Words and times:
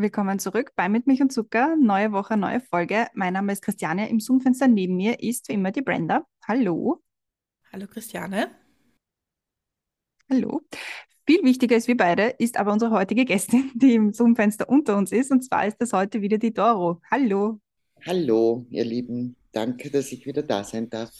Willkommen 0.00 0.38
zurück 0.38 0.74
bei 0.76 0.88
Mit 0.88 1.08
Milch 1.08 1.22
und 1.22 1.32
Zucker. 1.32 1.74
Neue 1.74 2.12
Woche, 2.12 2.36
neue 2.36 2.60
Folge. 2.60 3.08
Mein 3.14 3.32
Name 3.32 3.52
ist 3.52 3.62
Christiane. 3.62 4.08
Im 4.08 4.20
Zoom-Fenster 4.20 4.68
neben 4.68 4.94
mir 4.94 5.18
ist 5.18 5.48
wie 5.48 5.54
immer 5.54 5.72
die 5.72 5.82
Brenda. 5.82 6.24
Hallo. 6.46 7.02
Hallo 7.72 7.88
Christiane. 7.88 8.48
Hallo. 10.30 10.60
Viel 11.26 11.42
wichtiger 11.42 11.74
als 11.74 11.88
wir 11.88 11.96
beide 11.96 12.28
ist 12.38 12.58
aber 12.60 12.72
unsere 12.72 12.92
heutige 12.92 13.24
Gästin, 13.24 13.72
die 13.74 13.94
im 13.94 14.12
Zoom-Fenster 14.12 14.68
unter 14.68 14.96
uns 14.96 15.10
ist. 15.10 15.32
Und 15.32 15.42
zwar 15.42 15.66
ist 15.66 15.78
das 15.78 15.92
heute 15.92 16.22
wieder 16.22 16.38
die 16.38 16.54
Doro. 16.54 17.02
Hallo. 17.10 17.58
Hallo, 18.06 18.66
ihr 18.70 18.84
Lieben. 18.84 19.34
Danke, 19.50 19.90
dass 19.90 20.12
ich 20.12 20.24
wieder 20.26 20.44
da 20.44 20.62
sein 20.62 20.88
darf. 20.88 21.10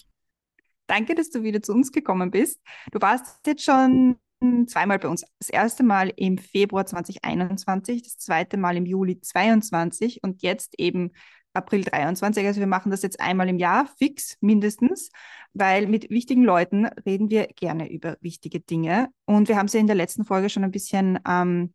Danke, 0.86 1.16
dass 1.16 1.30
du 1.30 1.42
wieder 1.42 1.60
zu 1.60 1.72
uns 1.72 1.90
gekommen 1.90 2.30
bist. 2.30 2.60
Du 2.92 3.00
warst 3.00 3.44
jetzt 3.44 3.64
schon 3.64 4.20
zweimal 4.66 4.98
bei 4.98 5.08
uns. 5.08 5.24
Das 5.38 5.50
erste 5.50 5.82
Mal 5.82 6.12
im 6.16 6.38
Februar 6.38 6.86
2021, 6.86 8.02
das 8.02 8.18
zweite 8.18 8.56
Mal 8.56 8.76
im 8.76 8.86
Juli 8.86 9.20
22 9.20 10.22
und 10.22 10.42
jetzt 10.42 10.78
eben 10.78 11.12
April 11.54 11.82
23. 11.82 12.46
Also 12.46 12.60
wir 12.60 12.66
machen 12.66 12.90
das 12.90 13.02
jetzt 13.02 13.20
einmal 13.20 13.48
im 13.48 13.58
Jahr, 13.58 13.86
fix 13.98 14.36
mindestens, 14.40 15.10
weil 15.52 15.86
mit 15.86 16.10
wichtigen 16.10 16.44
Leuten 16.44 16.86
reden 17.06 17.30
wir 17.30 17.48
gerne 17.48 17.90
über 17.90 18.16
wichtige 18.20 18.60
Dinge. 18.60 19.08
Und 19.24 19.48
wir 19.48 19.56
haben 19.56 19.68
sie 19.68 19.78
in 19.78 19.86
der 19.86 19.96
letzten 19.96 20.24
Folge 20.24 20.50
schon 20.50 20.64
ein 20.64 20.70
bisschen 20.70 21.18
ähm, 21.26 21.74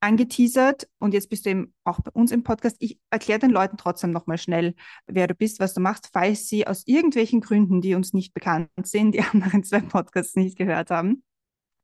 angeteasert 0.00 0.88
und 0.98 1.14
jetzt 1.14 1.30
bist 1.30 1.46
du 1.46 1.50
eben 1.50 1.74
auch 1.84 2.00
bei 2.00 2.10
uns 2.12 2.32
im 2.32 2.42
Podcast. 2.42 2.76
Ich 2.80 2.98
erkläre 3.10 3.38
den 3.38 3.50
Leuten 3.50 3.76
trotzdem 3.76 4.10
nochmal 4.10 4.36
schnell, 4.36 4.74
wer 5.06 5.28
du 5.28 5.34
bist, 5.34 5.60
was 5.60 5.74
du 5.74 5.80
machst, 5.80 6.10
falls 6.12 6.48
sie 6.48 6.66
aus 6.66 6.82
irgendwelchen 6.86 7.40
Gründen, 7.40 7.80
die 7.80 7.94
uns 7.94 8.12
nicht 8.12 8.34
bekannt 8.34 8.68
sind, 8.82 9.12
die 9.12 9.20
anderen 9.32 9.62
zwei 9.62 9.80
Podcasts 9.80 10.34
nicht 10.34 10.58
gehört 10.58 10.90
haben. 10.90 11.22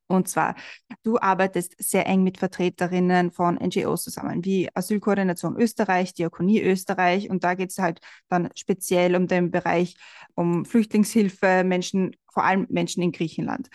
Und 0.08 0.26
zwar, 0.28 0.54
du 1.02 1.18
arbeitest 1.18 1.76
sehr 1.78 2.06
eng 2.06 2.22
mit 2.22 2.38
Vertreterinnen 2.38 3.30
von 3.30 3.56
NGOs 3.56 4.04
zusammen, 4.04 4.44
wie 4.44 4.68
Asylkoordination 4.74 5.56
Österreich, 5.56 6.14
Diakonie 6.14 6.62
Österreich. 6.62 7.28
Und 7.30 7.44
da 7.44 7.54
geht 7.54 7.70
es 7.70 7.78
halt 7.78 8.00
dann 8.28 8.48
speziell 8.54 9.14
um 9.14 9.26
den 9.26 9.50
Bereich 9.50 9.96
um 10.34 10.64
Flüchtlingshilfe, 10.64 11.62
Menschen, 11.62 12.16
vor 12.32 12.44
allem 12.44 12.66
Menschen 12.70 13.02
in 13.02 13.12
Griechenland. 13.12 13.68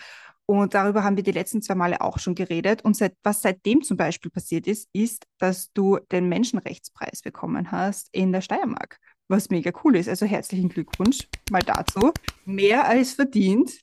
Und 0.46 0.74
darüber 0.74 1.04
haben 1.04 1.16
wir 1.16 1.24
die 1.24 1.32
letzten 1.32 1.62
zwei 1.62 1.74
Male 1.74 2.00
auch 2.00 2.18
schon 2.18 2.34
geredet. 2.34 2.84
Und 2.84 2.96
seit, 2.96 3.16
was 3.22 3.40
seitdem 3.40 3.82
zum 3.82 3.96
Beispiel 3.96 4.30
passiert 4.30 4.66
ist, 4.66 4.88
ist, 4.92 5.26
dass 5.38 5.72
du 5.72 5.98
den 6.12 6.28
Menschenrechtspreis 6.28 7.22
bekommen 7.22 7.70
hast 7.72 8.08
in 8.12 8.32
der 8.32 8.42
Steiermark, 8.42 8.98
was 9.28 9.48
mega 9.48 9.70
cool 9.84 9.96
ist. 9.96 10.08
Also 10.08 10.26
herzlichen 10.26 10.68
Glückwunsch 10.68 11.28
mal 11.50 11.62
dazu. 11.62 12.12
Mehr 12.44 12.86
als 12.86 13.14
verdient. 13.14 13.80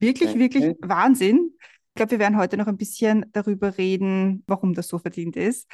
Wirklich, 0.00 0.34
wirklich 0.34 0.74
Wahnsinn. 0.80 1.52
Glaube, 2.00 2.12
wir 2.12 2.18
werden 2.18 2.38
heute 2.38 2.56
noch 2.56 2.66
ein 2.66 2.78
bisschen 2.78 3.26
darüber 3.34 3.76
reden, 3.76 4.42
warum 4.46 4.72
das 4.72 4.88
so 4.88 4.98
verdient 4.98 5.36
ist. 5.36 5.68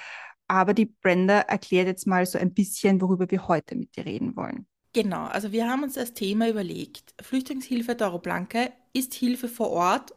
Aber 0.49 0.75
die 0.75 0.87
Brenda 0.87 1.39
erklärt 1.39 1.87
jetzt 1.87 2.05
mal 2.09 2.27
so 2.27 2.37
ein 2.37 2.53
bisschen, 2.53 3.01
worüber 3.01 3.31
wir 3.31 3.47
heute 3.47 3.77
mit 3.77 3.95
dir 3.95 4.07
reden 4.07 4.35
wollen. 4.35 4.67
Genau, 4.93 5.27
also 5.27 5.53
wir 5.53 5.71
haben 5.71 5.85
uns 5.85 5.95
das 5.95 6.15
Thema 6.15 6.49
überlegt. 6.49 7.15
Flüchtlingshilfe 7.23 7.95
Doro 7.95 8.19
Blanca 8.19 8.71
ist 8.93 9.15
Hilfe 9.15 9.47
vor 9.47 9.71
Ort, 9.71 10.17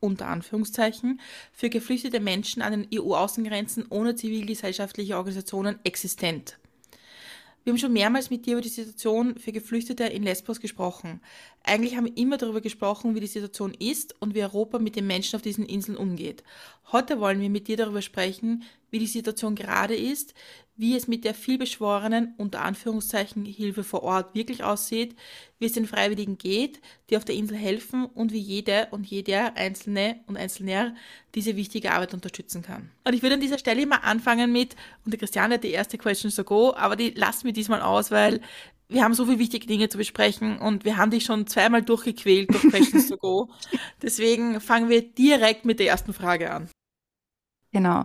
unter 0.00 0.26
Anführungszeichen, 0.28 1.20
für 1.52 1.68
geflüchtete 1.68 2.20
Menschen 2.20 2.62
an 2.62 2.72
den 2.72 2.88
EU-Außengrenzen 2.90 3.84
ohne 3.90 4.14
zivilgesellschaftliche 4.14 5.18
Organisationen 5.18 5.78
existent. 5.84 6.58
Wir 7.64 7.72
haben 7.72 7.78
schon 7.78 7.92
mehrmals 7.92 8.30
mit 8.30 8.44
dir 8.44 8.54
über 8.54 8.60
die 8.60 8.68
Situation 8.68 9.36
für 9.36 9.52
Geflüchtete 9.52 10.04
in 10.04 10.24
Lesbos 10.24 10.58
gesprochen. 10.58 11.20
Eigentlich 11.62 11.96
haben 11.96 12.06
wir 12.06 12.16
immer 12.16 12.36
darüber 12.36 12.60
gesprochen, 12.60 13.14
wie 13.14 13.20
die 13.20 13.28
Situation 13.28 13.72
ist 13.72 14.20
und 14.20 14.34
wie 14.34 14.42
Europa 14.42 14.80
mit 14.80 14.96
den 14.96 15.06
Menschen 15.06 15.36
auf 15.36 15.42
diesen 15.42 15.64
Inseln 15.64 15.96
umgeht. 15.96 16.42
Heute 16.90 17.20
wollen 17.20 17.40
wir 17.40 17.50
mit 17.50 17.68
dir 17.68 17.76
darüber 17.76 18.02
sprechen, 18.02 18.64
wie 18.90 18.98
die 18.98 19.06
Situation 19.06 19.54
gerade 19.54 19.94
ist, 19.94 20.34
wie 20.82 20.96
es 20.96 21.06
mit 21.06 21.24
der 21.24 21.32
vielbeschworenen, 21.32 22.34
unter 22.38 22.62
Anführungszeichen, 22.62 23.44
Hilfe 23.44 23.84
vor 23.84 24.02
Ort 24.02 24.34
wirklich 24.34 24.64
aussieht, 24.64 25.14
wie 25.60 25.66
es 25.66 25.74
den 25.74 25.86
Freiwilligen 25.86 26.38
geht, 26.38 26.80
die 27.08 27.16
auf 27.16 27.24
der 27.24 27.36
Insel 27.36 27.56
helfen 27.56 28.06
und 28.06 28.32
wie 28.32 28.40
jede 28.40 28.88
und 28.90 29.06
jeder 29.06 29.56
Einzelne 29.56 30.18
und 30.26 30.36
Einzelner 30.36 30.96
diese 31.36 31.54
wichtige 31.54 31.92
Arbeit 31.92 32.14
unterstützen 32.14 32.62
kann. 32.62 32.90
Und 33.04 33.14
ich 33.14 33.22
würde 33.22 33.36
an 33.36 33.40
dieser 33.40 33.58
Stelle 33.58 33.86
mal 33.86 33.98
anfangen 33.98 34.50
mit, 34.50 34.74
und 35.04 35.12
der 35.12 35.20
Christiane 35.20 35.54
hat 35.54 35.62
die 35.62 35.70
erste 35.70 35.98
Question 35.98 36.32
to 36.32 36.42
go, 36.42 36.74
aber 36.74 36.96
die 36.96 37.10
lassen 37.10 37.44
wir 37.44 37.52
diesmal 37.52 37.80
aus, 37.80 38.10
weil 38.10 38.40
wir 38.88 39.04
haben 39.04 39.14
so 39.14 39.24
viele 39.24 39.38
wichtige 39.38 39.68
Dinge 39.68 39.88
zu 39.88 39.98
besprechen 39.98 40.58
und 40.58 40.84
wir 40.84 40.96
haben 40.96 41.12
dich 41.12 41.22
schon 41.22 41.46
zweimal 41.46 41.82
durchgequält 41.82 42.52
durch 42.52 42.62
Questions 42.62 43.08
to 43.08 43.18
Go. 43.18 43.50
Deswegen 44.02 44.60
fangen 44.60 44.88
wir 44.88 45.02
direkt 45.02 45.64
mit 45.64 45.78
der 45.78 45.86
ersten 45.86 46.12
Frage 46.12 46.50
an. 46.50 46.68
Genau. 47.72 48.04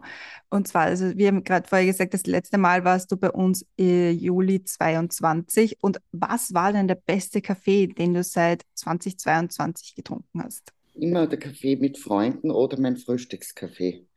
Und 0.49 0.67
zwar, 0.67 0.83
also 0.83 1.17
wir 1.17 1.27
haben 1.27 1.43
gerade 1.43 1.67
vorher 1.67 1.87
gesagt, 1.87 2.13
das 2.13 2.25
letzte 2.25 2.57
Mal 2.57 2.85
warst 2.85 3.11
du 3.11 3.17
bei 3.17 3.29
uns 3.29 3.65
im 3.75 4.17
Juli 4.17 4.63
22. 4.63 5.77
Und 5.81 5.99
was 6.13 6.53
war 6.53 6.71
denn 6.71 6.87
der 6.87 6.95
beste 6.95 7.41
Kaffee, 7.41 7.87
den 7.87 8.13
du 8.13 8.23
seit 8.23 8.63
2022 8.75 9.95
getrunken 9.95 10.41
hast? 10.41 10.71
Immer 10.93 11.27
der 11.27 11.37
Kaffee 11.37 11.75
mit 11.75 11.97
Freunden 11.97 12.49
oder 12.49 12.79
mein 12.79 12.95
Frühstückskaffee. 12.95 14.07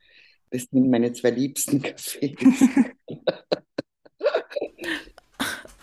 Das 0.51 0.63
sind 0.71 0.89
meine 0.89 1.11
zwei 1.13 1.31
liebsten 1.31 1.81
Kaffees. 1.83 2.37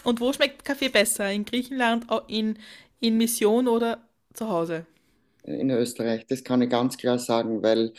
Und 0.02 0.20
wo 0.20 0.32
schmeckt 0.32 0.64
Kaffee 0.64 0.88
besser? 0.88 1.30
In 1.30 1.44
Griechenland, 1.44 2.06
in, 2.28 2.58
in 3.00 3.18
Mission 3.18 3.68
oder 3.68 4.08
zu 4.32 4.48
Hause? 4.48 4.86
In 5.42 5.70
Österreich, 5.70 6.26
das 6.26 6.42
kann 6.42 6.62
ich 6.62 6.70
ganz 6.70 6.96
klar 6.96 7.18
sagen, 7.18 7.62
weil 7.62 7.92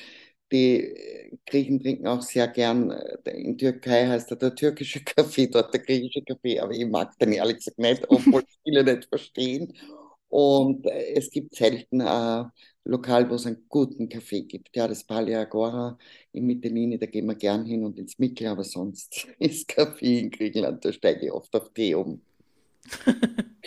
die 0.52 1.40
Griechen 1.46 1.80
trinken 1.80 2.08
auch 2.08 2.22
sehr 2.22 2.48
gern, 2.48 2.92
äh, 2.92 3.32
in 3.32 3.58
Türkei 3.58 4.08
heißt 4.08 4.32
er 4.32 4.38
der 4.38 4.56
türkische 4.56 5.04
Kaffee, 5.06 5.48
dort 5.48 5.74
der 5.74 5.82
griechische 5.82 6.22
Kaffee, 6.24 6.60
aber 6.60 6.72
ich 6.72 6.86
mag 6.88 7.18
den 7.20 7.34
ehrlich 7.34 7.58
gesagt 7.58 7.80
nicht, 7.80 8.04
obwohl 8.10 8.44
viele 8.64 8.84
nicht 8.84 9.06
verstehen. 9.06 9.74
Und 10.30 10.86
äh, 10.86 11.14
es 11.16 11.30
gibt 11.32 11.56
selten 11.56 12.02
ein 12.02 12.52
Lokal, 12.84 13.30
wo 13.30 13.36
es 13.36 13.46
einen 13.46 13.66
guten 13.68 14.10
Kaffee 14.10 14.44
gibt. 14.44 14.76
Ja, 14.76 14.88
das 14.88 15.04
Palea 15.04 15.42
Agora 15.42 15.98
in 16.32 16.46
Mittelini, 16.46 16.98
da 16.98 17.06
gehen 17.06 17.26
wir 17.26 17.36
gern 17.36 17.66
hin 17.66 17.84
und 17.84 17.98
ins 17.98 18.18
Mikkel, 18.20 18.48
aber 18.48 18.64
sonst 18.64 19.28
ist 19.40 19.68
Kaffee 19.68 20.20
in 20.20 20.32
Griechenland, 20.32 20.84
da 20.86 20.94
steige 20.94 21.26
ich 21.26 21.32
oft 21.32 21.54
auf 21.56 21.72
Tee 21.74 21.96
um. 21.96 22.22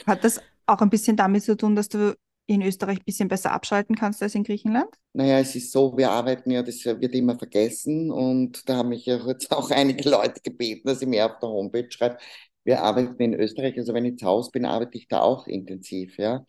Hat 0.06 0.25
das 0.25 0.41
auch 0.66 0.81
ein 0.81 0.91
bisschen 0.91 1.16
damit 1.16 1.42
zu 1.42 1.56
tun, 1.56 1.76
dass 1.76 1.88
du 1.88 2.16
in 2.54 2.62
Österreich 2.62 2.98
ein 2.98 3.04
bisschen 3.04 3.28
besser 3.28 3.52
abschalten 3.52 3.96
kannst 3.96 4.22
als 4.22 4.34
in 4.34 4.44
Griechenland? 4.44 4.88
Naja, 5.12 5.38
es 5.38 5.54
ist 5.54 5.72
so, 5.72 5.96
wir 5.96 6.10
arbeiten 6.10 6.50
ja, 6.50 6.62
das 6.62 6.84
wird 6.84 7.14
immer 7.14 7.38
vergessen 7.38 8.10
und 8.10 8.68
da 8.68 8.76
haben 8.76 8.90
mich 8.90 9.06
ja 9.06 9.16
jetzt 9.26 9.50
auch 9.52 9.70
einige 9.72 10.08
Leute 10.08 10.40
gebeten, 10.42 10.88
dass 10.88 11.02
ich 11.02 11.08
mir 11.08 11.26
auf 11.26 11.38
der 11.41 11.48
Homepage 11.48 11.91
schreibe, 11.91 12.18
wir 12.64 12.82
arbeiten 12.82 13.20
in 13.20 13.34
Österreich, 13.34 13.76
also 13.76 13.92
wenn 13.92 14.04
ich 14.04 14.18
zu 14.18 14.26
Hause 14.26 14.50
bin, 14.52 14.64
arbeite 14.64 14.96
ich 14.96 15.08
da 15.08 15.20
auch 15.20 15.46
intensiv, 15.46 16.16
ja. 16.18 16.44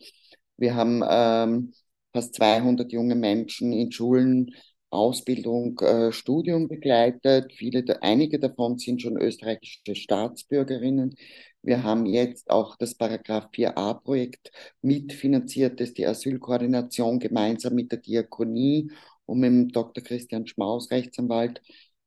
Wir 0.56 0.76
haben 0.76 1.02
ähm, 1.08 1.72
fast 2.12 2.34
200 2.36 2.92
junge 2.92 3.16
Menschen 3.16 3.72
in 3.72 3.90
Schulen 3.90 4.54
Ausbildung, 4.94 5.78
äh, 5.80 6.12
Studium 6.12 6.68
begleitet. 6.68 7.52
Viele, 7.52 7.84
einige 8.02 8.38
davon 8.38 8.78
sind 8.78 9.02
schon 9.02 9.20
österreichische 9.20 9.94
Staatsbürgerinnen. 9.94 11.16
Wir 11.64 11.82
haben 11.82 12.06
jetzt 12.06 12.50
auch 12.50 12.76
das 12.76 12.94
Paragraph 12.94 13.48
4a 13.52 13.94
Projekt 13.94 14.52
mitfinanziert, 14.82 15.80
das 15.80 15.94
die 15.94 16.06
Asylkoordination 16.06 17.18
gemeinsam 17.18 17.74
mit 17.74 17.90
der 17.92 17.98
Diakonie 18.00 18.90
und 19.26 19.40
mit 19.40 19.48
dem 19.48 19.68
Dr. 19.70 20.04
Christian 20.04 20.46
Schmaus, 20.46 20.90
Rechtsanwalt, 20.90 21.62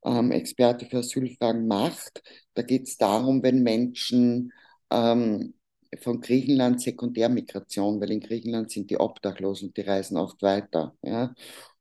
ähm, 0.05 0.31
Experte 0.31 0.85
für 0.85 0.99
Asylfragen 0.99 1.67
macht. 1.67 2.21
Da 2.53 2.61
geht 2.61 2.87
es 2.87 2.97
darum, 2.97 3.41
wenn 3.43 3.63
Menschen 3.63 4.53
ähm, 4.91 5.53
von 6.01 6.21
Griechenland 6.21 6.81
Sekundärmigration, 6.81 7.99
weil 8.01 8.11
in 8.11 8.19
Griechenland 8.19 8.71
sind 8.71 8.89
die 8.91 8.99
obdachlos 8.99 9.63
und 9.63 9.75
die 9.77 9.81
reisen 9.81 10.17
oft 10.17 10.41
weiter. 10.41 10.95
Ja? 11.01 11.33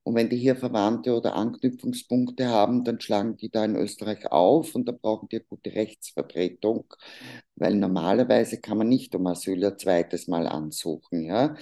Und 0.06 0.14
wenn 0.14 0.28
die 0.28 0.36
hier 0.36 0.54
Verwandte 0.54 1.16
oder 1.16 1.34
Anknüpfungspunkte 1.34 2.46
haben, 2.46 2.84
dann 2.84 3.00
schlagen 3.00 3.36
die 3.36 3.50
da 3.50 3.64
in 3.64 3.74
Österreich 3.74 4.30
auf 4.30 4.76
und 4.76 4.86
da 4.86 4.92
brauchen 4.92 5.28
die 5.28 5.38
eine 5.38 5.46
gute 5.46 5.74
Rechtsvertretung, 5.74 6.84
weil 7.56 7.74
normalerweise 7.74 8.60
kann 8.60 8.78
man 8.78 8.88
nicht 8.88 9.16
um 9.16 9.26
Asyl 9.26 9.64
ein 9.64 9.76
zweites 9.76 10.28
Mal 10.28 10.46
ansuchen. 10.46 11.24
Ja? 11.24 11.56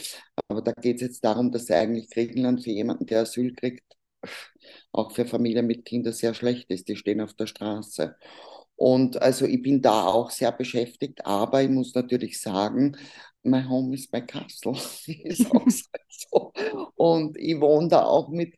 Aber 0.46 0.60
da 0.60 0.72
geht 0.72 0.96
es 0.96 1.00
jetzt 1.00 1.24
darum, 1.24 1.52
dass 1.52 1.70
eigentlich 1.70 2.10
Griechenland 2.10 2.62
für 2.62 2.70
jemanden, 2.70 3.06
der 3.06 3.22
Asyl 3.22 3.54
kriegt, 3.54 3.82
auch 4.92 5.12
für 5.12 5.24
Familien 5.24 5.66
mit 5.66 5.86
Kindern 5.86 6.12
sehr 6.12 6.34
schlecht 6.34 6.70
ist. 6.70 6.88
Die 6.88 6.96
stehen 6.96 7.22
auf 7.22 7.32
der 7.32 7.46
Straße. 7.46 8.14
Und 8.76 9.22
also 9.22 9.46
ich 9.46 9.62
bin 9.62 9.80
da 9.80 10.04
auch 10.04 10.30
sehr 10.30 10.52
beschäftigt, 10.52 11.24
aber 11.24 11.62
ich 11.62 11.70
muss 11.70 11.94
natürlich 11.94 12.38
sagen, 12.38 12.98
my 13.44 13.62
home 13.62 13.94
is 13.94 14.10
my 14.12 14.20
castle. 14.20 14.72
ist 15.06 15.50
auch 15.50 15.66
so. 16.08 16.52
Und 16.96 17.36
ich 17.38 17.60
wohne 17.60 17.88
da 17.88 18.04
auch 18.04 18.28
mit 18.28 18.54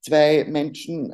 zwei 0.00 0.44
Menschen, 0.44 1.12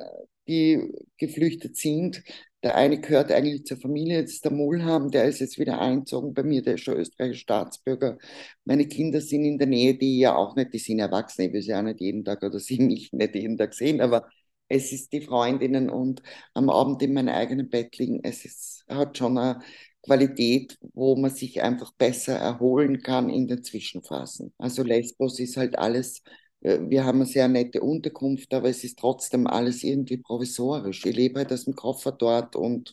die 0.48 0.92
geflüchtet 1.18 1.76
sind. 1.76 2.22
Der 2.62 2.74
eine 2.74 3.00
gehört 3.00 3.30
eigentlich 3.30 3.64
zur 3.66 3.76
Familie, 3.76 4.22
das 4.22 4.32
ist 4.32 4.44
der 4.44 4.50
Mulham, 4.52 5.10
der 5.12 5.26
ist 5.26 5.38
jetzt 5.38 5.58
wieder 5.58 5.80
einzogen 5.80 6.34
bei 6.34 6.42
mir, 6.42 6.60
der 6.62 6.74
ist 6.74 6.80
schon 6.82 6.96
österreichischer 6.96 7.40
Staatsbürger. 7.40 8.18
Meine 8.64 8.88
Kinder 8.88 9.20
sind 9.20 9.44
in 9.44 9.58
der 9.58 9.68
Nähe, 9.68 9.94
die 9.96 10.18
ja 10.18 10.34
auch 10.34 10.56
nicht, 10.56 10.72
die 10.74 10.78
sind 10.78 10.98
erwachsen, 10.98 11.42
ich 11.42 11.52
will 11.52 11.62
sie 11.62 11.74
auch 11.74 11.82
nicht 11.82 12.00
jeden 12.00 12.24
Tag 12.24 12.42
oder 12.42 12.58
sie 12.60 12.80
mich 12.80 13.12
nicht 13.12 13.34
jeden 13.34 13.56
Tag 13.58 13.74
sehen, 13.74 14.00
aber 14.00 14.28
es 14.68 14.92
ist 14.92 15.12
die 15.12 15.20
Freundinnen 15.22 15.88
und 15.88 16.22
am 16.54 16.68
Abend 16.68 17.02
in 17.02 17.14
meinem 17.14 17.34
eigenen 17.34 17.70
Bett 17.70 17.96
liegen. 17.98 18.20
Es 18.22 18.44
ist, 18.44 18.84
hat 18.88 19.16
schon 19.16 19.38
eine 19.38 19.60
Qualität, 20.02 20.78
wo 20.94 21.16
man 21.16 21.30
sich 21.30 21.62
einfach 21.62 21.92
besser 21.92 22.34
erholen 22.36 23.02
kann 23.02 23.28
in 23.30 23.46
den 23.48 23.62
Zwischenphasen. 23.64 24.52
Also 24.58 24.82
Lesbos 24.82 25.38
ist 25.40 25.56
halt 25.56 25.78
alles 25.78 26.22
äh, 26.60 26.78
wir 26.88 27.04
haben 27.04 27.18
eine 27.20 27.26
sehr 27.26 27.48
nette 27.48 27.80
Unterkunft, 27.82 28.52
aber 28.54 28.68
es 28.68 28.84
ist 28.84 28.98
trotzdem 28.98 29.46
alles 29.46 29.82
irgendwie 29.84 30.16
provisorisch. 30.18 31.04
Ich 31.06 31.14
lebe 31.16 31.40
halt 31.40 31.52
aus 31.52 31.64
dem 31.64 31.74
Koffer 31.74 32.12
dort 32.12 32.56
und 32.56 32.92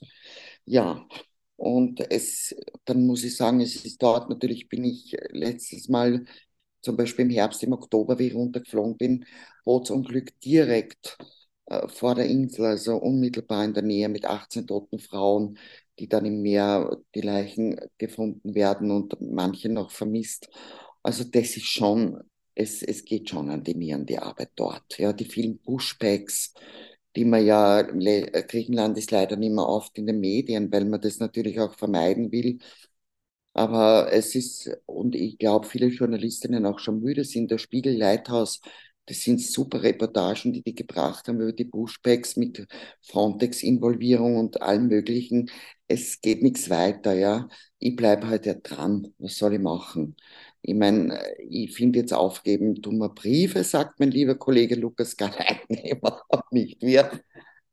ja, 0.66 1.08
und 1.58 2.02
es, 2.12 2.56
dann 2.86 3.06
muss 3.08 3.24
ich 3.24 3.36
sagen, 3.36 3.62
es 3.62 3.86
ist 3.86 4.02
dort 4.02 4.30
natürlich, 4.30 4.68
bin 4.70 4.84
ich 4.84 5.16
letztes 5.30 5.88
Mal, 5.90 6.26
zum 6.82 6.98
Beispiel 6.98 7.26
im 7.26 7.32
Herbst, 7.32 7.64
im 7.64 7.74
Oktober, 7.74 8.20
wie 8.20 8.28
ich 8.28 8.36
runtergeflogen 8.36 8.98
bin, 8.98 9.26
Bootsunglück 9.66 10.40
direkt 10.42 11.18
äh, 11.68 11.88
vor 11.88 12.16
der 12.16 12.26
Insel, 12.28 12.66
also 12.66 12.98
unmittelbar 12.98 13.66
in 13.66 13.74
der 13.74 13.84
Nähe 13.84 14.10
mit 14.10 14.26
18 14.26 14.68
toten 14.68 15.00
Frauen, 15.00 15.58
die 16.00 16.08
dann 16.10 16.26
im 16.26 16.42
Meer 16.42 16.98
die 17.16 17.22
Leichen 17.22 17.80
gefunden 17.98 18.56
werden 18.56 18.92
und 18.92 19.20
manche 19.22 19.70
noch 19.70 19.92
vermisst. 19.92 20.50
Also 21.04 21.24
das 21.24 21.58
ist 21.58 21.66
schon 21.68 22.22
es, 22.56 22.82
es 22.84 23.04
geht 23.04 23.30
schon 23.30 23.50
an 23.50 23.64
die 23.64 23.76
Nieren, 23.76 24.06
die 24.06 24.18
Arbeit 24.18 24.52
dort. 24.56 24.98
Ja, 24.98 25.12
die 25.14 25.26
vielen 25.26 25.60
Pushbacks, 25.60 26.54
die 27.16 27.26
man 27.26 27.46
ja, 27.46 27.82
Griechenland 27.82 28.98
ist 28.98 29.12
leider 29.12 29.36
nicht 29.36 29.52
mehr 29.54 29.68
oft 29.68 29.98
in 29.98 30.08
den 30.08 30.20
Medien, 30.20 30.72
weil 30.72 30.86
man 30.86 31.02
das 31.02 31.20
natürlich 31.20 31.60
auch 31.60 31.76
vermeiden 31.76 32.32
will. 32.32 32.60
Aber 33.54 34.12
es 34.12 34.36
ist, 34.36 34.70
und 34.86 35.16
ich 35.16 35.38
glaube, 35.38 35.68
viele 35.68 35.88
Journalistinnen 35.88 36.66
auch 36.66 36.80
schon 36.80 37.02
müde 37.02 37.24
sind, 37.24 37.52
der 37.52 37.58
Spiegel 37.58 37.96
Lighthouse, 37.98 38.60
das 39.06 39.22
sind 39.22 39.42
super 39.42 39.84
Reportagen, 39.84 40.54
die 40.54 40.64
die 40.64 40.76
gebracht 40.76 41.28
haben 41.28 41.40
über 41.42 41.54
die 41.54 41.66
Pushbacks 41.66 42.36
mit 42.38 42.68
Frontex-Involvierung 43.04 44.38
und 44.38 44.62
allem 44.62 44.88
Möglichen. 44.88 45.50
Es 45.88 46.22
geht 46.22 46.42
nichts 46.42 46.70
weiter, 46.70 47.14
ja. 47.14 47.48
Ich 47.80 47.96
bleibe 47.96 48.28
halt 48.28 48.46
ja 48.46 48.56
dran. 48.56 49.14
Was 49.20 49.38
soll 49.38 49.54
ich 49.54 49.60
machen? 49.60 50.16
Ich 50.62 50.74
meine, 50.74 51.20
ich 51.48 51.74
finde 51.76 52.00
jetzt 52.00 52.14
aufgeben 52.14 52.82
dummer 52.82 53.10
Briefe, 53.10 53.64
sagt 53.64 54.00
mein 54.00 54.10
lieber 54.12 54.36
Kollege 54.36 54.76
Lukas 54.76 55.16
nein, 55.20 55.60
überhaupt 55.92 56.26
nicht 56.52 56.82
wir. 56.82 57.12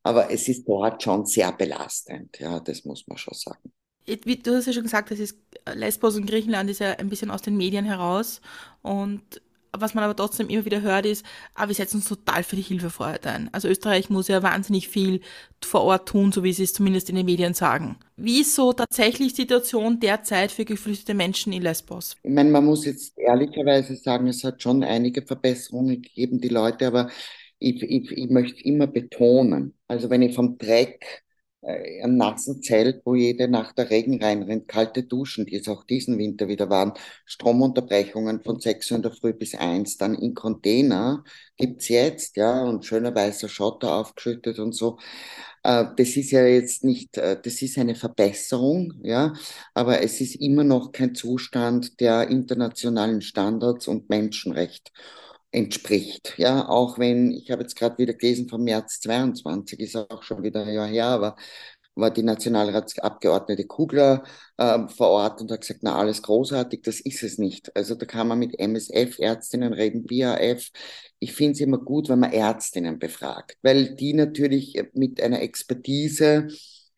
Aber 0.02 0.30
es 0.30 0.48
ist 0.48 0.68
dort 0.68 1.02
schon 1.02 1.24
sehr 1.26 1.52
belastend, 1.52 2.38
ja, 2.40 2.60
das 2.60 2.84
muss 2.84 3.06
man 3.06 3.16
schon 3.18 3.34
sagen. 3.34 3.72
Du 4.04 4.54
hast 4.54 4.66
ja 4.66 4.72
schon 4.72 4.82
gesagt, 4.82 5.12
das 5.12 5.20
ist 5.20 5.38
Lesbos 5.74 6.16
und 6.16 6.26
Griechenland 6.26 6.68
ist 6.68 6.80
ja 6.80 6.92
ein 6.94 7.08
bisschen 7.08 7.30
aus 7.30 7.40
den 7.42 7.56
Medien 7.56 7.84
heraus 7.84 8.40
und 8.82 9.40
was 9.76 9.94
man 9.94 10.04
aber 10.04 10.14
trotzdem 10.14 10.48
immer 10.48 10.64
wieder 10.64 10.82
hört, 10.82 11.06
ist, 11.06 11.24
ah, 11.54 11.66
wir 11.68 11.74
setzen 11.74 11.96
uns 11.96 12.08
total 12.08 12.42
für 12.42 12.56
die 12.56 12.62
Hilfe 12.62 12.90
vor 12.90 13.06
Ort 13.06 13.26
ein. 13.26 13.48
Also 13.52 13.68
Österreich 13.68 14.10
muss 14.10 14.28
ja 14.28 14.42
wahnsinnig 14.42 14.88
viel 14.88 15.20
vor 15.64 15.82
Ort 15.82 16.08
tun, 16.08 16.30
so 16.32 16.42
wie 16.44 16.52
sie 16.52 16.64
es 16.64 16.74
zumindest 16.74 17.08
in 17.08 17.16
den 17.16 17.26
Medien 17.26 17.54
sagen. 17.54 17.96
Wie 18.16 18.42
ist 18.42 18.54
so 18.54 18.72
tatsächlich 18.72 19.32
die 19.32 19.42
Situation 19.42 19.98
derzeit 19.98 20.52
für 20.52 20.64
geflüchtete 20.64 21.14
Menschen 21.14 21.52
in 21.52 21.62
Lesbos? 21.62 22.16
Ich 22.22 22.30
meine, 22.30 22.50
man 22.50 22.64
muss 22.64 22.84
jetzt 22.84 23.16
ehrlicherweise 23.18 23.96
sagen, 23.96 24.26
es 24.26 24.44
hat 24.44 24.62
schon 24.62 24.84
einige 24.84 25.22
Verbesserungen 25.22 26.02
gegeben, 26.02 26.40
die 26.40 26.48
Leute, 26.48 26.86
aber 26.86 27.10
ich, 27.58 27.82
ich, 27.82 28.10
ich 28.10 28.30
möchte 28.30 28.62
immer 28.64 28.86
betonen, 28.86 29.74
also 29.88 30.10
wenn 30.10 30.22
ich 30.22 30.34
vom 30.34 30.58
Dreck 30.58 31.22
äh, 31.62 32.02
einem 32.02 32.16
nassen 32.16 32.62
Zelt, 32.62 33.02
wo 33.04 33.14
jede 33.14 33.48
Nacht 33.48 33.78
der 33.78 33.90
Regen 33.90 34.22
reinrennt, 34.22 34.68
kalte 34.68 35.04
Duschen, 35.04 35.46
die 35.46 35.56
es 35.56 35.68
auch 35.68 35.84
diesen 35.84 36.18
Winter 36.18 36.48
wieder 36.48 36.68
waren, 36.70 36.92
Stromunterbrechungen 37.24 38.42
von 38.42 38.60
6 38.60 38.90
Uhr 38.90 38.96
in 38.96 39.02
der 39.02 39.12
Früh 39.12 39.32
bis 39.32 39.54
1, 39.54 39.96
dann 39.96 40.14
in 40.14 40.34
Container 40.34 41.24
gibt's 41.56 41.88
jetzt, 41.88 42.36
ja, 42.36 42.62
und 42.62 42.84
schöner 42.84 43.14
weißer 43.14 43.48
Schotter 43.48 43.94
aufgeschüttet 43.94 44.58
und 44.58 44.72
so. 44.74 44.98
Äh, 45.62 45.86
das 45.96 46.16
ist 46.16 46.30
ja 46.32 46.44
jetzt 46.44 46.84
nicht, 46.84 47.16
äh, 47.18 47.40
das 47.40 47.62
ist 47.62 47.78
eine 47.78 47.94
Verbesserung, 47.94 48.94
ja, 49.02 49.32
aber 49.74 50.02
es 50.02 50.20
ist 50.20 50.36
immer 50.36 50.64
noch 50.64 50.92
kein 50.92 51.14
Zustand 51.14 52.00
der 52.00 52.28
internationalen 52.28 53.20
Standards 53.22 53.88
und 53.88 54.08
Menschenrecht 54.10 54.92
entspricht. 55.52 56.34
Ja, 56.38 56.68
auch 56.68 56.98
wenn, 56.98 57.30
ich 57.32 57.50
habe 57.50 57.62
jetzt 57.62 57.76
gerade 57.76 57.98
wieder 57.98 58.14
gelesen 58.14 58.48
vom 58.48 58.64
März 58.64 59.00
22, 59.00 59.80
ist 59.80 59.96
auch 59.96 60.22
schon 60.22 60.42
wieder 60.42 60.64
ein 60.64 60.74
Jahr 60.74 60.88
her, 60.88 61.06
aber 61.06 61.36
war 61.94 62.10
die 62.10 62.22
Nationalratsabgeordnete 62.22 63.66
Kugler 63.66 64.24
äh, 64.56 64.88
vor 64.88 65.08
Ort 65.08 65.40
und 65.42 65.50
hat 65.50 65.60
gesagt, 65.60 65.80
na, 65.82 65.96
alles 65.96 66.22
großartig, 66.22 66.82
das 66.82 67.00
ist 67.00 67.22
es 67.22 67.38
nicht. 67.38 67.74
Also 67.76 67.94
da 67.94 68.06
kann 68.06 68.28
man 68.28 68.38
mit 68.38 68.58
MSF-Ärztinnen 68.58 69.72
reden, 69.74 70.06
BAF. 70.06 70.70
Ich 71.18 71.34
finde 71.34 71.52
es 71.52 71.60
immer 71.60 71.78
gut, 71.78 72.08
wenn 72.08 72.20
man 72.20 72.32
Ärztinnen 72.32 72.98
befragt, 72.98 73.56
weil 73.62 73.94
die 73.94 74.14
natürlich 74.14 74.82
mit 74.94 75.22
einer 75.22 75.42
Expertise 75.42 76.48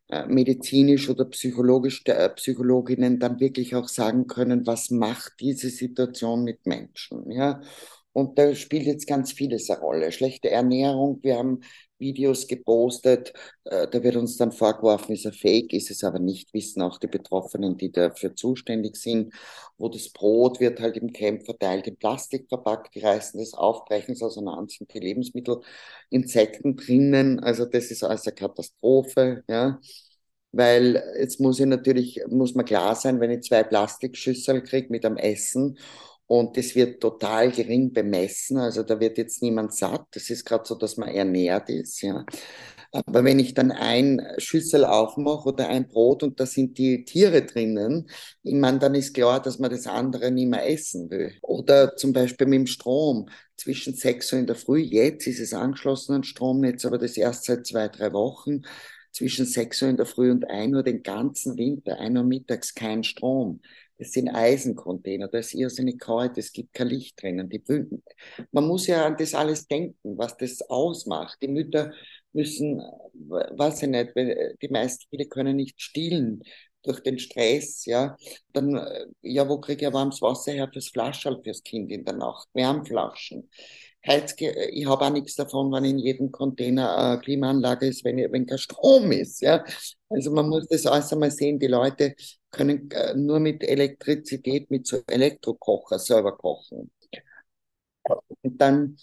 äh, 0.09 0.27
medizinisch 0.27 1.09
oder 1.09 1.25
psychologisch 1.25 2.03
äh, 2.07 2.29
Psychologinnen 2.31 3.19
dann 3.19 3.41
wirklich 3.41 3.75
auch 3.75 3.89
sagen 3.89 4.27
können, 4.27 4.67
was 4.67 4.91
macht 4.91 5.33
diese 5.41 5.71
Situation 5.71 6.45
mit 6.45 6.67
Menschen, 6.67 7.31
ja. 7.31 7.61
Und 8.15 8.39
da 8.39 8.55
spielt 8.55 8.87
jetzt 8.87 9.07
ganz 9.09 9.33
vieles 9.33 9.69
eine 9.69 9.81
Rolle. 9.81 10.13
Schlechte 10.13 10.51
Ernährung, 10.51 11.19
wir 11.23 11.37
haben 11.37 11.61
Videos 11.99 12.47
gepostet, 12.47 13.33
äh, 13.65 13.89
da 13.89 14.03
wird 14.03 14.17
uns 14.17 14.37
dann 14.37 14.53
vorgeworfen, 14.53 15.15
ist 15.15 15.25
er 15.27 15.33
fake, 15.33 15.73
ist 15.73 15.91
es 15.91 16.05
aber 16.05 16.19
nicht, 16.21 16.55
wissen 16.55 16.83
auch 16.83 16.99
die 16.99 17.09
Betroffenen, 17.09 17.77
die 17.77 17.91
dafür 17.93 18.35
zuständig 18.37 18.97
sind, 18.97 19.35
wo 19.79 19.89
das 19.89 20.11
Brot 20.11 20.61
wird 20.61 20.81
halt 20.81 20.97
im 20.97 21.13
Camp 21.13 21.45
verteilt 21.45 21.87
in 21.89 21.97
Plastik 21.97 22.49
verpackt, 22.49 22.95
die 22.95 23.01
reißen 23.01 23.39
das 23.41 23.55
auf, 23.55 23.85
brechen 23.85 24.13
es 24.13 24.23
auseinander, 24.23 24.67
sind 24.69 24.93
die 24.95 25.01
Lebensmittel, 25.01 25.61
Insekten 26.11 26.77
drinnen, 26.77 27.41
also 27.41 27.65
das 27.65 27.91
ist 27.91 28.05
alles 28.05 28.27
eine 28.27 28.35
Katastrophe, 28.35 29.43
ja 29.49 29.81
weil 30.57 31.03
jetzt 31.19 31.41
muss 31.41 31.59
ich 31.59 31.67
natürlich, 31.67 32.21
muss 32.29 32.55
man 32.55 32.65
klar 32.65 32.95
sein, 32.95 33.21
wenn 33.21 33.31
ich 33.31 33.43
zwei 33.43 33.65
Plastikschüssel 33.65 34.63
kriege 34.63 34.89
mit 34.91 35.05
einem 35.05 35.17
Essen 35.17 35.79
und 36.27 36.57
das 36.57 36.75
wird 36.75 37.01
total 37.01 37.51
gering 37.51 37.93
bemessen. 37.93 38.57
Also 38.59 38.83
da 38.83 38.99
wird 38.99 39.19
jetzt 39.19 39.43
niemand 39.43 39.75
satt. 39.75 40.07
Das 40.13 40.31
ist 40.31 40.45
gerade 40.45 40.65
so, 40.67 40.75
dass 40.75 40.97
man 40.97 41.09
ernährt 41.11 41.69
ist. 41.69 42.01
Ja. 42.03 42.25
Aber 42.93 43.25
wenn 43.25 43.41
ich 43.41 43.55
dann 43.55 43.73
ein 43.73 44.23
Schüssel 44.39 44.85
aufmache 44.85 45.49
oder 45.49 45.69
ein 45.69 45.89
Brot 45.89 46.23
und 46.23 46.39
da 46.39 46.47
sind 46.47 46.79
die 46.79 47.05
Tiere 47.05 47.43
drinnen, 47.43 48.09
ich 48.45 48.55
meine, 48.55 48.79
dann 48.79 48.95
ist 48.95 49.15
klar, 49.15 49.43
dass 49.43 49.59
man 49.59 49.71
das 49.71 49.89
andere 49.89 50.31
nicht 50.31 50.49
mehr 50.49 50.69
essen 50.71 51.11
will. 51.11 51.35
Oder 51.43 51.97
zum 51.97 52.13
Beispiel 52.13 52.47
mit 52.47 52.61
dem 52.61 52.67
Strom. 52.69 53.29
Zwischen 53.57 53.95
6 53.95 54.33
Uhr 54.33 54.39
in 54.41 54.47
der 54.47 54.57
Früh, 54.57 54.79
jetzt 54.79 55.27
ist 55.27 55.41
es 55.41 55.55
angeschlossen 55.55 56.15
an 56.15 56.25
Stromnetz, 56.25 56.85
aber 56.85 56.99
das 56.99 57.17
erst 57.17 57.45
seit 57.45 57.67
zwei, 57.67 57.89
drei 57.89 58.13
Wochen. 58.13 58.63
Zwischen 59.15 59.47
6 59.47 59.81
Uhr 59.83 59.89
in 59.91 59.97
der 59.97 60.07
Früh 60.07 60.33
und 60.33 60.51
1 60.51 60.75
Uhr 60.75 60.83
den 60.83 61.05
ganzen 61.05 61.57
Winter, 61.57 62.01
1 62.01 62.17
Uhr 62.17 62.25
mittags 62.25 62.75
kein 62.75 63.05
Strom. 63.05 63.61
Das 63.97 64.11
sind 64.11 64.29
Eisencontainer, 64.29 65.29
da 65.29 65.39
ist 65.39 65.55
irrsinnig 65.55 66.01
kalt, 66.01 66.37
es 66.37 66.53
gibt 66.53 66.75
kein 66.75 66.89
Licht 66.89 67.23
drinnen. 67.23 67.49
Die, 67.49 67.63
man 68.51 68.67
muss 68.67 68.89
ja 68.89 69.07
an 69.07 69.17
das 69.17 69.35
alles 69.35 69.69
denken, 69.69 70.19
was 70.19 70.37
das 70.37 70.63
ausmacht. 70.63 71.39
Die 71.43 71.49
Mütter 71.49 71.93
müssen, 72.33 72.83
weiß 73.15 73.85
ich 73.85 73.89
nicht, 73.89 74.11
die 74.17 74.69
meisten, 74.69 75.05
viele 75.11 75.27
können 75.27 75.55
nicht 75.57 75.81
stillen 75.81 76.43
durch 76.83 77.01
den 77.01 77.21
Stress, 77.21 77.85
ja. 77.85 78.17
Dann, 78.53 78.85
ja, 79.23 79.49
wo 79.49 79.61
kriege 79.61 79.87
ich 79.87 79.93
warmes 79.93 80.21
Wasser 80.21 80.53
her 80.53 80.69
fürs 80.73 80.89
Flaschall 80.89 81.41
fürs 81.43 81.63
Kind 81.63 81.93
in 81.93 82.05
der 82.05 82.15
Nacht? 82.15 82.49
Wärmflaschen. 82.53 83.49
Heizge 84.07 84.69
ich 84.71 84.87
habe 84.87 85.05
auch 85.05 85.11
nichts 85.11 85.35
davon, 85.35 85.73
wenn 85.73 85.85
in 85.85 85.99
jedem 85.99 86.31
Container 86.31 86.97
eine 86.97 87.21
Klimaanlage 87.21 87.87
ist, 87.87 88.05
wenn, 88.05 88.17
wenn 88.33 88.47
kein 88.47 88.59
Strom 88.59 89.13
ist. 89.13 89.41
Ja? 89.41 89.65
Also 90.09 90.31
man 90.31 90.49
muss 90.49 90.67
das 90.69 90.87
alles 90.87 91.13
einmal 91.13 91.31
sehen, 91.31 91.59
die 91.59 91.67
Leute 91.67 92.15
können 92.51 92.91
äh, 92.91 93.15
nur 93.15 93.41
mit 93.41 93.65
Elektrizität, 93.65 94.71
mit 94.71 94.87
so 94.87 94.99
Elektrokocher 95.07 95.99
selber 95.99 96.37
kochen. 96.37 96.91
Und 98.43 98.61
dann 98.61 98.97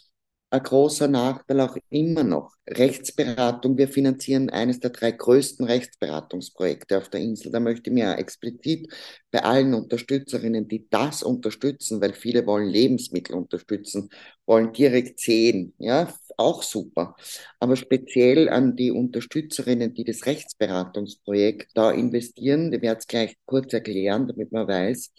ein 0.51 0.63
großer 0.63 1.07
Nachteil 1.07 1.61
auch 1.61 1.77
immer 1.89 2.23
noch. 2.23 2.53
Rechtsberatung. 2.69 3.77
Wir 3.77 3.87
finanzieren 3.87 4.49
eines 4.49 4.79
der 4.79 4.91
drei 4.91 5.11
größten 5.11 5.65
Rechtsberatungsprojekte 5.65 6.97
auf 6.97 7.09
der 7.09 7.21
Insel. 7.21 7.51
Da 7.51 7.59
möchte 7.61 7.89
ich 7.89 7.93
mir 7.93 8.17
explizit 8.17 8.91
bei 9.31 9.43
allen 9.43 9.73
Unterstützerinnen, 9.73 10.67
die 10.67 10.87
das 10.89 11.23
unterstützen, 11.23 12.01
weil 12.01 12.13
viele 12.13 12.45
wollen 12.45 12.67
Lebensmittel 12.67 13.35
unterstützen, 13.35 14.09
wollen 14.45 14.73
direkt 14.73 15.21
sehen. 15.21 15.73
Ja, 15.77 16.13
auch 16.37 16.63
super. 16.63 17.15
Aber 17.59 17.77
speziell 17.77 18.49
an 18.49 18.75
die 18.75 18.91
Unterstützerinnen, 18.91 19.93
die 19.93 20.03
das 20.03 20.25
Rechtsberatungsprojekt 20.25 21.71
da 21.75 21.91
investieren, 21.91 22.73
ich 22.73 22.81
werde 22.81 22.99
es 22.99 23.07
gleich 23.07 23.35
kurz 23.45 23.71
erklären, 23.73 24.27
damit 24.27 24.51
man 24.51 24.67
weiß, 24.67 25.11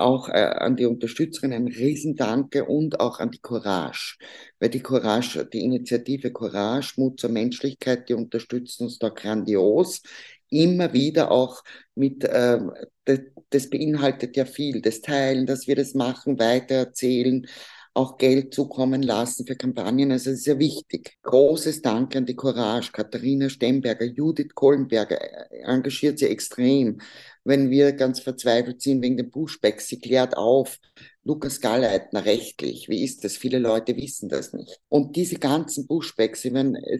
auch 0.00 0.28
äh, 0.28 0.32
an 0.32 0.76
die 0.76 0.86
Unterstützerin 0.86 1.52
ein 1.52 1.68
Riesendanke 1.68 2.64
und 2.64 3.00
auch 3.00 3.20
an 3.20 3.30
die 3.30 3.40
Courage. 3.40 4.16
Weil 4.58 4.70
die 4.70 4.80
Courage, 4.80 5.44
die 5.46 5.60
Initiative 5.64 6.32
Courage, 6.32 6.94
Mut 6.96 7.20
zur 7.20 7.30
Menschlichkeit, 7.30 8.08
die 8.08 8.14
unterstützen 8.14 8.84
uns 8.84 8.98
da 8.98 9.08
grandios. 9.10 10.02
Immer 10.48 10.92
wieder 10.92 11.30
auch 11.30 11.62
mit, 11.94 12.24
äh, 12.24 12.58
das, 13.04 13.20
das 13.50 13.70
beinhaltet 13.70 14.36
ja 14.36 14.44
viel, 14.44 14.80
das 14.80 15.00
Teilen, 15.00 15.46
dass 15.46 15.66
wir 15.66 15.76
das 15.76 15.94
machen, 15.94 16.38
weitererzählen, 16.38 17.46
auch 17.94 18.18
Geld 18.18 18.54
zukommen 18.54 19.02
lassen 19.02 19.46
für 19.46 19.56
Kampagnen. 19.56 20.12
Also 20.12 20.30
es 20.30 20.38
ist 20.38 20.44
sehr 20.44 20.58
wichtig. 20.58 21.18
Großes 21.22 21.82
Dank 21.82 22.14
an 22.14 22.26
die 22.26 22.36
Courage. 22.36 22.92
Katharina 22.92 23.48
Stemberger, 23.48 24.04
Judith 24.04 24.54
Kohlenberger 24.54 25.20
äh, 25.20 25.62
engagiert 25.62 26.18
sie 26.18 26.26
extrem. 26.26 27.00
Wenn 27.44 27.70
wir 27.70 27.92
ganz 27.92 28.20
verzweifelt 28.20 28.82
sind 28.82 29.02
wegen 29.02 29.16
den 29.16 29.30
Pushbacks, 29.30 29.88
sie 29.88 29.98
klärt 29.98 30.36
auf. 30.36 30.78
Lukas 31.24 31.60
Galleitner 31.60 32.24
rechtlich, 32.24 32.88
wie 32.88 33.04
ist 33.04 33.24
das? 33.24 33.36
Viele 33.36 33.58
Leute 33.58 33.96
wissen 33.96 34.28
das 34.28 34.52
nicht. 34.52 34.80
Und 34.88 35.16
diese 35.16 35.36
ganzen 35.36 35.86
Pushbacks, 35.86 36.44
ich 36.44 36.52
meine, 36.52 36.78
äh, 36.86 36.98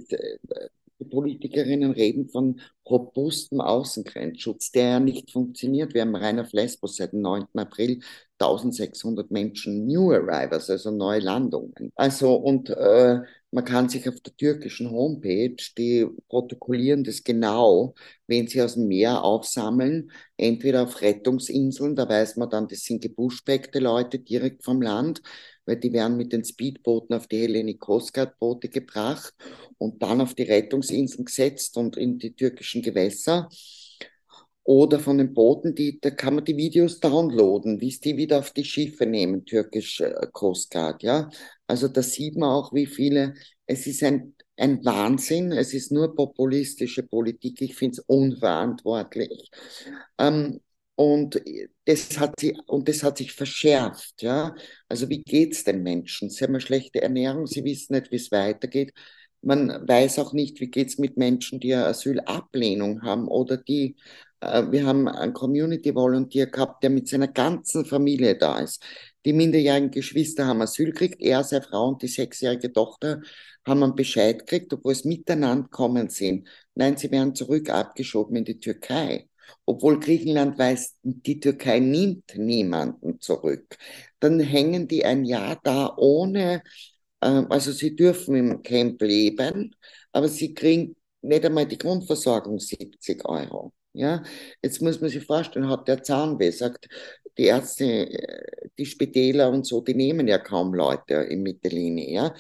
die 1.01 1.05
Politikerinnen 1.05 1.93
reden 1.93 2.29
von 2.29 2.61
robustem 2.89 3.61
Außengrenzschutz, 3.61 4.71
der 4.73 4.85
ja 4.85 5.01
nicht 5.01 5.31
funktioniert. 5.31 5.95
Wir 5.95 6.03
haben 6.03 6.15
rein 6.15 6.39
auf 6.39 6.53
Lesbos 6.53 6.97
seit 6.97 7.13
dem 7.13 7.23
9. 7.23 7.47
April 7.55 8.01
1600 8.39 9.31
Menschen 9.31 9.87
New 9.87 10.13
Arrivals, 10.13 10.71
also 10.71 10.91
neue 10.91 11.21
Landungen. 11.21 11.93
Also 11.95 12.35
und 12.35 12.71
äh, 12.71 13.21
man 13.51 13.65
kann 13.65 13.89
sich 13.89 14.09
auf 14.09 14.21
der 14.21 14.37
türkischen 14.37 14.91
Homepage, 14.91 15.57
die 15.77 16.07
protokollieren 16.29 17.03
das 17.05 17.25
genau, 17.25 17.95
wenn 18.27 18.47
sie 18.47 18.63
aus 18.63 18.75
dem 18.75 18.87
Meer 18.87 19.25
aufsammeln, 19.25 20.13
entweder 20.37 20.85
auf 20.85 21.01
Rettungsinseln, 21.01 21.97
da 21.97 22.09
weiß 22.09 22.37
man 22.37 22.49
dann, 22.49 22.69
das 22.69 22.85
sind 22.85 23.03
gebuschbeckte 23.03 23.81
Leute 23.81 24.21
direkt 24.21 24.65
vom 24.65 24.81
Land, 24.81 25.21
weil 25.71 25.77
die 25.77 25.93
werden 25.93 26.17
mit 26.17 26.33
den 26.33 26.45
Speedbooten 26.45 27.15
auf 27.15 27.29
die 27.29 27.39
Hellenic 27.39 27.79
Coast 27.79 28.13
Guard 28.13 28.37
Boote 28.41 28.69
gebracht 28.69 29.33
und 29.79 30.03
dann 30.03 30.21
auf 30.21 30.35
die 30.35 30.43
Rettungsinseln 30.43 31.25
gesetzt 31.25 31.77
und 31.77 31.97
in 31.97 32.19
die 32.19 32.35
türkischen 32.35 32.83
Gewässer. 32.83 33.49
Oder 34.65 34.99
von 34.99 35.19
den 35.19 35.33
Booten, 35.33 35.77
die, 35.77 36.01
da 36.01 36.11
kann 36.11 36.35
man 36.35 36.45
die 36.45 36.57
Videos 36.57 36.99
downloaden, 36.99 37.81
wie 37.81 37.89
es 37.89 38.01
die 38.01 38.17
wieder 38.17 38.41
auf 38.41 38.51
die 38.51 38.65
Schiffe 38.65 39.07
nehmen, 39.07 39.45
türkisch 39.45 40.01
äh, 40.01 40.13
Coast 40.33 40.73
Guard, 40.73 41.05
ja. 41.05 41.31
Also 41.69 41.87
da 41.87 42.03
sieht 42.03 42.37
man 42.37 42.51
auch, 42.51 42.73
wie 42.73 42.87
viele, 42.87 43.35
es 43.67 43.87
ist 43.87 44.03
ein, 44.03 44.35
ein 44.57 44.85
Wahnsinn, 44.85 45.53
es 45.53 45.73
ist 45.73 45.93
nur 45.93 46.17
populistische 46.17 47.05
Politik, 47.05 47.63
ich 47.63 47.77
finde 47.77 47.99
es 47.99 48.05
unverantwortlich. 48.07 49.51
Ähm, 50.19 50.61
und 51.01 51.41
das 51.87 52.19
hat 52.19 52.35
sie, 52.39 52.59
und 52.67 52.87
das 52.87 53.03
hat 53.03 53.17
sich 53.17 53.33
verschärft, 53.33 54.21
ja. 54.21 54.55
Also 54.87 55.09
wie 55.09 55.23
geht's 55.23 55.65
den 55.65 55.83
Menschen? 55.83 56.29
Sie 56.29 56.45
haben 56.45 56.51
eine 56.53 56.61
schlechte 56.61 57.01
Ernährung, 57.01 57.47
sie 57.47 57.65
wissen 57.65 57.95
nicht, 57.95 58.13
wie 58.13 58.17
es 58.17 58.31
weitergeht. 58.31 58.93
Man 59.41 59.89
weiß 59.89 60.19
auch 60.19 60.35
nicht, 60.35 60.61
wie 60.61 60.71
geht's 60.71 60.99
mit 60.99 61.17
Menschen, 61.17 61.59
die 61.59 61.75
eine 61.75 61.87
Asylablehnung 61.87 63.01
haben 63.03 63.29
oder 63.29 63.57
die, 63.57 63.97
äh, 64.41 64.65
wir 64.71 64.85
haben 64.85 65.09
einen 65.09 65.33
Community 65.33 65.95
Volunteer 65.95 66.49
gehabt, 66.49 66.83
der 66.83 66.91
mit 66.91 67.09
seiner 67.09 67.29
ganzen 67.29 67.87
Familie 67.87 68.37
da 68.37 68.59
ist. 68.59 68.85
Die 69.25 69.33
minderjährigen 69.33 69.91
Geschwister 69.91 70.47
haben 70.47 70.61
Asyl 70.61 70.93
gekriegt, 70.93 71.23
er, 71.23 71.45
seine 71.45 71.63
Frau 71.63 71.89
und 71.89 72.03
die 72.03 72.09
sechsjährige 72.09 72.73
Tochter 72.75 73.23
haben 73.67 73.83
einen 73.83 73.95
Bescheid 73.95 74.41
gekriegt, 74.41 74.71
obwohl 74.75 74.93
es 74.93 75.07
miteinander 75.07 75.69
kommen 75.71 76.11
sind. 76.11 76.47
Nein, 76.75 76.99
sie 76.99 77.11
werden 77.11 77.35
zurück 77.35 77.71
abgeschoben 77.71 78.37
in 78.37 78.45
die 78.45 78.61
Türkei 78.61 79.30
obwohl 79.65 80.01
Griechenland 80.01 80.59
weiß, 80.59 80.97
die 81.03 81.41
Türkei 81.41 81.81
nimmt 81.81 82.37
niemanden 82.37 83.21
zurück. 83.21 83.77
Dann 84.21 84.41
hängen 84.41 84.89
die 84.89 85.05
ein 85.05 85.25
Jahr 85.25 85.59
da 85.63 85.95
ohne, 85.97 86.63
äh, 87.21 87.27
also 87.49 87.73
sie 87.73 87.97
dürfen 87.97 88.37
im 88.37 88.63
Camp 88.63 89.01
leben, 89.03 89.75
aber 90.13 90.29
sie 90.29 90.55
kriegen 90.55 90.97
nicht 91.23 91.45
einmal 91.45 91.67
die 91.67 91.79
Grundversorgung 91.79 92.59
70 92.59 93.25
Euro. 93.27 93.73
Ja, 93.93 94.23
jetzt 94.63 94.81
muss 94.83 95.01
man 95.01 95.11
sich 95.11 95.25
vorstellen, 95.27 95.69
hat 95.69 95.89
der 95.89 96.03
Zahnweh, 96.03 96.51
sagt, 96.53 96.89
die 97.39 97.45
Ärzte, 97.47 97.85
äh, 97.85 98.69
die 98.79 98.87
Spitäler 98.87 99.51
und 99.51 99.67
so, 99.67 99.81
die 99.81 99.95
nehmen 99.95 100.29
ja 100.29 100.39
kaum 100.39 100.75
Leute 100.75 101.15
in 101.15 101.43
Mittellinie, 101.43 102.11
ja. 102.11 102.35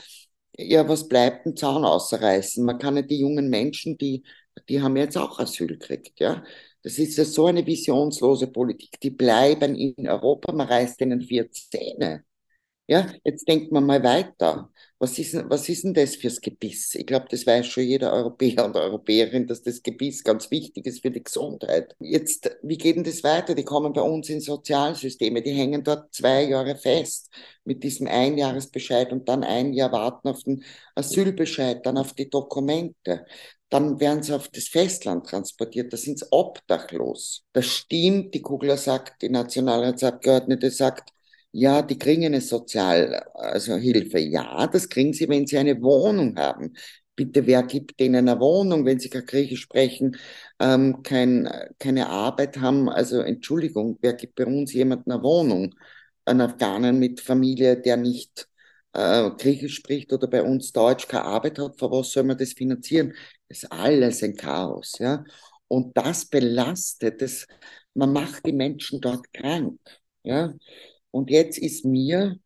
Ja, 0.56 0.88
was 0.88 1.08
bleibt 1.08 1.46
ein 1.46 1.56
Zahn 1.56 1.84
ausreißen? 1.84 2.64
Man 2.64 2.78
kann 2.78 2.96
ja 2.96 3.02
die 3.02 3.18
jungen 3.20 3.48
Menschen, 3.48 3.96
die, 3.98 4.22
die 4.68 4.82
haben 4.82 4.96
jetzt 4.96 5.16
auch 5.16 5.38
Asyl 5.38 5.68
gekriegt, 5.68 6.20
ja. 6.20 6.44
Das 6.82 6.98
ist 6.98 7.16
ja 7.18 7.24
so 7.24 7.46
eine 7.46 7.66
visionslose 7.66 8.46
Politik. 8.46 8.98
Die 9.02 9.10
bleiben 9.10 9.74
in 9.74 10.08
Europa, 10.08 10.52
man 10.52 10.66
reißt 10.68 11.00
ihnen 11.02 11.20
vier 11.20 11.50
Zähne. 11.50 12.24
Ja, 12.88 13.06
jetzt 13.24 13.48
denkt 13.48 13.72
man 13.72 13.86
mal 13.86 14.02
weiter. 14.02 14.70
Was 14.98 15.16
ist, 15.18 15.34
was 15.48 15.68
ist 15.68 15.84
denn 15.84 15.94
das 15.94 16.16
fürs 16.16 16.40
Gebiss? 16.40 16.94
Ich 16.96 17.06
glaube, 17.06 17.26
das 17.30 17.46
weiß 17.46 17.66
schon 17.68 17.84
jeder 17.84 18.12
Europäer 18.12 18.64
und 18.66 18.76
Europäerin, 18.76 19.46
dass 19.46 19.62
das 19.62 19.82
Gebiss 19.82 20.24
ganz 20.24 20.50
wichtig 20.50 20.86
ist 20.86 21.02
für 21.02 21.10
die 21.12 21.22
Gesundheit. 21.22 21.94
Jetzt, 22.00 22.50
wie 22.62 22.76
geht 22.76 22.96
denn 22.96 23.04
das 23.04 23.22
weiter? 23.22 23.54
Die 23.54 23.64
kommen 23.64 23.92
bei 23.92 24.02
uns 24.02 24.28
in 24.28 24.40
Sozialsysteme, 24.40 25.40
die 25.40 25.52
hängen 25.52 25.84
dort 25.84 26.12
zwei 26.12 26.44
Jahre 26.44 26.76
fest 26.76 27.30
mit 27.64 27.84
diesem 27.84 28.08
Einjahresbescheid 28.08 29.12
und 29.12 29.28
dann 29.28 29.44
ein 29.44 29.72
Jahr 29.72 29.92
warten 29.92 30.28
auf 30.28 30.42
den 30.42 30.64
Asylbescheid, 30.96 31.86
dann 31.86 31.96
auf 31.96 32.12
die 32.14 32.28
Dokumente 32.28 33.24
dann 33.70 34.00
werden 34.00 34.22
sie 34.22 34.34
auf 34.34 34.48
das 34.48 34.68
Festland 34.68 35.26
transportiert, 35.26 35.92
da 35.92 35.96
sind 35.96 36.18
sie 36.18 36.26
obdachlos. 36.30 37.44
Das 37.52 37.66
stimmt, 37.66 38.34
die 38.34 38.42
Kugler 38.42 38.76
sagt, 38.76 39.22
die 39.22 39.28
Nationalratsabgeordnete 39.30 40.70
sagt, 40.70 41.10
ja, 41.52 41.82
die 41.82 41.98
kriegen 41.98 42.24
eine 42.26 42.40
Sozial, 42.40 43.14
also. 43.34 43.76
Ja, 43.76 44.66
das 44.68 44.88
kriegen 44.88 45.12
sie, 45.12 45.28
wenn 45.28 45.46
sie 45.46 45.58
eine 45.58 45.80
Wohnung 45.82 46.36
haben. 46.36 46.74
Bitte, 47.16 47.46
wer 47.46 47.62
gibt 47.64 47.98
denen 48.00 48.28
eine 48.28 48.40
Wohnung, 48.40 48.84
wenn 48.86 48.98
sie 49.00 49.10
kein 49.10 49.26
Griechisch 49.26 49.60
sprechen, 49.62 50.16
ähm, 50.58 51.02
kein, 51.02 51.48
keine 51.78 52.08
Arbeit 52.08 52.58
haben? 52.58 52.88
Also 52.88 53.20
Entschuldigung, 53.20 53.98
wer 54.00 54.14
gibt 54.14 54.36
bei 54.36 54.46
uns 54.46 54.72
jemanden 54.72 55.10
eine 55.10 55.22
Wohnung? 55.22 55.74
Ein 56.24 56.40
Afghanen 56.40 56.98
mit 56.98 57.20
Familie, 57.20 57.76
der 57.80 57.96
nicht 57.96 58.48
äh, 58.92 59.30
Griechisch 59.30 59.76
spricht 59.76 60.12
oder 60.12 60.28
bei 60.28 60.42
uns 60.42 60.72
Deutsch 60.72 61.08
keine 61.08 61.24
Arbeit 61.24 61.58
hat, 61.58 61.78
für 61.78 61.90
was 61.90 62.12
soll 62.12 62.24
man 62.24 62.38
das 62.38 62.52
finanzieren? 62.52 63.14
Ist 63.50 63.72
alles 63.72 64.22
ein 64.24 64.36
Chaos, 64.36 64.94
ja. 65.00 65.24
Und 65.68 65.96
das 65.96 66.26
belastet, 66.26 67.22
das, 67.22 67.46
man 67.94 68.12
macht 68.12 68.46
die 68.46 68.52
Menschen 68.52 69.00
dort 69.02 69.32
krank, 69.34 69.80
ja. 70.22 70.54
Und 71.12 71.30
jetzt 71.30 71.58
ist 71.58 71.84
mir 71.84 72.38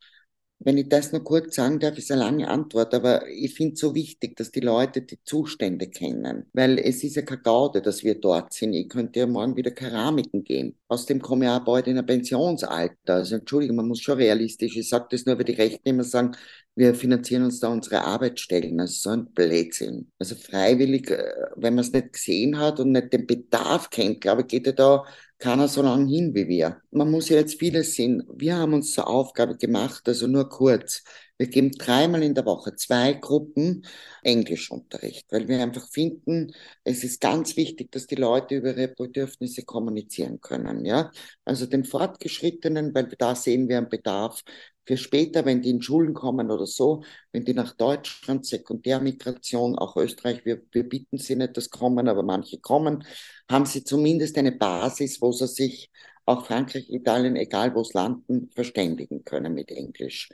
wenn 0.65 0.79
ich 0.79 0.89
das 0.89 1.13
noch 1.13 1.23
kurz 1.23 1.57
sagen 1.57 1.79
darf, 1.79 1.99
ist 1.99 2.11
eine 2.11 2.23
lange 2.23 2.49
Antwort, 2.49 2.95
aber 2.95 3.29
ich 3.29 3.55
finde 3.55 3.75
es 3.75 3.81
so 3.81 3.95
wichtig, 3.95 4.37
dass 4.37 4.51
die 4.51 4.61
Leute 4.61 5.03
die 5.03 5.19
Zustände 5.23 5.89
kennen, 5.89 6.47
weil 6.53 6.79
es 6.79 7.05
ist 7.05 7.17
ja 7.17 7.23
keine 7.23 7.43
Gaude, 7.43 7.83
dass 7.83 8.03
wir 8.03 8.21
dort 8.21 8.53
sind. 8.53 8.73
Ich 8.73 8.89
könnte 8.89 9.21
ja 9.21 9.27
morgen 9.27 9.57
wieder 9.57 9.71
Keramiken 9.71 10.43
gehen. 10.43 10.77
Außerdem 10.89 11.21
komme 11.21 11.45
ich 11.45 11.51
auch 11.51 11.65
bald 11.65 11.87
in 11.87 11.99
ein 11.99 12.07
Pensionsalter. 12.07 13.15
Also 13.15 13.37
Entschuldigung, 13.37 13.77
man 13.77 13.89
muss 13.89 14.01
schon 14.01 14.17
realistisch, 14.19 14.77
ich 14.77 14.89
sage 14.89 15.07
das 15.11 15.27
nur, 15.27 15.37
weil 15.37 15.45
die 15.45 15.53
Rechtnehmer 15.53 16.05
sagen, 16.05 16.37
wir 16.77 16.95
finanzieren 16.95 17.45
uns 17.45 17.61
da 17.61 17.69
unsere 17.69 18.03
Arbeitsstellen. 18.03 18.79
Das 18.79 18.91
ist 18.91 19.03
so 19.03 19.11
ein 19.11 19.27
Blödsinn. 19.33 20.11
Also 20.19 20.35
freiwillig, 20.35 21.11
äh, 21.11 21.33
wenn 21.57 21.75
man 21.75 21.85
es 21.85 21.93
nicht 21.93 22.13
gesehen 22.15 22.59
hat 22.59 22.81
und 22.81 22.93
nicht 22.93 23.13
den 23.13 23.27
Bedarf 23.27 23.91
kennt, 23.91 24.21
glaube 24.21 24.43
ich, 24.43 24.49
geht 24.49 24.67
ja 24.67 24.73
da 24.73 25.05
keiner 25.45 25.69
so 25.69 25.83
lange 25.83 26.11
hin 26.11 26.35
wie 26.35 26.49
wir. 26.49 26.81
Man 26.91 27.11
muss 27.11 27.29
ja 27.29 27.37
jetzt 27.37 27.59
vieles 27.59 27.95
sehen. 27.95 28.23
Wir 28.35 28.57
haben 28.57 28.73
uns 28.73 28.93
zur 28.93 29.07
Aufgabe 29.07 29.59
gemacht, 29.59 30.09
also 30.09 30.27
nur 30.27 30.49
kurz. 30.49 31.05
Wir 31.37 31.49
geben 31.49 31.71
dreimal 31.73 32.23
in 32.23 32.35
der 32.35 32.47
Woche 32.47 32.77
zwei 32.77 33.13
Gruppen 33.13 33.85
Englischunterricht, 34.23 35.27
weil 35.31 35.47
wir 35.47 35.63
einfach 35.63 35.87
finden, 35.91 36.55
es 36.83 37.05
ist 37.05 37.21
ganz 37.21 37.59
wichtig, 37.59 37.93
dass 37.93 38.07
die 38.07 38.15
Leute 38.15 38.55
über 38.55 38.71
ihre 38.71 38.89
Bedürfnisse 38.89 39.65
kommunizieren 39.65 40.41
können. 40.41 40.87
Ja, 40.87 41.11
also 41.45 41.67
den 41.67 41.85
Fortgeschrittenen, 41.85 42.95
weil 42.95 43.09
da 43.19 43.35
sehen 43.35 43.69
wir 43.69 43.77
einen 43.77 43.91
Bedarf 43.91 44.43
für 44.87 44.97
später, 44.97 45.45
wenn 45.45 45.63
die 45.63 45.71
in 45.71 45.83
Schulen 45.83 46.15
kommen 46.15 46.51
oder 46.51 46.67
so, 46.67 47.05
wenn 47.33 47.45
die 47.45 47.55
nach 47.55 47.75
Deutschland, 47.75 48.47
Sekundärmigration, 48.47 49.79
auch 49.79 49.97
Österreich, 49.97 50.45
wir, 50.45 50.63
wir 50.73 50.89
bitten 50.89 51.19
sie 51.19 51.37
nicht, 51.37 51.57
das 51.57 51.71
kommen, 51.71 52.09
aber 52.09 52.23
manche 52.23 52.59
kommen, 52.59 53.05
haben 53.51 53.67
sie 53.67 53.85
zumindest 53.85 54.37
eine 54.39 54.53
Basis, 54.53 55.21
wo 55.21 55.33
sie 55.33 55.47
sich 55.47 55.91
auch 56.27 56.47
Frankreich, 56.47 56.89
Italien, 56.91 57.37
egal 57.37 57.75
wo 57.75 57.81
es 57.81 57.93
landen, 57.93 58.51
verständigen 58.55 59.25
können 59.25 59.55
mit 59.55 59.71
Englisch 59.71 60.29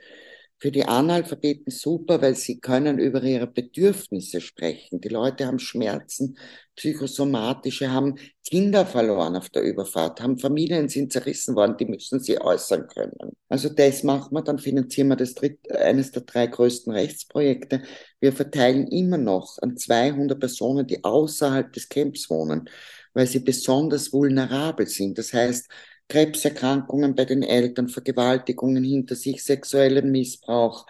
für 0.61 0.71
die 0.71 0.85
Analphabeten 0.85 1.71
super, 1.71 2.21
weil 2.21 2.35
sie 2.35 2.59
können 2.59 2.99
über 2.99 3.23
ihre 3.23 3.47
Bedürfnisse 3.47 4.41
sprechen. 4.41 5.01
Die 5.01 5.09
Leute 5.09 5.47
haben 5.47 5.57
Schmerzen, 5.57 6.37
psychosomatische, 6.75 7.91
haben 7.91 8.19
Kinder 8.47 8.85
verloren 8.85 9.35
auf 9.35 9.49
der 9.49 9.63
Überfahrt, 9.63 10.21
haben 10.21 10.37
Familien 10.37 10.87
sind 10.87 11.11
zerrissen 11.11 11.55
worden, 11.55 11.77
die 11.77 11.85
müssen 11.85 12.19
sie 12.19 12.39
äußern 12.39 12.87
können. 12.87 13.31
Also 13.49 13.69
das 13.69 14.03
machen 14.03 14.35
wir, 14.35 14.43
dann 14.43 14.59
finanzieren 14.59 15.07
wir 15.07 15.15
das 15.15 15.33
dritt, 15.33 15.59
eines 15.71 16.11
der 16.11 16.21
drei 16.21 16.45
größten 16.45 16.93
Rechtsprojekte. 16.93 17.81
Wir 18.19 18.31
verteilen 18.31 18.85
immer 18.87 19.17
noch 19.17 19.57
an 19.63 19.77
200 19.77 20.39
Personen, 20.39 20.85
die 20.85 21.03
außerhalb 21.03 21.73
des 21.73 21.89
Camps 21.89 22.29
wohnen, 22.29 22.69
weil 23.15 23.25
sie 23.25 23.39
besonders 23.39 24.13
vulnerabel 24.13 24.85
sind. 24.85 25.17
Das 25.17 25.33
heißt, 25.33 25.67
Krebserkrankungen 26.07 27.15
bei 27.15 27.25
den 27.25 27.43
Eltern, 27.43 27.87
Vergewaltigungen 27.87 28.83
hinter 28.83 29.15
sich, 29.15 29.43
sexuellen 29.43 30.11
Missbrauch, 30.11 30.85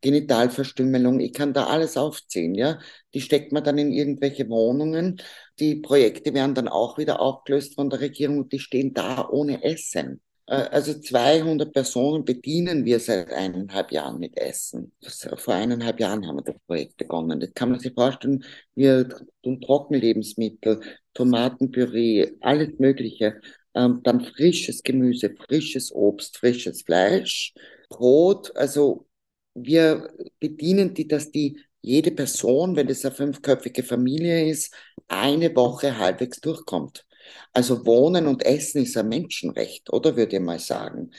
Genitalverstümmelung, 0.00 1.20
ich 1.20 1.32
kann 1.32 1.52
da 1.52 1.66
alles 1.66 1.96
aufziehen, 1.96 2.54
ja. 2.54 2.78
Die 3.14 3.20
steckt 3.20 3.52
man 3.52 3.64
dann 3.64 3.78
in 3.78 3.92
irgendwelche 3.92 4.48
Wohnungen. 4.48 5.20
Die 5.58 5.76
Projekte 5.76 6.34
werden 6.34 6.54
dann 6.54 6.68
auch 6.68 6.98
wieder 6.98 7.20
aufgelöst 7.20 7.74
von 7.74 7.90
der 7.90 8.00
Regierung 8.00 8.38
und 8.38 8.52
die 8.52 8.60
stehen 8.60 8.94
da 8.94 9.28
ohne 9.28 9.64
Essen. 9.64 10.20
Äh, 10.48 10.68
also 10.70 10.94
200 10.98 11.72
Personen 11.72 12.24
bedienen 12.24 12.84
wir 12.84 13.00
seit 13.00 13.32
eineinhalb 13.32 13.92
Jahren 13.92 14.18
mit 14.18 14.36
Essen. 14.38 14.92
Vor 15.36 15.54
eineinhalb 15.54 16.00
Jahren 16.00 16.26
haben 16.26 16.36
wir 16.36 16.42
das 16.42 16.58
Projekt 16.66 16.96
begonnen. 16.96 17.40
Das 17.40 17.52
kann 17.54 17.70
man 17.70 17.80
sich 17.80 17.92
vorstellen, 17.94 18.44
wir 18.74 19.08
tun 19.42 19.60
Trockenlebensmittel, 19.60 20.80
Tomatenpüree, 21.14 22.32
alles 22.40 22.78
Mögliche. 22.78 23.40
Ähm, 23.78 24.00
dann 24.02 24.20
frisches 24.20 24.82
Gemüse, 24.82 25.34
frisches 25.46 25.94
Obst, 25.94 26.38
frisches 26.38 26.82
Fleisch, 26.82 27.54
Brot. 27.88 28.54
Also 28.56 29.06
wir 29.54 30.10
bedienen 30.40 30.94
die, 30.94 31.06
dass 31.06 31.30
die 31.30 31.60
jede 31.80 32.10
Person, 32.10 32.74
wenn 32.74 32.88
es 32.88 33.04
eine 33.04 33.14
fünfköpfige 33.14 33.84
Familie 33.84 34.50
ist, 34.50 34.74
eine 35.06 35.54
Woche 35.54 35.96
halbwegs 35.96 36.40
durchkommt. 36.40 37.06
Also 37.52 37.86
Wohnen 37.86 38.26
und 38.26 38.44
Essen 38.44 38.82
ist 38.82 38.96
ein 38.96 39.08
Menschenrecht, 39.08 39.92
oder 39.92 40.16
würde 40.16 40.36
ich 40.36 40.42
mal 40.42 40.58
sagen. 40.58 41.12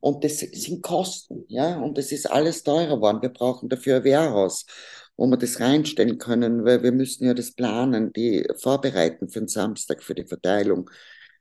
Und 0.00 0.24
das 0.24 0.38
sind 0.38 0.82
Kosten, 0.82 1.44
ja, 1.48 1.78
und 1.78 1.98
es 1.98 2.10
ist 2.12 2.30
alles 2.30 2.62
teurer 2.62 2.96
geworden. 2.96 3.20
Wir 3.20 3.30
brauchen 3.30 3.68
dafür 3.68 3.96
ein 3.96 4.04
Wehrhaus, 4.04 4.64
wo 5.16 5.26
wir 5.26 5.36
das 5.36 5.60
reinstellen 5.60 6.16
können, 6.18 6.64
weil 6.64 6.82
wir 6.82 6.92
müssen 6.92 7.26
ja 7.26 7.34
das 7.34 7.52
planen, 7.52 8.12
die 8.14 8.46
vorbereiten 8.56 9.28
für 9.28 9.40
den 9.40 9.48
Samstag, 9.48 10.02
für 10.02 10.14
die 10.14 10.24
Verteilung. 10.24 10.88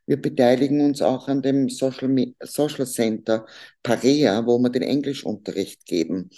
Wir 0.08 0.20
beteiligen 0.20 0.82
uns 0.82 1.02
auch 1.02 1.28
an 1.28 1.42
dem 1.44 1.70
Social, 1.70 2.10
Social 2.42 2.88
Center 2.88 3.46
Parea, 3.84 4.46
wo 4.46 4.58
wir 4.58 4.70
den 4.70 4.82
Englischunterricht 4.82 5.86
geben 5.86 6.32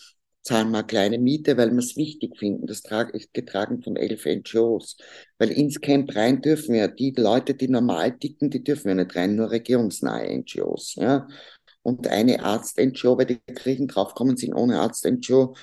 zahlen 0.50 0.72
wir 0.72 0.80
eine 0.80 0.88
kleine 0.88 1.20
Miete, 1.20 1.58
weil 1.58 1.72
wir 1.72 1.80
es 1.80 1.96
wichtig 1.96 2.38
finden. 2.38 2.66
Das 2.66 2.82
ist 3.14 3.34
getragen 3.34 3.84
von 3.84 3.96
elf 3.96 4.26
NGOs. 4.26 4.98
Weil 5.38 5.52
ins 5.52 5.80
Camp 5.80 6.16
rein 6.16 6.42
dürfen 6.42 6.76
ja 6.76 6.88
die 6.88 7.14
Leute, 7.16 7.54
die 7.54 7.68
normal 7.68 8.18
ticken, 8.18 8.50
die 8.50 8.64
dürfen 8.64 8.90
ja 8.90 8.96
nicht 8.96 9.16
rein, 9.16 9.36
nur 9.36 9.52
regierungsnahe 9.52 10.38
NGOs. 10.40 10.96
Ja? 10.96 11.28
Und 11.84 12.08
eine 12.08 12.44
Arzt-NGO, 12.44 13.18
weil 13.18 13.28
die 13.28 13.40
Kriegen 13.54 13.88
draufkommen 13.88 14.38
sind, 14.38 14.54
ohne 14.54 14.80
Arzt-NGO 14.80 15.56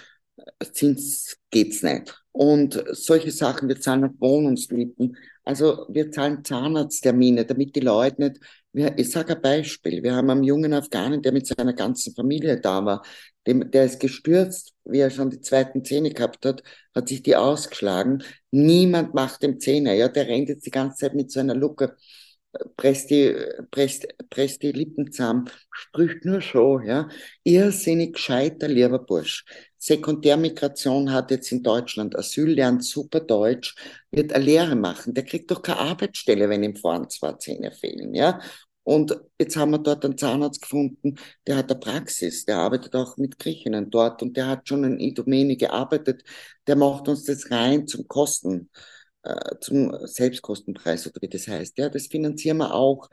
geht's 1.50 1.83
nicht. 1.83 2.23
Und 2.33 2.85
solche 2.93 3.31
Sachen, 3.31 3.69
wir 3.69 3.81
zahlen 3.81 4.05
auch 4.05 4.21
Wohnungsmieten. 4.21 5.17
Also 5.45 5.87
wir 5.88 6.11
zahlen 6.11 6.45
Zahnarzttermine, 6.45 7.47
damit 7.47 7.75
die 7.76 7.81
Leute 7.81 8.23
nicht, 8.23 8.41
ich 8.99 9.11
sage 9.11 9.37
ein 9.37 9.43
Beispiel, 9.43 10.03
wir 10.03 10.15
haben 10.15 10.29
einen 10.29 10.43
jungen 10.43 10.75
Afghanen, 10.75 11.23
der 11.23 11.33
mit 11.33 11.47
seiner 11.47 11.73
ganzen 11.73 12.15
Familie 12.15 12.61
da 12.61 12.85
war, 12.85 13.03
dem, 13.47 13.71
der 13.71 13.85
ist 13.85 14.00
gestürzt, 14.00 14.75
wie 14.85 14.99
er 14.99 15.11
schon 15.11 15.31
die 15.31 15.41
zweiten 15.41 15.85
Zähne 15.85 16.11
gehabt 16.11 16.45
hat, 16.45 16.62
hat 16.95 17.09
sich 17.09 17.23
die 17.23 17.37
ausgeschlagen. 17.37 18.23
Niemand 18.50 19.15
macht 19.15 19.43
dem 19.43 19.61
Zähne. 19.61 19.97
Ja, 19.97 20.09
der 20.09 20.26
rennt 20.26 20.49
jetzt 20.49 20.67
die 20.67 20.71
ganze 20.71 20.97
Zeit 20.99 21.15
mit 21.15 21.31
so 21.31 21.41
einer 21.41 21.55
Lucke, 21.55 21.97
presst 22.76 23.11
die, 23.11 23.35
presst, 23.71 24.07
presst 24.31 24.62
die 24.62 24.73
Lippen 24.73 25.11
zusammen, 25.12 25.49
spricht 25.71 26.25
nur 26.25 26.41
so, 26.41 26.81
ja. 26.81 27.09
Irrsinnig 27.45 28.15
gescheiter, 28.15 28.69
lieber 28.69 28.99
Bursch. 28.99 29.45
Sekundärmigration 29.87 31.12
hat 31.12 31.31
jetzt 31.31 31.52
in 31.52 31.62
Deutschland 31.62 32.16
Asyl, 32.19 32.50
lernt 32.55 32.85
super 32.85 33.21
Deutsch, 33.21 33.76
wird 34.11 34.33
eine 34.33 34.45
Lehre 34.45 34.75
machen. 34.75 35.14
Der 35.14 35.25
kriegt 35.25 35.49
doch 35.52 35.62
keine 35.62 35.78
Arbeitsstelle, 35.78 36.49
wenn 36.49 36.64
ihm 36.64 36.75
vorne 36.75 37.07
zwei 37.07 37.35
Zähne 37.35 37.71
fehlen, 37.71 38.12
ja. 38.12 38.40
Und 38.83 39.16
jetzt 39.38 39.57
haben 39.57 39.71
wir 39.73 39.78
dort 39.78 40.05
einen 40.05 40.19
Zahnarzt 40.19 40.62
gefunden, 40.62 41.16
der 41.47 41.57
hat 41.57 41.71
eine 41.71 41.78
Praxis, 41.78 42.45
der 42.45 42.59
arbeitet 42.59 42.95
auch 42.97 43.16
mit 43.16 43.38
Griechinnen 43.38 43.90
dort 43.90 44.22
und 44.22 44.37
der 44.37 44.49
hat 44.49 44.68
schon 44.68 44.83
in 44.85 44.99
Idomeni 44.99 45.57
gearbeitet. 45.57 46.22
Der 46.66 46.77
macht 46.77 47.09
uns 47.09 47.25
das 47.25 47.51
rein 47.53 47.87
zum 47.87 48.09
Kosten, 48.09 48.70
äh, 49.22 49.57
zum 49.61 49.92
Selbstkostenpreis 50.05 51.07
oder 51.07 51.20
wie 51.20 51.29
das 51.29 51.46
heißt. 51.49 51.79
Ja, 51.79 51.88
das 51.90 52.09
finanzieren 52.09 52.59
wir 52.59 52.75
auch. 52.75 53.09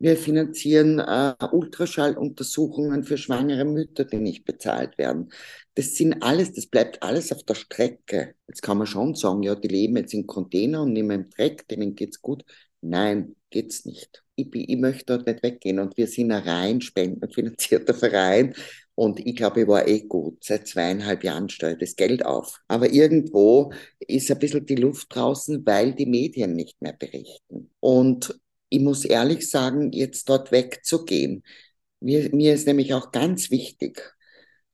Wir 0.00 0.16
finanzieren 0.16 1.00
äh, 1.00 1.34
Ultraschalluntersuchungen 1.50 3.02
für 3.02 3.18
schwangere 3.18 3.64
Mütter, 3.64 4.04
die 4.04 4.18
nicht 4.18 4.44
bezahlt 4.44 4.96
werden. 4.96 5.32
Das 5.74 5.96
sind 5.96 6.22
alles, 6.22 6.52
das 6.52 6.66
bleibt 6.66 7.02
alles 7.02 7.32
auf 7.32 7.42
der 7.42 7.54
Strecke. 7.54 8.34
Jetzt 8.46 8.62
kann 8.62 8.78
man 8.78 8.86
schon 8.86 9.14
sagen, 9.16 9.42
ja, 9.42 9.56
die 9.56 9.68
leben 9.68 9.96
jetzt 9.96 10.14
in 10.14 10.26
Container 10.26 10.82
und 10.82 10.92
nehmen 10.92 11.30
Dreck, 11.30 11.66
denen 11.66 11.96
geht's 11.96 12.22
gut. 12.22 12.44
Nein, 12.80 13.34
geht's 13.50 13.84
nicht. 13.86 14.22
Ich, 14.36 14.48
ich 14.54 14.76
möchte 14.76 15.06
dort 15.06 15.26
nicht 15.26 15.42
weggehen 15.42 15.80
und 15.80 15.96
wir 15.96 16.06
sind 16.06 16.30
ein 16.30 16.42
rein 16.42 16.80
spendenfinanzierter 16.80 17.94
Verein 17.94 18.54
und 18.94 19.24
ich 19.24 19.36
glaube, 19.36 19.62
ich 19.62 19.68
war 19.68 19.86
eh 19.86 20.00
gut. 20.02 20.44
Seit 20.44 20.66
zweieinhalb 20.68 21.24
Jahren 21.24 21.48
steuert 21.48 21.82
das 21.82 21.96
Geld 21.96 22.24
auf. 22.24 22.60
Aber 22.66 22.92
irgendwo 22.92 23.72
ist 24.00 24.30
ein 24.30 24.38
bisschen 24.38 24.66
die 24.66 24.74
Luft 24.74 25.14
draußen, 25.14 25.64
weil 25.66 25.92
die 25.94 26.06
Medien 26.06 26.54
nicht 26.54 26.82
mehr 26.82 26.94
berichten. 26.94 27.70
Und 27.78 28.36
ich 28.68 28.80
muss 28.80 29.04
ehrlich 29.04 29.48
sagen, 29.48 29.92
jetzt 29.92 30.28
dort 30.28 30.52
wegzugehen, 30.52 31.42
mir, 32.00 32.30
mir 32.34 32.54
ist 32.54 32.66
nämlich 32.66 32.94
auch 32.94 33.10
ganz 33.12 33.50
wichtig, 33.50 34.14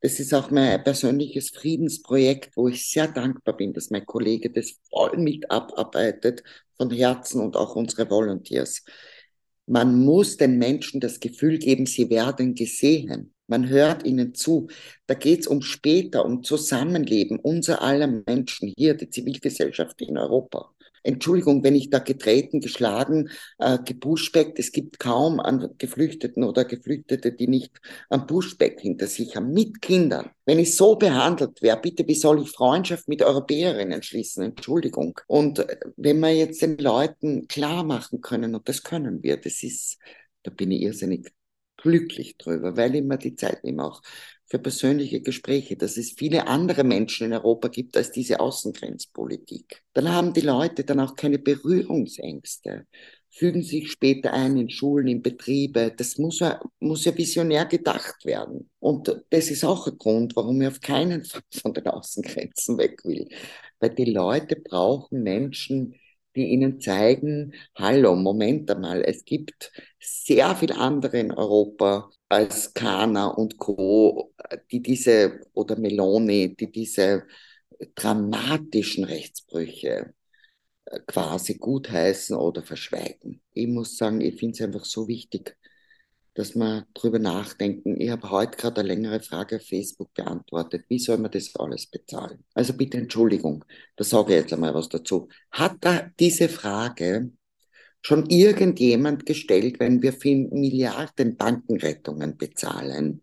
das 0.01 0.19
ist 0.19 0.33
auch 0.33 0.51
mein 0.51 0.83
persönliches 0.83 1.49
Friedensprojekt, 1.49 2.55
wo 2.55 2.67
ich 2.67 2.87
sehr 2.91 3.07
dankbar 3.07 3.57
bin, 3.57 3.73
dass 3.73 3.89
mein 3.89 4.05
Kollege 4.05 4.51
das 4.51 4.75
voll 4.91 5.17
mit 5.17 5.49
abarbeitet, 5.49 6.43
von 6.77 6.91
Herzen 6.91 7.41
und 7.41 7.55
auch 7.55 7.75
unsere 7.75 8.09
Volunteers. 8.09 8.83
Man 9.65 10.03
muss 10.05 10.37
den 10.37 10.59
Menschen 10.59 10.99
das 10.99 11.19
Gefühl 11.19 11.57
geben, 11.57 11.87
sie 11.87 12.09
werden 12.11 12.53
gesehen. 12.53 13.33
Man 13.47 13.67
hört 13.67 14.05
ihnen 14.05 14.35
zu. 14.35 14.67
Da 15.07 15.15
geht 15.15 15.39
es 15.39 15.47
um 15.47 15.63
später, 15.63 16.23
um 16.25 16.43
Zusammenleben 16.43 17.39
unser 17.39 17.81
aller 17.81 18.07
Menschen 18.27 18.73
hier, 18.77 18.93
die 18.93 19.09
Zivilgesellschaft 19.09 20.01
in 20.01 20.19
Europa. 20.19 20.74
Entschuldigung, 21.05 21.63
wenn 21.63 21.75
ich 21.75 21.89
da 21.89 21.99
getreten, 21.99 22.59
geschlagen, 22.59 23.29
äh, 23.59 23.77
gebuschbeckt, 23.77 24.57
es 24.57 24.71
gibt 24.71 24.99
kaum 24.99 25.39
an 25.39 25.69
Geflüchteten 25.77 26.43
oder 26.43 26.65
Geflüchtete, 26.65 27.31
die 27.31 27.47
nicht 27.47 27.79
ein 28.09 28.25
Buschbeck 28.25 28.81
hinter 28.81 29.07
sich 29.07 29.35
haben, 29.35 29.53
mit 29.53 29.81
Kindern. 29.81 30.31
Wenn 30.45 30.59
ich 30.59 30.75
so 30.75 30.95
behandelt 30.95 31.61
wäre, 31.61 31.79
bitte, 31.79 32.07
wie 32.07 32.15
soll 32.15 32.41
ich 32.41 32.49
Freundschaft 32.49 33.07
mit 33.07 33.21
Europäerinnen 33.21 34.01
schließen? 34.01 34.43
Entschuldigung. 34.43 35.19
Und 35.27 35.59
äh, 35.59 35.77
wenn 35.95 36.19
wir 36.19 36.33
jetzt 36.33 36.61
den 36.61 36.77
Leuten 36.77 37.47
klar 37.47 37.83
machen 37.83 38.21
können, 38.21 38.55
und 38.55 38.67
das 38.67 38.81
können 38.83 39.21
wir, 39.21 39.37
das 39.37 39.61
ist, 39.61 39.97
da 40.43 40.51
bin 40.51 40.71
ich 40.71 40.81
irrsinnig 40.81 41.31
glücklich 41.77 42.37
drüber, 42.37 42.77
weil 42.77 42.95
ich 42.95 43.03
mir 43.03 43.17
die 43.17 43.35
Zeit 43.35 43.63
nehme 43.63 43.83
auch 43.83 44.01
für 44.47 44.59
persönliche 44.59 45.21
Gespräche, 45.21 45.75
dass 45.75 45.97
es 45.97 46.11
viele 46.11 46.47
andere 46.47 46.83
Menschen 46.83 47.27
in 47.27 47.33
Europa 47.33 47.67
gibt 47.67 47.97
als 47.97 48.11
diese 48.11 48.39
Außengrenzpolitik. 48.39 49.81
Dann 49.93 50.09
haben 50.09 50.33
die 50.33 50.41
Leute 50.41 50.83
dann 50.83 50.99
auch 50.99 51.15
keine 51.15 51.39
Berührungsängste, 51.39 52.85
fügen 53.31 53.63
sich 53.63 53.91
später 53.91 54.33
ein 54.33 54.57
in 54.57 54.69
Schulen, 54.69 55.07
in 55.07 55.21
Betriebe. 55.21 55.93
Das 55.95 56.17
muss 56.17 56.39
ja, 56.39 56.61
muss 56.79 57.05
ja 57.05 57.17
visionär 57.17 57.65
gedacht 57.65 58.23
werden. 58.23 58.69
Und 58.79 59.23
das 59.29 59.49
ist 59.49 59.65
auch 59.65 59.87
ein 59.87 59.97
Grund, 59.97 60.35
warum 60.35 60.61
ich 60.61 60.67
auf 60.67 60.79
keinen 60.79 61.25
Fall 61.25 61.41
von 61.61 61.73
den 61.73 61.87
Außengrenzen 61.87 62.77
weg 62.77 63.03
will. 63.03 63.27
Weil 63.79 63.89
die 63.89 64.05
Leute 64.05 64.55
brauchen 64.55 65.23
Menschen, 65.23 65.95
die 66.35 66.47
ihnen 66.49 66.79
zeigen, 66.81 67.53
hallo, 67.75 68.15
Moment 68.15 68.69
einmal, 68.71 69.03
es 69.03 69.25
gibt 69.25 69.71
sehr 69.99 70.55
viel 70.55 70.71
andere 70.73 71.19
in 71.19 71.31
Europa 71.31 72.09
als 72.29 72.73
Kana 72.73 73.27
und 73.27 73.57
Co., 73.57 74.33
die 74.71 74.81
diese, 74.81 75.41
oder 75.53 75.77
Meloni, 75.77 76.55
die 76.55 76.71
diese 76.71 77.25
dramatischen 77.95 79.03
Rechtsbrüche 79.05 80.13
äh, 80.85 80.99
quasi 81.07 81.55
gutheißen 81.57 82.35
oder 82.37 82.63
verschweigen. 82.63 83.41
Ich 83.53 83.67
muss 83.67 83.97
sagen, 83.97 84.21
ich 84.21 84.39
finde 84.39 84.53
es 84.55 84.61
einfach 84.61 84.85
so 84.85 85.07
wichtig, 85.07 85.57
dass 86.35 86.53
wir 86.53 86.85
drüber 86.93 87.17
nachdenken. 87.17 87.99
Ich 87.99 88.09
habe 88.09 88.29
heute 88.29 88.57
gerade 88.57 88.81
eine 88.81 88.89
längere 88.89 89.21
Frage 89.21 89.55
auf 89.55 89.63
Facebook 89.63 90.13
beantwortet. 90.13 90.85
Wie 90.89 90.99
soll 90.99 91.17
man 91.17 91.31
das 91.31 91.55
alles 91.55 91.87
bezahlen? 91.87 92.43
Also 92.53 92.73
bitte 92.73 92.97
Entschuldigung, 92.97 93.63
da 93.95 94.03
sage 94.03 94.33
ich 94.35 94.41
jetzt 94.41 94.53
einmal 94.53 94.73
was 94.73 94.89
dazu. 94.89 95.29
Hat 95.51 95.77
da 95.79 96.11
diese 96.19 96.49
Frage 96.49 97.31
schon 98.01 98.29
irgendjemand 98.29 99.25
gestellt, 99.25 99.79
wenn 99.79 100.01
wir 100.01 100.13
für 100.13 100.35
Milliarden 100.35 101.37
Bankenrettungen 101.37 102.37
bezahlen? 102.37 103.21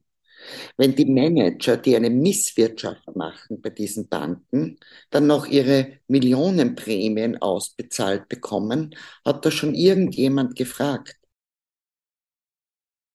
Wenn 0.76 0.96
die 0.96 1.04
Manager, 1.04 1.76
die 1.76 1.94
eine 1.94 2.10
Misswirtschaft 2.10 3.14
machen 3.14 3.60
bei 3.60 3.70
diesen 3.70 4.08
Banken, 4.08 4.78
dann 5.10 5.28
noch 5.28 5.46
ihre 5.46 5.98
Millionenprämien 6.08 7.40
ausbezahlt 7.40 8.28
bekommen, 8.28 8.96
hat 9.24 9.44
da 9.46 9.50
schon 9.52 9.74
irgendjemand 9.74 10.56
gefragt 10.56 11.21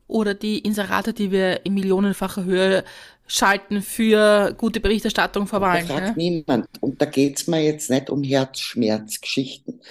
oder 0.08 0.34
die 0.34 0.60
Inserate, 0.60 1.14
die 1.14 1.32
wir 1.32 1.66
in 1.66 1.74
millionenfacher 1.74 2.44
Höhe 2.44 2.84
schalten 3.28 3.82
für 3.82 4.54
gute 4.58 4.80
Berichterstattung 4.80 5.48
vor 5.48 5.62
Wahlen. 5.62 5.88
Da 5.88 5.96
fragt 5.96 6.18
ne? 6.18 6.24
niemand. 6.24 6.68
Und 6.80 7.02
da 7.02 7.06
geht 7.06 7.38
es 7.38 7.48
mir 7.48 7.62
jetzt 7.62 7.90
nicht 7.90 8.10
um 8.10 8.24
Herzschmerzgeschichten. 8.24 9.82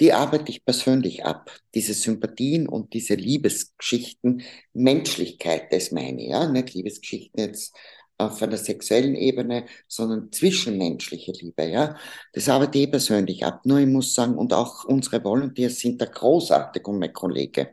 Die 0.00 0.12
arbeite 0.12 0.50
ich 0.50 0.64
persönlich 0.64 1.24
ab. 1.24 1.50
Diese 1.74 1.92
Sympathien 1.92 2.68
und 2.68 2.94
diese 2.94 3.14
Liebesgeschichten, 3.14 4.42
Menschlichkeit, 4.72 5.72
das 5.72 5.90
meine 5.90 6.22
ich, 6.22 6.28
ja, 6.30 6.48
nicht 6.48 6.72
Liebesgeschichten 6.74 7.40
jetzt 7.40 7.74
auf 8.16 8.42
einer 8.42 8.56
sexuellen 8.56 9.14
Ebene, 9.14 9.66
sondern 9.86 10.32
zwischenmenschliche 10.32 11.32
Liebe, 11.32 11.64
ja. 11.66 11.96
Das 12.32 12.48
arbeite 12.48 12.78
ich 12.78 12.90
persönlich 12.90 13.44
ab. 13.44 13.64
Nur 13.64 13.78
ich 13.78 13.86
muss 13.86 14.14
sagen, 14.14 14.36
und 14.36 14.52
auch 14.52 14.84
unsere 14.84 15.22
Volunteers 15.22 15.78
sind 15.78 16.00
da 16.00 16.06
großartig 16.06 16.86
und 16.86 16.98
mein 16.98 17.12
Kollege 17.12 17.70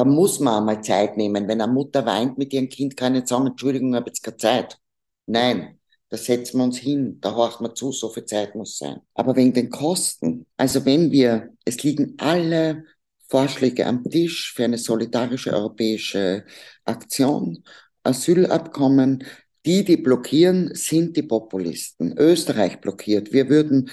Da 0.00 0.06
muss 0.06 0.40
man 0.40 0.60
einmal 0.60 0.82
Zeit 0.82 1.18
nehmen. 1.18 1.46
Wenn 1.46 1.60
eine 1.60 1.70
Mutter 1.70 2.06
weint 2.06 2.38
mit 2.38 2.54
ihrem 2.54 2.70
Kind, 2.70 2.96
kann 2.96 3.14
ich 3.14 3.20
nicht 3.20 3.28
sagen, 3.28 3.48
Entschuldigung, 3.48 3.90
ich 3.90 3.96
habe 3.96 4.08
jetzt 4.08 4.22
keine 4.22 4.38
Zeit. 4.38 4.78
Nein, 5.26 5.78
da 6.08 6.16
setzen 6.16 6.56
wir 6.56 6.64
uns 6.64 6.78
hin, 6.78 7.18
da 7.20 7.34
horchen 7.34 7.66
wir 7.66 7.74
zu, 7.74 7.92
so 7.92 8.08
viel 8.08 8.24
Zeit 8.24 8.54
muss 8.54 8.78
sein. 8.78 9.00
Aber 9.12 9.36
wegen 9.36 9.52
den 9.52 9.68
Kosten, 9.68 10.46
also 10.56 10.86
wenn 10.86 11.10
wir, 11.12 11.50
es 11.66 11.82
liegen 11.82 12.14
alle 12.16 12.84
Vorschläge 13.28 13.84
am 13.84 14.02
Tisch 14.04 14.54
für 14.54 14.64
eine 14.64 14.78
solidarische 14.78 15.52
europäische 15.52 16.46
Aktion, 16.86 17.62
Asylabkommen, 18.02 19.22
die, 19.66 19.84
die 19.84 19.98
blockieren, 19.98 20.74
sind 20.74 21.14
die 21.14 21.24
Populisten. 21.24 22.16
Österreich 22.16 22.80
blockiert. 22.80 23.34
Wir 23.34 23.50
würden 23.50 23.90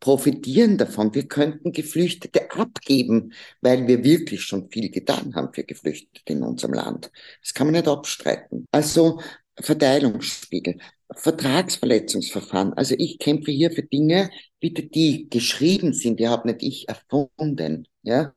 profitieren 0.00 0.78
davon. 0.78 1.14
Wir 1.14 1.28
könnten 1.28 1.72
Geflüchtete 1.72 2.50
abgeben, 2.50 3.32
weil 3.60 3.86
wir 3.86 4.02
wirklich 4.04 4.42
schon 4.42 4.70
viel 4.70 4.90
getan 4.90 5.34
haben 5.34 5.52
für 5.52 5.64
Geflüchtete 5.64 6.32
in 6.32 6.42
unserem 6.42 6.74
Land. 6.74 7.10
Das 7.42 7.54
kann 7.54 7.68
man 7.68 7.74
nicht 7.74 7.88
abstreiten. 7.88 8.66
Also 8.72 9.20
Verteilungsspiegel, 9.60 10.78
Vertragsverletzungsverfahren. 11.14 12.74
Also 12.74 12.94
ich 12.98 13.18
kämpfe 13.18 13.50
hier 13.50 13.70
für 13.70 13.82
Dinge, 13.82 14.30
bitte, 14.60 14.84
die 14.84 15.28
geschrieben 15.28 15.92
sind. 15.92 16.20
Die 16.20 16.28
habe 16.28 16.48
nicht 16.48 16.62
ich 16.62 16.88
erfunden. 16.88 17.86
Ja, 18.02 18.34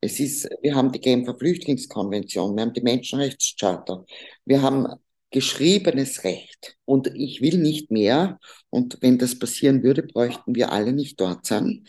es 0.00 0.20
ist, 0.20 0.48
wir 0.62 0.74
haben 0.74 0.92
die 0.92 1.00
Genfer 1.00 1.36
Flüchtlingskonvention, 1.36 2.54
wir 2.54 2.62
haben 2.62 2.72
die 2.72 2.82
Menschenrechtscharta, 2.82 4.04
wir 4.44 4.62
haben 4.62 4.86
geschriebenes 5.30 6.24
Recht. 6.24 6.76
Und 6.84 7.08
ich 7.14 7.40
will 7.40 7.58
nicht 7.58 7.90
mehr, 7.90 8.38
und 8.70 8.98
wenn 9.00 9.18
das 9.18 9.38
passieren 9.38 9.82
würde, 9.82 10.02
bräuchten 10.02 10.54
wir 10.54 10.72
alle 10.72 10.92
nicht 10.92 11.20
dort 11.20 11.46
sein, 11.46 11.86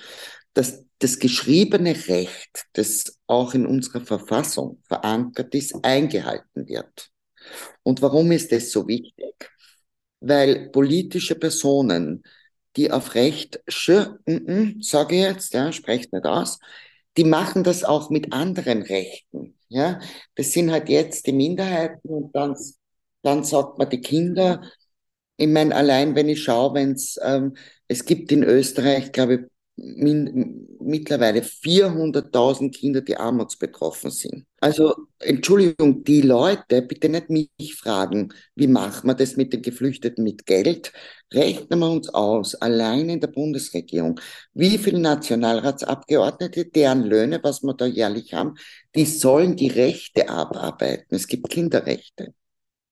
dass 0.54 0.84
das 1.00 1.20
geschriebene 1.20 1.96
Recht, 2.08 2.66
das 2.74 3.20
auch 3.28 3.54
in 3.54 3.66
unserer 3.66 4.02
Verfassung 4.02 4.82
verankert 4.88 5.54
ist, 5.54 5.76
eingehalten 5.84 6.68
wird. 6.68 7.10
Und 7.84 8.02
warum 8.02 8.32
ist 8.32 8.52
das 8.52 8.72
so 8.72 8.88
wichtig? 8.88 9.36
Weil 10.20 10.70
politische 10.72 11.36
Personen, 11.36 12.24
die 12.76 12.92
auf 12.92 13.14
Recht 13.14 13.62
schürfen, 13.68 14.82
sage 14.82 15.16
ich 15.16 15.22
jetzt, 15.22 15.54
ja, 15.54 15.72
sprecht 15.72 16.12
nicht 16.12 16.26
aus, 16.26 16.60
die 17.18 17.24
machen 17.24 17.64
das 17.64 17.84
auch 17.84 18.10
mit 18.10 18.34
anderen 18.34 18.82
Rechten. 18.82 19.56
Ja, 19.70 20.00
das 20.36 20.52
sind 20.52 20.72
halt 20.72 20.90
jetzt 20.90 21.28
die 21.28 21.34
Minderheiten 21.34 22.08
und 22.10 22.36
dann 22.36 22.56
dann 23.28 23.44
sagt 23.44 23.78
man 23.78 23.90
die 23.90 24.02
Kinder, 24.02 24.62
ich 25.38 25.48
meine, 25.48 25.76
allein 25.76 26.16
wenn 26.16 26.30
ich 26.30 26.44
schaue, 26.44 26.74
wenn 26.76 26.94
es, 26.94 27.20
ähm, 27.24 27.56
es 27.88 28.06
gibt 28.06 28.32
in 28.32 28.44
Österreich, 28.44 29.12
glaube 29.12 29.34
ich, 29.36 29.40
min, 29.78 30.68
mittlerweile 30.80 31.44
400.000 31.44 32.72
Kinder, 32.72 33.02
die 33.02 33.18
armutsbetroffen 33.18 34.10
sind. 34.10 34.46
Also, 34.60 34.96
Entschuldigung, 35.20 36.04
die 36.04 36.22
Leute, 36.22 36.82
bitte 36.82 37.10
nicht 37.10 37.30
mich 37.30 37.76
fragen, 37.76 38.34
wie 38.56 38.68
machen 38.68 39.08
wir 39.08 39.14
das 39.14 39.36
mit 39.36 39.54
den 39.54 39.62
Geflüchteten 39.62 40.24
mit 40.24 40.46
Geld? 40.48 40.94
Rechnen 41.32 41.80
wir 41.80 41.92
uns 41.92 42.10
aus, 42.10 42.56
allein 42.56 43.10
in 43.10 43.20
der 43.20 43.28
Bundesregierung, 43.28 44.20
wie 44.54 44.78
viele 44.80 45.00
Nationalratsabgeordnete, 45.00 46.66
deren 46.66 47.04
Löhne, 47.04 47.40
was 47.44 47.62
wir 47.62 47.74
da 47.76 47.86
jährlich 47.86 48.34
haben, 48.34 48.56
die 48.96 49.06
sollen 49.06 49.56
die 49.56 49.68
Rechte 49.68 50.30
abarbeiten. 50.30 51.16
Es 51.16 51.28
gibt 51.28 51.50
Kinderrechte. 51.50 52.34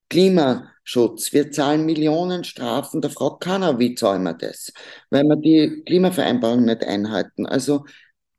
Klimaschutz. 0.10 1.34
Wir 1.34 1.52
zahlen 1.52 1.86
Millionen 1.86 2.44
Strafen, 2.44 3.02
da 3.02 3.10
fragt 3.10 3.42
keiner, 3.42 3.80
wie 3.80 3.96
zahlen 3.96 4.24
wir 4.24 4.34
das? 4.34 4.72
Weil 5.10 5.24
wir 5.24 5.36
die 5.36 5.84
Klimavereinbarung 5.86 6.66
nicht 6.66 6.84
einhalten. 6.84 7.46
Also 7.46 7.86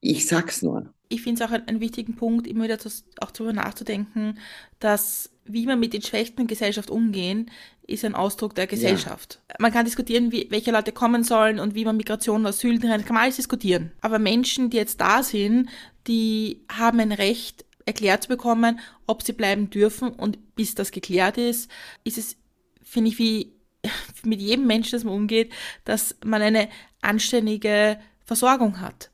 ich 0.01 0.27
sag's 0.27 0.63
nur. 0.63 0.93
Ich 1.09 1.23
finde 1.23 1.43
es 1.43 1.49
auch 1.49 1.53
einen, 1.53 1.69
einen, 1.69 1.81
wichtigen 1.81 2.17
Punkt, 2.17 2.47
immer 2.47 2.65
wieder 2.65 2.79
zu, 2.79 2.89
auch 3.21 3.31
darüber 3.31 3.53
nachzudenken, 3.53 4.39
dass 4.81 5.31
wie 5.49 5.67
wir 5.67 5.77
mit 5.77 5.93
den 5.93 6.03
Schwächten 6.03 6.43
in 6.43 6.47
Gesellschaft 6.47 6.91
umgehen, 6.91 7.51
ist 7.87 8.05
ein 8.05 8.15
Ausdruck 8.15 8.55
der 8.55 8.67
Gesellschaft. 8.67 9.41
Ja. 9.49 9.57
Man 9.61 9.73
kann 9.73 9.85
diskutieren, 9.85 10.33
wie, 10.33 10.49
welche 10.51 10.73
Leute 10.73 10.93
kommen 10.93 11.23
sollen 11.23 11.61
und 11.61 11.75
wie 11.75 11.85
man 11.85 11.97
Migration 11.97 12.41
und 12.41 12.47
Asyl 12.47 12.81
kann 12.81 13.05
man 13.09 13.17
alles 13.17 13.37
diskutieren. 13.37 13.93
Aber 14.01 14.19
Menschen, 14.19 14.71
die 14.71 14.77
jetzt 14.77 15.01
da 15.01 15.23
sind, 15.23 15.69
die 16.07 16.65
haben 16.71 17.01
ein 17.01 17.13
Recht, 17.13 17.65
erklärt 17.87 18.25
zu 18.25 18.29
bekommen, 18.29 18.81
ob 19.07 19.23
sie 19.23 19.33
bleiben 19.33 19.71
dürfen. 19.71 20.11
Und 20.11 20.55
bis 20.55 20.75
das 20.75 20.91
geklärt 20.91 21.39
ist, 21.39 21.71
ist 22.05 22.19
es, 22.19 22.37
finde 22.83 23.11
ich, 23.11 23.19
wie 23.19 23.53
mit 24.25 24.41
jedem 24.41 24.67
Menschen, 24.67 24.93
das 24.93 25.05
man 25.05 25.15
umgeht, 25.15 25.53
dass 25.85 26.17
man 26.25 26.43
eine 26.43 26.69
anständige 27.01 27.99
Versorgung 28.25 28.81
hat. 28.81 29.11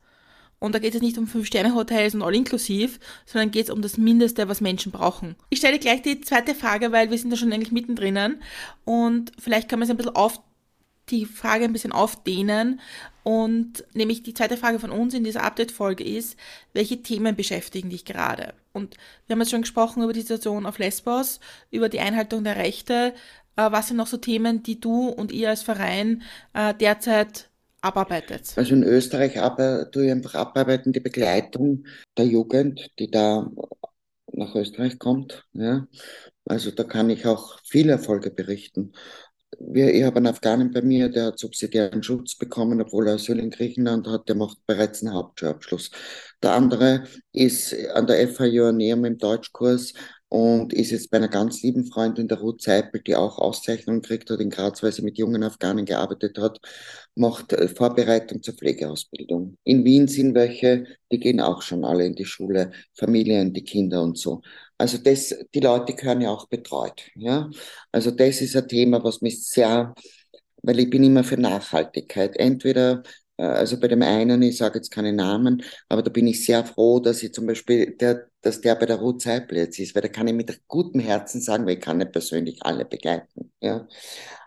Und 0.59 0.73
da 0.73 0.79
geht 0.79 0.95
es 0.95 1.01
nicht 1.01 1.17
um 1.17 1.27
Fünf-Sterne-Hotels 1.27 2.15
und 2.15 2.21
all-inklusiv, 2.21 2.99
sondern 3.25 3.51
geht 3.51 3.65
es 3.65 3.69
um 3.69 3.81
das 3.81 3.97
Mindeste, 3.97 4.47
was 4.47 4.61
Menschen 4.61 4.93
brauchen. 4.93 5.35
Ich 5.49 5.59
stelle 5.59 5.77
gleich 5.77 6.01
die 6.01 6.21
zweite 6.21 6.55
Frage, 6.55 6.93
weil 6.93 7.11
wir 7.11 7.17
sind 7.17 7.31
da 7.31 7.35
schon 7.35 7.51
eigentlich 7.51 7.73
mittendrin 7.73 8.39
und 8.85 9.33
vielleicht 9.37 9.67
kann 9.67 9.79
man 9.79 9.87
es 9.87 9.89
ein 9.89 9.97
bisschen 9.97 10.15
auf 10.15 10.39
die 11.09 11.25
Frage 11.25 11.65
ein 11.65 11.73
bisschen 11.73 11.91
aufdehnen. 11.91 12.79
Und 13.23 13.83
nämlich 13.93 14.23
die 14.23 14.33
zweite 14.33 14.57
Frage 14.57 14.79
von 14.79 14.91
uns 14.91 15.13
in 15.13 15.23
dieser 15.23 15.43
Update-Folge 15.43 16.03
ist, 16.03 16.37
welche 16.73 17.03
Themen 17.03 17.35
beschäftigen 17.35 17.89
dich 17.89 18.05
gerade? 18.05 18.53
Und 18.73 18.97
wir 19.27 19.35
haben 19.35 19.41
jetzt 19.41 19.51
schon 19.51 19.61
gesprochen 19.61 20.03
über 20.03 20.13
die 20.13 20.21
Situation 20.21 20.65
auf 20.65 20.79
Lesbos, 20.79 21.39
über 21.71 21.89
die 21.89 21.99
Einhaltung 21.99 22.43
der 22.43 22.55
Rechte. 22.55 23.13
Äh, 23.55 23.71
was 23.71 23.87
sind 23.87 23.97
noch 23.97 24.07
so 24.07 24.17
Themen, 24.17 24.63
die 24.63 24.79
du 24.79 25.09
und 25.09 25.31
ihr 25.31 25.49
als 25.49 25.61
Verein 25.61 26.23
äh, 26.53 26.73
derzeit 26.73 27.49
abarbeitet? 27.81 28.53
Also 28.55 28.73
in 28.73 28.83
Österreich 28.83 29.39
aber, 29.39 29.91
tue 29.91 30.05
ich 30.05 30.11
einfach 30.11 30.35
abarbeiten, 30.35 30.91
die 30.91 30.99
Begleitung 30.99 31.85
der 32.17 32.25
Jugend, 32.25 32.89
die 32.97 33.11
da 33.11 33.49
nach 34.31 34.55
Österreich 34.55 34.97
kommt. 34.97 35.45
Ja. 35.53 35.87
Also 36.45 36.71
da 36.71 36.83
kann 36.83 37.09
ich 37.11 37.27
auch 37.27 37.59
viele 37.63 37.93
Erfolge 37.93 38.31
berichten 38.31 38.93
ich 39.73 40.03
habe 40.03 40.17
einen 40.17 40.27
Afghanen 40.27 40.71
bei 40.71 40.81
mir, 40.81 41.09
der 41.09 41.25
hat 41.25 41.39
subsidiären 41.39 42.03
Schutz 42.03 42.35
bekommen, 42.37 42.81
obwohl 42.81 43.07
er 43.07 43.15
Asyl 43.15 43.39
in 43.39 43.49
Griechenland 43.49 44.07
hat, 44.07 44.27
der 44.29 44.35
macht 44.35 44.65
bereits 44.65 45.03
einen 45.03 45.13
Hauptschulabschluss. 45.13 45.91
Der 46.41 46.53
andere 46.53 47.03
ist 47.31 47.75
an 47.93 48.07
der 48.07 48.27
FH 48.27 48.45
Joanneum 48.45 49.05
im 49.05 49.17
Deutschkurs 49.17 49.93
und 50.33 50.73
ist 50.73 50.89
jetzt 50.89 51.11
bei 51.11 51.17
einer 51.17 51.27
ganz 51.27 51.61
lieben 51.61 51.85
Freundin, 51.85 52.27
der 52.27 52.39
Ruth 52.39 52.63
Seipel, 52.63 53.01
die 53.01 53.15
auch 53.15 53.37
Auszeichnungen 53.37 54.01
gekriegt 54.01 54.31
hat 54.31 54.39
in 54.39 54.49
Graz, 54.49 54.81
weil 54.81 54.91
sie 54.91 55.03
mit 55.03 55.19
jungen 55.19 55.43
Afghanen 55.43 55.85
gearbeitet 55.85 56.39
hat, 56.39 56.59
macht 57.13 57.53
äh, 57.53 57.67
Vorbereitung 57.67 58.41
zur 58.41 58.55
Pflegeausbildung. 58.55 59.57
In 59.63 59.85
Wien 59.85 60.07
sind 60.07 60.33
welche, 60.33 60.85
die 61.11 61.19
gehen 61.19 61.39
auch 61.39 61.61
schon 61.61 61.85
alle 61.85 62.07
in 62.07 62.15
die 62.15 62.25
Schule, 62.25 62.71
Familien, 62.95 63.53
die 63.53 63.63
Kinder 63.63 64.01
und 64.01 64.17
so. 64.17 64.41
Also 64.83 64.97
das, 64.97 65.33
die 65.53 65.61
Leute 65.61 65.93
gehören 65.93 66.19
ja 66.19 66.29
auch 66.29 66.49
betreut. 66.49 67.03
Ja? 67.15 67.49
Also 67.93 68.11
das 68.11 68.41
ist 68.41 68.53
ein 68.57 68.67
Thema, 68.67 69.01
was 69.01 69.21
mich 69.21 69.47
sehr, 69.47 69.93
weil 70.61 70.77
ich 70.79 70.89
bin 70.89 71.05
immer 71.05 71.23
für 71.23 71.37
Nachhaltigkeit. 71.37 72.35
Entweder 72.35 73.01
äh, 73.37 73.43
also 73.43 73.79
bei 73.79 73.87
dem 73.87 74.01
einen, 74.01 74.41
ich 74.41 74.57
sage 74.57 74.79
jetzt 74.79 74.91
keine 74.91 75.13
Namen, 75.13 75.63
aber 75.87 76.01
da 76.03 76.09
bin 76.11 76.27
ich 76.27 76.45
sehr 76.45 76.65
froh, 76.65 76.99
dass 76.99 77.23
ich 77.23 77.33
zum 77.33 77.45
Beispiel, 77.45 77.95
der, 77.95 78.27
dass 78.41 78.59
der 78.59 78.75
bei 78.75 78.85
der 78.85 78.97
Ruth 78.97 79.21
Seipel 79.21 79.57
jetzt 79.59 79.79
ist, 79.79 79.95
weil 79.95 80.01
da 80.01 80.09
kann 80.09 80.27
ich 80.27 80.33
mit 80.33 80.61
gutem 80.67 80.99
Herzen 80.99 81.39
sagen, 81.39 81.65
weil 81.65 81.75
ich 81.75 81.81
kann 81.81 81.99
nicht 81.99 82.11
persönlich 82.11 82.59
alle 82.61 82.83
begleiten. 82.83 83.53
Ja. 83.61 83.87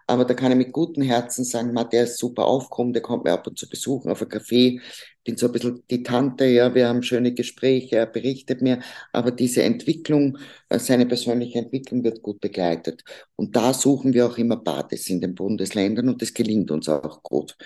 Aber 0.06 0.24
da 0.24 0.34
kann 0.34 0.52
ich 0.52 0.58
mit 0.58 0.72
gutem 0.72 1.02
Herzen 1.02 1.44
sagen, 1.44 1.72
man, 1.72 1.90
der 1.90 2.04
ist 2.04 2.18
super 2.18 2.46
aufgekommen, 2.46 2.92
der 2.92 3.02
kommt 3.02 3.24
mir 3.24 3.32
ab 3.32 3.46
und 3.46 3.58
zu 3.58 3.68
besuchen 3.68 4.10
auf 4.10 4.22
ein 4.22 4.28
Café, 4.28 4.80
bin 5.24 5.36
so 5.36 5.46
ein 5.46 5.52
bisschen 5.52 5.82
die 5.90 6.02
Tante, 6.04 6.44
ja, 6.46 6.74
wir 6.74 6.88
haben 6.88 7.02
schöne 7.02 7.34
Gespräche, 7.34 7.96
er 7.96 8.06
berichtet 8.06 8.62
mir, 8.62 8.80
aber 9.12 9.32
diese 9.32 9.62
Entwicklung, 9.64 10.38
äh, 10.68 10.78
seine 10.78 11.06
persönliche 11.06 11.58
Entwicklung 11.58 12.04
wird 12.04 12.22
gut 12.22 12.40
begleitet. 12.40 13.02
Und 13.34 13.56
da 13.56 13.74
suchen 13.74 14.14
wir 14.14 14.26
auch 14.26 14.38
immer 14.38 14.56
Bates 14.56 15.08
in 15.10 15.20
den 15.20 15.34
Bundesländern 15.34 16.08
und 16.08 16.22
das 16.22 16.32
gelingt 16.32 16.70
uns 16.70 16.88
auch 16.88 17.22
gut. 17.22 17.56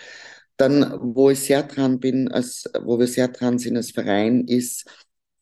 Dann, 0.56 0.98
wo 1.14 1.30
ich 1.30 1.40
sehr 1.40 1.62
dran 1.62 2.00
bin, 2.00 2.28
als, 2.28 2.64
wo 2.82 2.98
wir 2.98 3.06
sehr 3.06 3.28
dran 3.28 3.58
sind 3.58 3.76
als 3.76 3.90
Verein, 3.92 4.46
ist, 4.46 4.86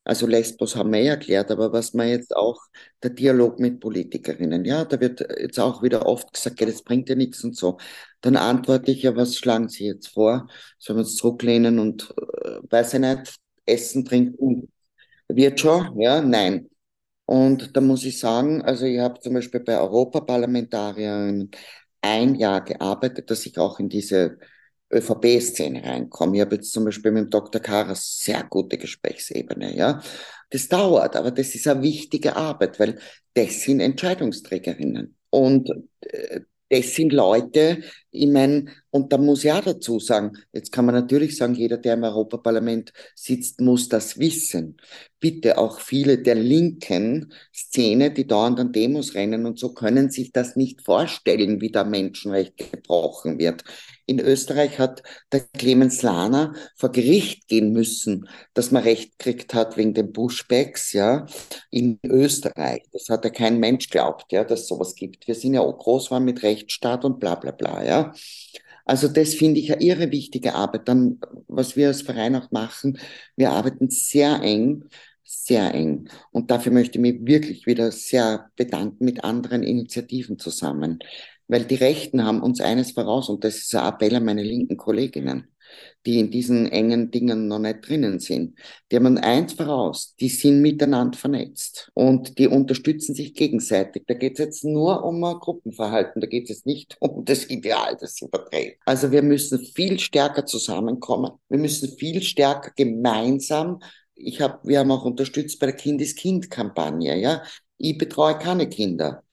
also 0.09 0.25
Lesbos 0.25 0.75
haben 0.75 0.91
wir 0.91 1.01
ja 1.03 1.11
erklärt, 1.11 1.51
aber 1.51 1.71
was 1.71 1.93
man 1.93 2.07
jetzt 2.09 2.35
auch, 2.35 2.59
der 3.03 3.11
Dialog 3.11 3.59
mit 3.59 3.79
Politikerinnen, 3.79 4.65
ja, 4.65 4.83
da 4.83 4.99
wird 4.99 5.21
jetzt 5.39 5.59
auch 5.59 5.83
wieder 5.83 6.07
oft 6.07 6.33
gesagt, 6.33 6.59
ja, 6.59 6.65
das 6.65 6.81
bringt 6.81 7.09
ja 7.09 7.15
nichts 7.15 7.43
und 7.43 7.55
so. 7.55 7.77
Dann 8.21 8.35
antworte 8.35 8.91
ich 8.91 9.03
ja, 9.03 9.15
was 9.15 9.35
schlagen 9.35 9.69
Sie 9.69 9.85
jetzt 9.85 10.07
vor? 10.07 10.47
Sollen 10.79 10.97
wir 10.97 11.01
uns 11.03 11.15
zurücklehnen 11.15 11.77
und, 11.77 12.09
äh, 12.43 12.59
weiß 12.71 12.95
ich 12.95 12.99
nicht, 13.01 13.35
essen, 13.67 14.03
trinken? 14.03 14.71
Wird 15.27 15.59
schon? 15.59 15.99
Ja, 16.01 16.21
nein. 16.21 16.69
Und 17.25 17.77
da 17.77 17.81
muss 17.81 18.03
ich 18.03 18.17
sagen, 18.19 18.63
also 18.63 18.85
ich 18.85 18.99
habe 18.99 19.19
zum 19.19 19.35
Beispiel 19.35 19.59
bei 19.59 19.79
Europaparlamentariern 19.79 21.51
ein 22.01 22.35
Jahr 22.35 22.63
gearbeitet, 22.63 23.29
dass 23.29 23.45
ich 23.45 23.59
auch 23.59 23.79
in 23.79 23.89
diese 23.89 24.39
ÖVP-Szene 24.91 25.83
reinkommen. 25.83 26.35
Ich 26.35 26.41
habe 26.41 26.55
jetzt 26.55 26.71
zum 26.71 26.85
Beispiel 26.85 27.11
mit 27.11 27.25
dem 27.25 27.29
Dr. 27.29 27.61
Karas 27.61 28.19
sehr 28.21 28.43
gute 28.43 28.77
Gesprächsebene, 28.77 29.75
ja. 29.75 30.01
Das 30.49 30.67
dauert, 30.67 31.15
aber 31.15 31.31
das 31.31 31.53
ist 31.53 31.67
eine 31.67 31.83
wichtige 31.83 32.35
Arbeit, 32.35 32.79
weil 32.79 32.99
das 33.33 33.61
sind 33.61 33.81
Entscheidungsträgerinnen. 33.81 35.15
Und 35.29 35.69
äh, 36.01 36.41
das 36.69 36.93
sind 36.93 37.13
Leute, 37.13 37.81
ich 38.11 38.27
meine, 38.27 38.65
und 38.91 39.11
da 39.11 39.17
muss 39.17 39.43
ich 39.43 39.51
auch 39.51 39.63
dazu 39.63 39.99
sagen, 39.99 40.33
jetzt 40.53 40.71
kann 40.71 40.85
man 40.85 40.93
natürlich 40.93 41.35
sagen, 41.35 41.55
jeder, 41.55 41.77
der 41.77 41.95
im 41.95 42.03
Europaparlament 42.03 42.93
sitzt, 43.15 43.59
muss 43.59 43.89
das 43.89 44.19
wissen. 44.19 44.77
Bitte 45.19 45.57
auch 45.57 45.79
viele 45.79 46.19
der 46.19 46.35
linken 46.35 47.33
Szene, 47.55 48.11
die 48.11 48.27
dauernd 48.27 48.59
an 48.59 48.71
Demos 48.71 49.15
rennen 49.15 49.47
und 49.47 49.57
so, 49.57 49.73
können 49.73 50.11
sich 50.11 50.31
das 50.31 50.55
nicht 50.55 50.83
vorstellen, 50.83 51.59
wie 51.59 51.71
da 51.71 51.83
Menschenrecht 51.83 52.71
gebrochen 52.71 53.39
wird. 53.39 53.63
In 54.09 54.19
Österreich 54.19 54.79
hat 54.79 55.03
der 55.31 55.41
Clemens 55.41 56.01
Lahner 56.01 56.55
vor 56.75 56.91
Gericht 56.91 57.47
gehen 57.47 57.71
müssen, 57.71 58.27
dass 58.55 58.71
man 58.71 58.81
Recht 58.81 59.19
gekriegt 59.19 59.53
hat 59.53 59.77
wegen 59.77 59.93
den 59.93 60.13
Pushbacks, 60.13 60.93
ja, 60.93 61.27
in 61.69 61.99
Österreich. 62.03 62.81
Das 62.91 63.09
hat 63.09 63.23
ja 63.23 63.29
kein 63.29 63.59
Mensch 63.59 63.87
glaubt, 63.89 64.31
ja, 64.31 64.43
dass 64.43 64.67
sowas 64.67 64.95
gibt. 64.95 65.27
Wir 65.27 65.35
sind 65.35 65.53
ja 65.53 65.61
auch 65.61 65.77
groß 65.77 66.09
waren 66.09 66.25
mit 66.25 66.41
Rechtsstaat 66.41 67.05
und 67.05 67.19
bla, 67.19 67.35
bla, 67.35 67.51
bla, 67.51 67.83
ja. 67.85 68.13
Also 68.83 69.07
das 69.07 69.35
finde 69.35 69.59
ich 69.59 69.71
eine 69.71 69.83
irre 69.83 70.09
wichtige 70.09 70.55
Arbeit. 70.55 70.87
Dann, 70.87 71.19
was 71.47 71.75
wir 71.75 71.89
als 71.89 72.01
Verein 72.01 72.35
auch 72.35 72.49
machen, 72.49 72.97
wir 73.35 73.51
arbeiten 73.51 73.91
sehr 73.91 74.41
eng, 74.41 74.85
sehr 75.23 75.71
eng. 75.75 76.09
Und 76.31 76.49
dafür 76.49 76.71
möchte 76.71 76.97
ich 76.97 77.01
mich 77.03 77.19
wirklich 77.27 77.67
wieder 77.67 77.91
sehr 77.91 78.49
bedanken 78.55 79.05
mit 79.05 79.23
anderen 79.23 79.61
Initiativen 79.61 80.39
zusammen. 80.39 80.97
Weil 81.49 81.65
die 81.65 81.75
Rechten 81.75 82.23
haben 82.23 82.41
uns 82.41 82.61
eines 82.61 82.91
voraus 82.91 83.27
und 83.27 83.43
das 83.43 83.57
ist 83.57 83.75
ein 83.75 83.85
Appell 83.85 84.15
an 84.15 84.23
meine 84.23 84.43
linken 84.43 84.77
Kolleginnen, 84.77 85.47
die 86.05 86.19
in 86.19 86.29
diesen 86.29 86.67
engen 86.67 87.09
Dingen 87.09 87.47
noch 87.47 87.57
nicht 87.57 87.89
drinnen 87.89 88.19
sind. 88.19 88.57
Die 88.91 88.95
haben 88.95 89.17
eins 89.17 89.53
voraus, 89.53 90.15
die 90.19 90.29
sind 90.29 90.61
miteinander 90.61 91.17
vernetzt 91.17 91.89
und 91.95 92.37
die 92.37 92.47
unterstützen 92.47 93.15
sich 93.15 93.33
gegenseitig. 93.33 94.03
Da 94.05 94.13
geht 94.13 94.33
es 94.33 94.45
jetzt 94.45 94.63
nur 94.63 95.03
um 95.03 95.23
ein 95.23 95.39
Gruppenverhalten, 95.39 96.21
da 96.21 96.27
geht 96.27 96.51
es 96.51 96.65
nicht 96.65 96.95
um 97.01 97.25
das 97.25 97.49
Ideal, 97.49 97.97
das 97.99 98.13
sie 98.15 98.27
vertreten. 98.29 98.79
Also 98.85 99.11
wir 99.11 99.23
müssen 99.23 99.59
viel 99.59 99.99
stärker 99.99 100.45
zusammenkommen, 100.45 101.31
wir 101.49 101.59
müssen 101.59 101.97
viel 101.97 102.21
stärker 102.21 102.71
gemeinsam 102.75 103.79
ich 104.21 104.41
habe, 104.41 104.59
wir 104.67 104.79
haben 104.79 104.91
auch 104.91 105.05
unterstützt 105.05 105.59
bei 105.59 105.67
der 105.67 105.77
Kind-ist-Kind-Kampagne, 105.77 107.17
ja. 107.17 107.41
Ich 107.77 107.97
betreue 107.97 108.37
keine 108.37 108.67
Kinder 108.67 109.23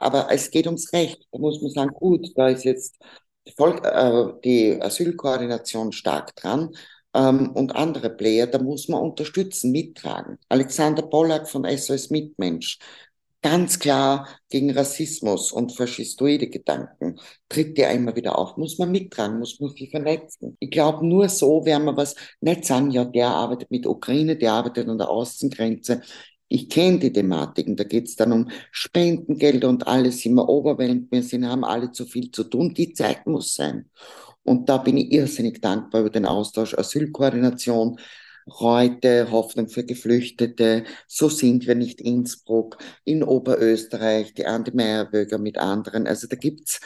aber 0.00 0.28
es 0.30 0.50
geht 0.50 0.66
ums 0.66 0.92
Recht. 0.92 1.26
Da 1.30 1.38
muss 1.38 1.60
man 1.60 1.70
sagen, 1.70 1.94
gut, 1.94 2.28
da 2.36 2.48
ist 2.48 2.64
jetzt 2.64 2.98
die, 3.46 3.52
Volk, 3.52 3.84
äh, 3.84 4.32
die 4.44 4.80
Asylkoordination 4.80 5.92
stark 5.92 6.34
dran 6.36 6.70
ähm, 7.14 7.50
und 7.52 7.74
andere 7.76 8.10
Player, 8.10 8.46
da 8.46 8.58
muss 8.58 8.88
man 8.88 9.00
unterstützen, 9.00 9.72
mittragen. 9.72 10.38
Alexander 10.48 11.02
Pollack 11.02 11.48
von 11.48 11.64
SOS 11.64 12.10
Mitmensch, 12.10 12.78
ganz 13.42 13.78
klar 13.78 14.28
gegen 14.48 14.70
Rassismus 14.70 15.52
und 15.52 15.72
faschistoide 15.72 16.48
Gedanken, 16.48 17.18
tritt 17.48 17.76
ja 17.76 17.90
immer 17.90 18.14
wieder 18.16 18.38
auf. 18.38 18.56
Muss 18.56 18.78
man 18.78 18.92
mittragen, 18.92 19.38
muss 19.38 19.58
man 19.60 19.70
sich 19.70 19.90
vernetzen. 19.90 20.56
Ich 20.60 20.70
glaube, 20.70 21.06
nur 21.06 21.28
so 21.28 21.64
werden 21.64 21.84
wir 21.84 21.96
was 21.96 22.14
nicht 22.40 22.64
sagen, 22.64 22.90
ja, 22.92 23.04
der 23.04 23.28
arbeitet 23.28 23.70
mit 23.70 23.86
Ukraine, 23.86 24.36
der 24.36 24.52
arbeitet 24.52 24.88
an 24.88 24.98
der 24.98 25.10
Außengrenze. 25.10 26.02
Ich 26.54 26.68
kenne 26.68 26.98
die 26.98 27.10
Thematiken, 27.10 27.76
da 27.76 27.84
geht 27.84 28.08
es 28.08 28.16
dann 28.16 28.30
um 28.30 28.50
Spendengelder 28.72 29.70
und 29.70 29.86
alles 29.86 30.22
immer 30.26 30.50
overwhelmed. 30.50 31.10
Wir 31.10 31.22
sind, 31.22 31.46
haben 31.46 31.64
alle 31.64 31.92
zu 31.92 32.04
viel 32.04 32.30
zu 32.30 32.44
tun. 32.44 32.74
Die 32.74 32.92
Zeit 32.92 33.26
muss 33.26 33.54
sein. 33.54 33.88
Und 34.44 34.68
da 34.68 34.76
bin 34.76 34.98
ich 34.98 35.12
irrsinnig 35.12 35.62
dankbar 35.62 36.02
über 36.02 36.10
den 36.10 36.26
Austausch 36.26 36.74
Asylkoordination, 36.74 37.98
heute 38.50 39.30
Hoffnung 39.30 39.68
für 39.68 39.84
Geflüchtete, 39.84 40.84
so 41.06 41.30
sind 41.30 41.66
wir 41.66 41.74
nicht 41.74 42.02
Innsbruck, 42.02 42.76
in 43.04 43.22
Oberösterreich, 43.22 44.34
die 44.34 44.44
Andi 44.44 44.72
Meyerböger 44.72 45.38
mit 45.38 45.56
anderen. 45.56 46.06
Also 46.06 46.26
da 46.26 46.36
gibt's, 46.36 46.80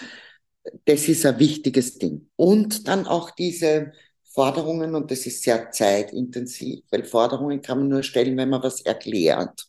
das 0.84 1.08
ist 1.08 1.26
ein 1.26 1.40
wichtiges 1.40 1.98
Ding. 1.98 2.28
Und 2.36 2.86
dann 2.86 3.04
auch 3.08 3.32
diese 3.32 3.90
Forderungen 4.36 4.94
und 4.94 5.10
das 5.10 5.24
ist 5.26 5.42
sehr 5.42 5.70
zeitintensiv, 5.70 6.84
weil 6.90 7.04
Forderungen 7.04 7.62
kann 7.62 7.78
man 7.78 7.88
nur 7.88 8.02
stellen, 8.02 8.36
wenn 8.36 8.50
man 8.50 8.62
was 8.62 8.82
erklärt. 8.82 9.66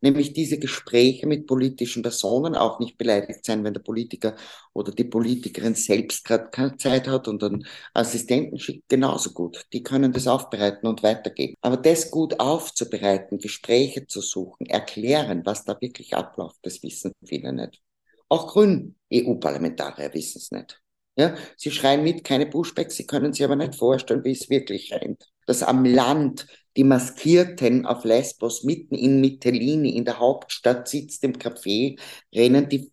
Nämlich 0.00 0.32
diese 0.32 0.60
Gespräche 0.60 1.26
mit 1.26 1.48
politischen 1.48 2.02
Personen, 2.02 2.54
auch 2.54 2.78
nicht 2.78 2.96
beleidigt 2.96 3.44
sein, 3.44 3.64
wenn 3.64 3.74
der 3.74 3.80
Politiker 3.80 4.36
oder 4.72 4.92
die 4.92 5.02
Politikerin 5.02 5.74
selbst 5.74 6.24
gerade 6.24 6.48
keine 6.50 6.76
Zeit 6.76 7.08
hat 7.08 7.26
und 7.26 7.42
einen 7.42 7.66
Assistenten 7.92 8.60
schickt, 8.60 8.88
genauso 8.88 9.32
gut. 9.32 9.66
Die 9.72 9.82
können 9.82 10.12
das 10.12 10.28
aufbereiten 10.28 10.86
und 10.86 11.02
weitergeben. 11.02 11.56
Aber 11.60 11.76
das 11.76 12.12
gut 12.12 12.38
aufzubereiten, 12.38 13.38
Gespräche 13.38 14.06
zu 14.06 14.20
suchen, 14.20 14.66
erklären, 14.66 15.42
was 15.44 15.64
da 15.64 15.76
wirklich 15.80 16.14
abläuft, 16.14 16.58
das 16.62 16.80
wissen 16.84 17.10
viele 17.26 17.52
nicht. 17.52 17.82
Auch 18.28 18.46
grün 18.46 18.94
EU-Parlamentarier 19.12 20.14
wissen 20.14 20.38
es 20.38 20.52
nicht. 20.52 20.80
Ja, 21.18 21.34
sie 21.56 21.72
schreien 21.72 22.04
mit, 22.04 22.22
keine 22.22 22.46
Pushbacks, 22.46 22.94
sie 22.96 23.06
können 23.06 23.32
sich 23.32 23.44
aber 23.44 23.56
nicht 23.56 23.74
vorstellen, 23.74 24.24
wie 24.24 24.30
es 24.30 24.48
wirklich 24.50 24.92
rennt. 24.92 25.28
Dass 25.46 25.64
am 25.64 25.84
Land 25.84 26.46
die 26.76 26.84
Maskierten 26.84 27.86
auf 27.86 28.04
Lesbos 28.04 28.62
mitten 28.62 28.94
in 28.94 29.20
Mytilini 29.20 29.96
in 29.96 30.04
der 30.04 30.20
Hauptstadt 30.20 30.86
sitzt 30.86 31.24
im 31.24 31.32
Café, 31.32 31.98
rennen 32.32 32.68
die 32.68 32.92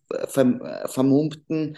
vermummten 0.88 1.76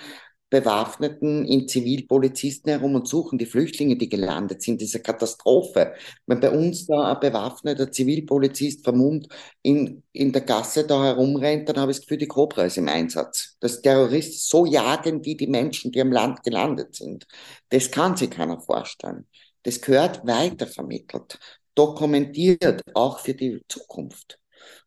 Bewaffneten 0.50 1.44
in 1.44 1.68
Zivilpolizisten 1.68 2.70
herum 2.70 2.94
und 2.94 3.06
suchen 3.06 3.38
die 3.38 3.46
Flüchtlinge, 3.46 3.96
die 3.96 4.08
gelandet 4.08 4.62
sind. 4.62 4.80
Diese 4.80 5.00
Katastrophe. 5.00 5.92
Wenn 6.26 6.40
bei 6.40 6.50
uns 6.50 6.86
da 6.86 7.12
ein 7.12 7.20
bewaffneter 7.20 7.92
Zivilpolizist 7.92 8.82
vermummt 8.82 9.28
in, 9.62 10.02
in 10.12 10.32
der 10.32 10.42
Gasse 10.42 10.86
da 10.86 11.04
herumrennt, 11.04 11.68
dann 11.68 11.78
habe 11.78 11.90
ich 11.92 11.98
das 11.98 12.06
Gefühl, 12.06 12.18
die 12.18 12.28
Cobra 12.28 12.64
ist 12.64 12.78
im 12.78 12.88
Einsatz. 12.88 13.56
Dass 13.60 13.82
Terroristen 13.82 14.38
so 14.38 14.64
jagen 14.64 15.24
wie 15.24 15.36
die 15.36 15.46
Menschen, 15.46 15.92
die 15.92 16.00
am 16.00 16.12
Land 16.12 16.42
gelandet 16.42 16.94
sind. 16.96 17.26
Das 17.68 17.90
kann 17.90 18.16
sich 18.16 18.30
keiner 18.30 18.60
vorstellen. 18.60 19.26
Das 19.64 19.80
gehört 19.82 20.26
weitervermittelt, 20.26 21.38
dokumentiert, 21.74 22.82
auch 22.94 23.18
für 23.18 23.34
die 23.34 23.60
Zukunft. 23.68 24.38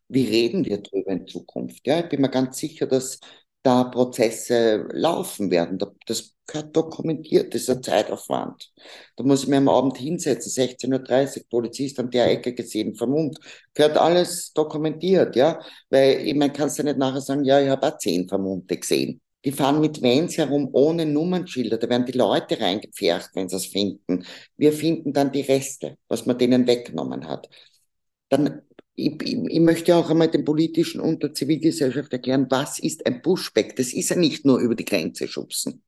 Wie 0.08 0.26
reden 0.26 0.64
wir 0.64 0.82
darüber 0.82 1.12
in 1.12 1.26
Zukunft? 1.26 1.86
Ja, 1.86 2.00
ich 2.00 2.08
bin 2.08 2.20
mir 2.20 2.28
ganz 2.30 2.58
sicher, 2.58 2.86
dass 2.86 3.20
da 3.62 3.84
Prozesse 3.84 4.88
laufen 4.92 5.50
werden. 5.50 5.78
Das 6.06 6.34
gehört 6.46 6.74
dokumentiert, 6.76 7.54
das 7.54 7.62
ist 7.62 7.70
ein 7.70 7.82
Zeitaufwand. 7.82 8.72
Da 9.16 9.24
muss 9.24 9.44
ich 9.44 9.48
mir 9.48 9.58
am 9.58 9.68
Abend 9.68 9.96
hinsetzen, 9.98 10.50
16.30 10.50 11.38
Uhr, 11.38 11.44
Polizist 11.48 11.98
an 12.00 12.10
der 12.10 12.30
Ecke 12.30 12.54
gesehen, 12.54 12.94
vermummt. 12.94 13.38
Gehört 13.74 13.96
alles 13.96 14.52
dokumentiert, 14.52 15.36
ja. 15.36 15.60
Weil, 15.90 16.26
ich 16.26 16.34
meine, 16.34 16.52
kannst 16.52 16.78
du 16.78 16.82
nicht 16.82 16.98
nachher 16.98 17.20
sagen, 17.20 17.44
ja, 17.44 17.60
ich 17.60 17.68
habe 17.68 17.86
auch 17.86 17.98
zehn 17.98 18.28
Vermummte 18.28 18.76
gesehen. 18.76 19.20
Die 19.44 19.52
fahren 19.52 19.80
mit 19.80 20.02
Vans 20.02 20.36
herum 20.38 20.68
ohne 20.72 21.04
Nummernschilder. 21.06 21.78
Da 21.78 21.88
werden 21.88 22.06
die 22.06 22.12
Leute 22.12 22.60
reingepfercht, 22.60 23.30
wenn 23.34 23.48
sie 23.48 23.56
es 23.56 23.66
finden. 23.66 24.24
Wir 24.56 24.72
finden 24.72 25.12
dann 25.12 25.32
die 25.32 25.40
Reste, 25.40 25.96
was 26.08 26.26
man 26.26 26.38
denen 26.38 26.66
weggenommen 26.66 27.26
hat. 27.28 27.48
Dann 28.28 28.62
ich, 28.94 29.22
ich, 29.22 29.60
möchte 29.60 29.96
auch 29.96 30.10
einmal 30.10 30.28
den 30.28 30.44
politischen 30.44 31.00
und 31.00 31.22
der 31.22 31.32
Zivilgesellschaft 31.32 32.12
erklären, 32.12 32.46
was 32.50 32.78
ist 32.78 33.06
ein 33.06 33.22
Pushback? 33.22 33.76
Das 33.76 33.92
ist 33.92 34.10
ja 34.10 34.16
nicht 34.16 34.44
nur 34.44 34.58
über 34.58 34.74
die 34.74 34.84
Grenze 34.84 35.28
schubsen. 35.28 35.82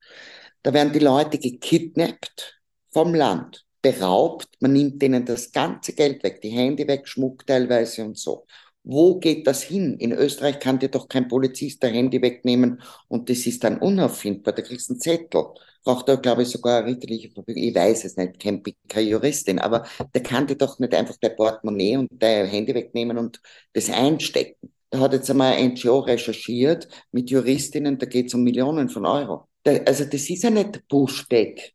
Da 0.63 0.73
werden 0.73 0.93
die 0.93 1.01
Leute 1.01 1.39
gekidnappt 1.39 2.61
vom 2.91 3.15
Land, 3.15 3.65
beraubt, 3.83 4.49
man 4.61 4.73
nimmt 4.73 5.03
denen 5.03 5.27
das 5.27 5.53
ganze 5.53 5.93
Geld 5.93 6.23
weg, 6.23 6.41
die 6.41 6.49
Hände 6.49 6.87
weg, 6.89 7.07
Schmuck 7.07 7.47
teilweise 7.47 8.05
und 8.05 8.17
so. 8.17 8.47
Wo 8.83 9.19
geht 9.19 9.47
das 9.47 9.63
hin? 9.63 9.97
In 9.99 10.13
Österreich 10.13 10.59
kann 10.59 10.79
dir 10.79 10.89
doch 10.89 11.09
kein 11.09 11.29
Polizist 11.29 11.83
der 11.83 11.91
Handy 11.91 12.21
wegnehmen 12.21 12.81
und 13.09 13.29
das 13.29 13.47
ist 13.47 13.65
dann 13.65 13.79
unauffindbar. 13.79 14.55
Da 14.55 14.63
kriegst 14.63 14.89
du 14.89 14.95
einen 14.95 15.01
Zettel 15.01 15.45
braucht 15.85 16.09
er, 16.09 16.17
glaube 16.17 16.43
ich, 16.43 16.49
sogar 16.49 16.79
eine 16.79 16.89
richterliche 16.89 17.31
Verfügung. 17.31 17.63
Ich 17.63 17.75
weiß 17.75 18.05
es 18.05 18.17
nicht, 18.17 18.45
ich 18.45 18.63
bin 18.63 18.75
keine 18.89 19.09
Juristin, 19.09 19.59
aber 19.59 19.87
der 20.15 20.23
kann 20.23 20.47
dir 20.47 20.57
doch 20.57 20.79
nicht 20.79 20.95
einfach 20.95 21.17
dein 21.21 21.37
Portemonnaie 21.37 21.99
und 21.99 22.09
dein 22.11 22.47
Handy 22.47 22.75
wegnehmen 22.75 23.19
und 23.19 23.41
das 23.75 23.91
einstecken. 23.91 24.73
Da 24.91 25.01
hat 25.01 25.13
jetzt 25.13 25.31
einmal 25.31 25.55
ein 25.55 25.73
NGO 25.73 26.01
recherchiert 26.01 26.89
mit 27.13 27.31
Juristinnen, 27.31 27.99
da 27.99 28.07
geht 28.07 28.27
es 28.29 28.35
um 28.35 28.43
Millionen 28.43 28.89
von 28.89 29.07
Euro. 29.07 29.49
Da, 29.63 29.73
also 29.87 30.05
das 30.05 30.29
ist 30.31 30.43
ja 30.43 30.51
nicht 30.51 30.87
Pushback. 30.89 31.73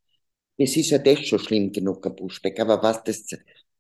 Das 0.58 0.76
ist 0.76 0.90
ja 0.90 0.98
das 0.98 1.26
schon 1.26 1.40
schlimm 1.40 1.72
genug, 1.72 2.06
ein 2.06 2.16
Pushback. 2.16 2.60
Aber 2.60 2.82
was 2.84 3.04
das, 3.04 3.26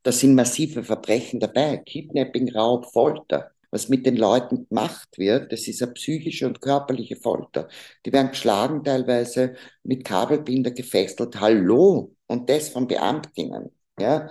da 0.03 0.11
sind 0.11 0.35
massive 0.35 0.83
Verbrechen 0.83 1.39
dabei. 1.39 1.77
Kidnapping, 1.77 2.49
Raub, 2.55 2.85
Folter 2.91 3.51
was 3.71 3.89
mit 3.89 4.05
den 4.05 4.17
Leuten 4.17 4.67
gemacht 4.67 5.09
wird, 5.17 5.51
das 5.51 5.67
ist 5.67 5.81
eine 5.81 5.93
psychische 5.93 6.47
und 6.47 6.61
körperliche 6.61 7.15
Folter. 7.15 7.67
Die 8.05 8.13
werden 8.13 8.31
geschlagen 8.31 8.83
teilweise 8.83 9.55
mit 9.83 10.03
Kabelbinder 10.05 10.71
gefesselt. 10.71 11.39
Hallo! 11.39 12.15
Und 12.27 12.49
das 12.49 12.69
von 12.69 12.87
Beamtinnen. 12.87 13.71
Ja? 13.99 14.29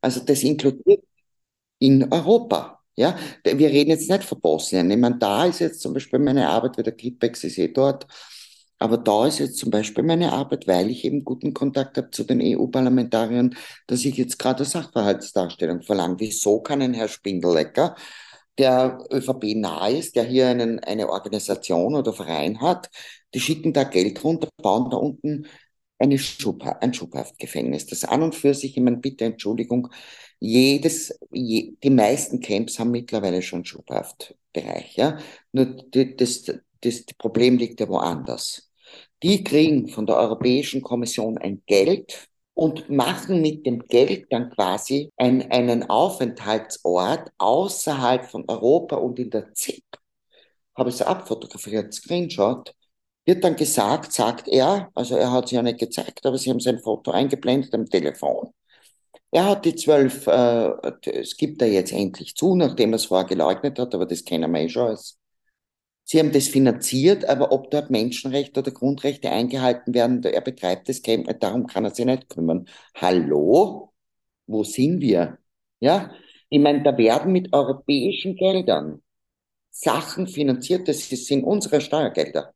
Also 0.00 0.20
das 0.20 0.42
inkludiert 0.42 1.02
in 1.78 2.12
Europa. 2.12 2.80
Ja, 2.96 3.16
wir 3.44 3.68
reden 3.68 3.90
jetzt 3.90 4.08
nicht 4.08 4.24
von 4.24 4.40
Bosnien. 4.40 4.90
Ich 4.90 4.96
meine, 4.96 5.18
da 5.18 5.44
ist 5.44 5.58
jetzt 5.58 5.80
zum 5.82 5.92
Beispiel 5.92 6.18
meine 6.18 6.48
Arbeit, 6.48 6.78
weil 6.78 6.84
der 6.84 6.94
Kipex 6.94 7.44
ist 7.44 7.58
eh 7.58 7.68
dort. 7.68 8.06
Aber 8.78 8.98
da 8.98 9.26
ist 9.26 9.38
jetzt 9.38 9.58
zum 9.58 9.70
Beispiel 9.70 10.04
meine 10.04 10.32
Arbeit, 10.32 10.66
weil 10.66 10.90
ich 10.90 11.04
eben 11.04 11.24
guten 11.24 11.54
Kontakt 11.54 11.96
habe 11.96 12.10
zu 12.10 12.24
den 12.24 12.40
EU-Parlamentariern, 12.42 13.56
dass 13.86 14.04
ich 14.04 14.16
jetzt 14.16 14.38
gerade 14.38 14.58
eine 14.58 14.66
Sachverhaltsdarstellung 14.66 15.82
verlange. 15.82 16.16
Wieso 16.20 16.60
kann 16.60 16.82
ein 16.82 16.94
Herr 16.94 17.08
Spindelecker 17.08 17.96
der 18.58 18.98
ÖVP 19.10 19.54
nahe 19.56 19.98
ist, 19.98 20.16
der 20.16 20.24
hier 20.24 20.48
einen, 20.48 20.78
eine 20.80 21.08
Organisation 21.08 21.94
oder 21.94 22.12
Verein 22.12 22.60
hat, 22.60 22.90
die 23.34 23.40
schicken 23.40 23.72
da 23.72 23.84
Geld 23.84 24.22
runter, 24.24 24.48
bauen 24.62 24.90
da 24.90 24.96
unten 24.96 25.46
eine 25.98 26.18
Schubha 26.18 26.72
ein 26.80 26.94
Schubhaftgefängnis. 26.94 27.86
Das 27.86 28.04
an 28.04 28.22
und 28.22 28.34
für 28.34 28.54
sich, 28.54 28.76
ich 28.76 28.82
meine, 28.82 28.98
bitte 28.98 29.24
Entschuldigung, 29.24 29.88
jedes, 30.38 31.18
je, 31.32 31.74
die 31.82 31.90
meisten 31.90 32.40
Camps 32.40 32.78
haben 32.78 32.90
mittlerweile 32.90 33.42
schon 33.42 33.64
Schubhaftbereich, 33.64 34.96
ja. 34.96 35.18
Nur 35.52 35.66
das, 35.90 36.06
das, 36.16 36.54
das 36.82 37.04
Problem 37.18 37.56
liegt 37.58 37.80
ja 37.80 37.88
woanders. 37.88 38.70
Die 39.22 39.42
kriegen 39.42 39.88
von 39.88 40.06
der 40.06 40.16
Europäischen 40.16 40.82
Kommission 40.82 41.38
ein 41.38 41.62
Geld 41.66 42.28
und 42.56 42.88
machen 42.88 43.42
mit 43.42 43.66
dem 43.66 43.80
Geld 43.80 44.32
dann 44.32 44.50
quasi 44.50 45.12
ein, 45.18 45.50
einen 45.52 45.90
Aufenthaltsort 45.90 47.30
außerhalb 47.36 48.24
von 48.24 48.44
Europa 48.48 48.96
und 48.96 49.18
in 49.18 49.28
der 49.30 49.52
ZIP. 49.52 49.84
Habe 50.74 50.88
ich 50.88 50.96
es 50.96 51.02
abfotografiert, 51.02 51.92
Screenshot 51.92 52.74
wird 53.26 53.44
dann 53.44 53.56
gesagt, 53.56 54.12
sagt 54.12 54.48
er, 54.48 54.90
also 54.94 55.16
er 55.16 55.32
hat 55.32 55.46
es 55.46 55.50
ja 55.50 55.62
nicht 55.62 55.80
gezeigt, 55.80 56.24
aber 56.24 56.38
sie 56.38 56.50
haben 56.50 56.60
sein 56.60 56.78
Foto 56.78 57.10
eingeblendet 57.10 57.74
am 57.74 57.86
Telefon. 57.86 58.52
Er 59.30 59.44
hat 59.46 59.64
die 59.64 59.74
zwölf, 59.74 60.26
äh, 60.26 60.70
es 61.10 61.36
gibt 61.36 61.60
er 61.60 61.68
jetzt 61.68 61.92
endlich 61.92 62.34
zu, 62.36 62.54
nachdem 62.54 62.92
er 62.92 62.96
es 62.96 63.06
vorher 63.06 63.26
geleugnet 63.26 63.78
hat, 63.78 63.94
aber 63.94 64.06
das 64.06 64.24
kennen 64.24 64.50
wir 64.52 64.60
eh 64.62 64.68
schon. 64.68 64.88
Als, 64.88 65.18
sie 66.06 66.18
haben 66.18 66.32
das 66.32 66.48
finanziert, 66.48 67.26
aber 67.26 67.52
ob 67.52 67.70
dort 67.70 67.90
Menschenrechte 67.90 68.60
oder 68.60 68.70
Grundrechte 68.70 69.30
eingehalten 69.30 69.92
werden, 69.92 70.24
er 70.24 70.40
betreibt 70.40 70.88
das 70.88 71.02
Camp, 71.02 71.28
darum 71.40 71.66
kann 71.66 71.84
er 71.84 71.94
sich 71.94 72.06
nicht 72.06 72.30
kümmern. 72.30 72.66
Hallo? 72.94 73.92
Wo 74.46 74.64
sind 74.64 75.02
wir? 75.02 75.38
Ja? 75.80 76.12
Ich 76.48 76.60
meine, 76.60 76.82
da 76.82 76.96
werden 76.96 77.32
mit 77.32 77.52
europäischen 77.52 78.36
Geldern 78.36 79.02
Sachen 79.70 80.26
finanziert, 80.26 80.88
das 80.88 81.08
sind 81.10 81.44
unsere 81.44 81.82
Steuergelder 81.82 82.54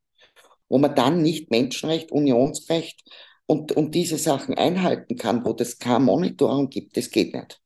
wo 0.70 0.78
man 0.78 0.94
dann 0.94 1.20
nicht 1.20 1.50
Menschenrecht, 1.50 2.10
Unionsrecht 2.12 3.02
und, 3.44 3.72
und 3.72 3.94
diese 3.94 4.16
Sachen 4.16 4.54
einhalten 4.56 5.16
kann, 5.16 5.44
wo 5.44 5.52
das 5.52 5.78
kein 5.78 6.04
Monitoring 6.04 6.70
gibt, 6.70 6.96
das 6.96 7.10
geht 7.10 7.34
nicht. 7.34 7.60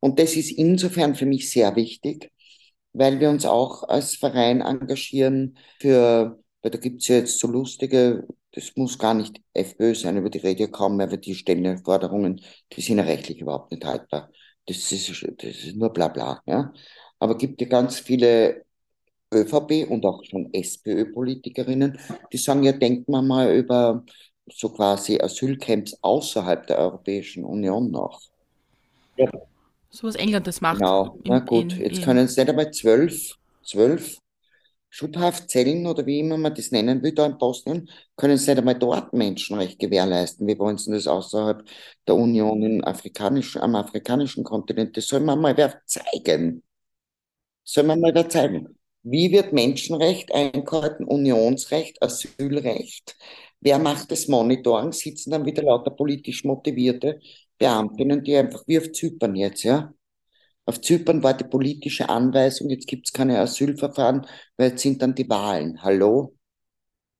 Und 0.00 0.18
das 0.18 0.36
ist 0.36 0.52
insofern 0.52 1.14
für 1.14 1.26
mich 1.26 1.50
sehr 1.50 1.76
wichtig, 1.76 2.30
weil 2.94 3.20
wir 3.20 3.28
uns 3.28 3.44
auch 3.44 3.82
als 3.88 4.14
Verein 4.14 4.60
engagieren 4.62 5.58
für, 5.80 6.38
weil 6.62 6.70
da 6.70 6.78
gibt's 6.78 7.08
ja 7.08 7.16
jetzt 7.16 7.38
so 7.38 7.48
lustige, 7.48 8.26
das 8.52 8.72
muss 8.76 8.98
gar 8.98 9.14
nicht 9.14 9.40
FPÖ 9.52 9.94
sein, 9.94 10.16
über 10.16 10.30
die 10.30 10.38
rede 10.38 10.64
ich 10.64 10.72
kaum 10.72 10.96
mehr, 10.96 11.10
weil 11.10 11.18
die 11.18 11.34
stellen 11.34 11.84
Forderungen, 11.84 12.40
die 12.72 12.80
sind 12.80 12.98
ja 12.98 13.04
rechtlich 13.04 13.40
überhaupt 13.40 13.72
nicht 13.72 13.84
haltbar. 13.84 14.30
Das 14.66 14.92
ist, 14.92 15.08
das 15.08 15.64
ist 15.64 15.76
nur 15.76 15.92
bla 15.92 16.08
bla. 16.08 16.40
Ja? 16.46 16.72
Aber 17.18 17.36
gibt 17.36 17.60
ja 17.60 17.66
ganz 17.66 17.98
viele 17.98 18.64
ÖVP 19.32 19.90
und 19.90 20.06
auch 20.06 20.22
schon 20.24 20.52
SPÖ-Politikerinnen, 20.52 21.98
die 22.32 22.38
sagen, 22.38 22.62
ja, 22.62 22.72
denkt 22.72 23.08
man 23.08 23.26
mal 23.26 23.52
über 23.54 24.04
so 24.52 24.68
quasi 24.68 25.20
Asylcamps 25.20 25.98
außerhalb 26.02 26.66
der 26.66 26.78
Europäischen 26.78 27.44
Union 27.44 27.90
nach. 27.90 28.20
Ja. 29.16 29.30
So 29.94 30.08
was 30.08 30.16
England 30.16 30.48
das 30.48 30.60
macht. 30.60 30.80
Genau, 30.80 31.20
na 31.24 31.38
gut, 31.38 31.72
in, 31.72 31.80
jetzt 31.80 31.98
in, 31.98 32.04
können 32.04 32.24
es 32.24 32.36
nicht 32.36 32.48
einmal 32.48 32.72
zwölf, 32.72 33.36
zwölf 33.62 34.18
Schubhaftzellen 34.90 35.86
oder 35.86 36.04
wie 36.04 36.18
immer 36.18 36.36
man 36.36 36.52
das 36.52 36.72
nennen 36.72 37.00
will, 37.04 37.12
da 37.12 37.26
in 37.26 37.38
Bosnien, 37.38 37.88
können 38.16 38.36
sie 38.36 38.50
nicht 38.50 38.58
einmal 38.58 38.76
dort 38.76 39.12
Menschenrecht 39.12 39.78
gewährleisten. 39.78 40.48
Wie 40.48 40.58
wollen 40.58 40.78
sie 40.78 40.90
das 40.90 41.06
außerhalb 41.06 41.64
der 42.08 42.16
Union 42.16 42.60
im 42.64 42.84
afrikanischen, 42.84 43.60
am 43.60 43.76
afrikanischen 43.76 44.42
Kontinent? 44.42 44.96
Das 44.96 45.06
soll 45.06 45.20
man 45.20 45.40
mal 45.40 45.56
wer 45.56 45.80
zeigen. 45.86 46.64
Soll 47.62 47.84
man 47.84 48.00
mal 48.00 48.14
wer 48.16 48.28
zeigen. 48.28 48.76
Wie 49.04 49.30
wird 49.30 49.52
Menschenrecht 49.52 50.34
eingehalten, 50.34 51.04
Unionsrecht, 51.04 52.02
Asylrecht? 52.02 53.16
Wer 53.60 53.78
macht 53.78 54.10
das 54.10 54.26
Monitoring? 54.26 54.90
Sitzen 54.90 55.30
dann 55.30 55.46
wieder 55.46 55.62
lauter 55.62 55.92
politisch 55.92 56.42
motivierte 56.42 57.20
Beamtinnen, 57.58 58.22
die 58.24 58.36
einfach 58.36 58.64
wie 58.66 58.78
auf 58.78 58.92
Zypern 58.92 59.36
jetzt, 59.36 59.62
ja? 59.64 59.92
Auf 60.66 60.80
Zypern 60.80 61.22
war 61.22 61.34
die 61.34 61.44
politische 61.44 62.08
Anweisung, 62.08 62.70
jetzt 62.70 62.86
gibt 62.88 63.06
es 63.06 63.12
keine 63.12 63.38
Asylverfahren, 63.40 64.26
weil 64.56 64.70
jetzt 64.70 64.82
sind 64.82 65.02
dann 65.02 65.14
die 65.14 65.28
Wahlen. 65.28 65.82
Hallo? 65.82 66.34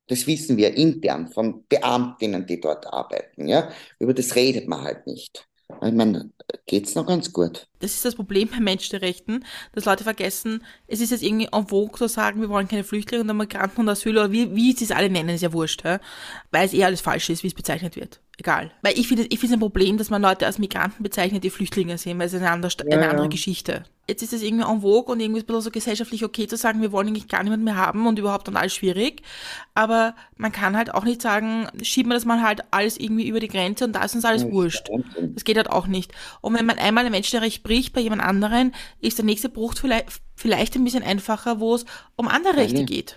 Das 0.07 0.27
wissen 0.27 0.57
wir 0.57 0.75
intern 0.75 1.29
von 1.31 1.65
Beamtinnen, 1.67 2.45
die 2.45 2.59
dort 2.61 2.87
arbeiten, 2.87 3.47
ja? 3.47 3.71
Über 3.99 4.13
das 4.13 4.35
redet 4.35 4.67
man 4.67 4.81
halt 4.83 5.07
nicht. 5.07 5.47
Ich 5.83 5.93
meine, 5.93 6.31
geht's 6.67 6.95
noch 6.95 7.07
ganz 7.07 7.31
gut. 7.33 7.67
Das 7.79 7.91
ist 7.91 8.05
das 8.05 8.15
Problem 8.15 8.49
bei 8.49 8.59
Menschenrechten, 8.59 9.45
dass 9.73 9.85
Leute 9.85 10.03
vergessen, 10.03 10.63
es 10.87 11.01
ist 11.01 11.11
jetzt 11.11 11.23
irgendwie 11.23 11.49
en 11.51 11.67
vogue 11.67 11.97
zu 11.97 12.07
sagen, 12.07 12.41
wir 12.41 12.49
wollen 12.49 12.67
keine 12.67 12.83
Flüchtlinge 12.83 13.29
und 13.29 13.37
Migranten 13.37 13.81
und 13.81 13.89
Asyl 13.89 14.17
oder 14.17 14.31
wie, 14.31 14.55
wie 14.55 14.73
sie 14.73 14.85
es 14.85 14.91
alle 14.91 15.09
nennen, 15.09 15.29
ist 15.29 15.41
ja 15.41 15.53
wurscht, 15.53 15.83
ja? 15.83 15.99
weil 16.51 16.65
es 16.65 16.73
eh 16.73 16.83
alles 16.83 17.01
falsch 17.01 17.29
ist, 17.29 17.43
wie 17.43 17.47
es 17.47 17.53
bezeichnet 17.53 17.95
wird. 17.95 18.21
Egal. 18.37 18.71
Weil 18.81 18.97
ich 18.99 19.07
finde 19.07 19.23
ich 19.23 19.39
finde 19.39 19.47
es 19.47 19.53
ein 19.53 19.59
Problem, 19.59 19.97
dass 19.97 20.09
man 20.09 20.21
Leute 20.21 20.45
als 20.45 20.59
Migranten 20.59 21.03
bezeichnet, 21.03 21.43
die 21.43 21.49
Flüchtlinge 21.49 21.97
sind, 21.97 22.19
weil 22.19 22.27
es 22.27 22.33
eine 22.33 22.51
andere, 22.51 22.71
ja, 22.89 22.97
eine 22.97 23.09
andere 23.09 23.25
ja. 23.25 23.29
Geschichte 23.29 23.85
jetzt 24.07 24.21
ist 24.21 24.33
es 24.33 24.43
irgendwie 24.43 24.65
en 24.65 24.81
vogue 24.81 25.11
und 25.11 25.19
irgendwie 25.19 25.41
ein 25.41 25.45
bisschen 25.45 25.61
so 25.61 25.71
gesellschaftlich 25.71 26.23
okay 26.23 26.47
zu 26.47 26.57
sagen, 26.57 26.81
wir 26.81 26.91
wollen 26.91 27.07
eigentlich 27.07 27.27
gar 27.27 27.43
niemanden 27.43 27.65
mehr 27.65 27.75
haben 27.75 28.05
und 28.07 28.19
überhaupt 28.19 28.47
dann 28.47 28.55
alles 28.55 28.75
schwierig. 28.75 29.23
Aber 29.73 30.15
man 30.37 30.51
kann 30.51 30.77
halt 30.77 30.93
auch 30.93 31.03
nicht 31.03 31.21
sagen, 31.21 31.67
schieben 31.81 32.11
wir 32.11 32.15
das 32.15 32.25
mal 32.25 32.41
halt 32.41 32.61
alles 32.71 32.97
irgendwie 32.97 33.27
über 33.27 33.39
die 33.39 33.47
Grenze 33.47 33.85
und 33.85 33.93
da 33.93 34.03
ist 34.03 34.15
uns 34.15 34.25
alles 34.25 34.45
wurscht. 34.45 34.89
Das 35.19 35.43
geht 35.43 35.57
halt 35.57 35.69
auch 35.69 35.87
nicht. 35.87 36.11
Und 36.41 36.53
wenn 36.57 36.65
man 36.65 36.77
einmal 36.77 37.05
ein 37.05 37.11
Menschenrecht 37.11 37.63
bricht 37.63 37.74
bei 37.93 38.01
jemand 38.01 38.21
anderen, 38.21 38.73
ist 38.99 39.17
der 39.17 39.25
nächste 39.25 39.49
Bruch 39.49 39.73
vielleicht, 39.75 40.21
vielleicht 40.35 40.75
ein 40.75 40.83
bisschen 40.83 41.03
einfacher, 41.03 41.59
wo 41.59 41.75
es 41.75 41.85
um 42.15 42.27
andere 42.27 42.57
Rechte 42.57 42.83
geht. 42.83 43.15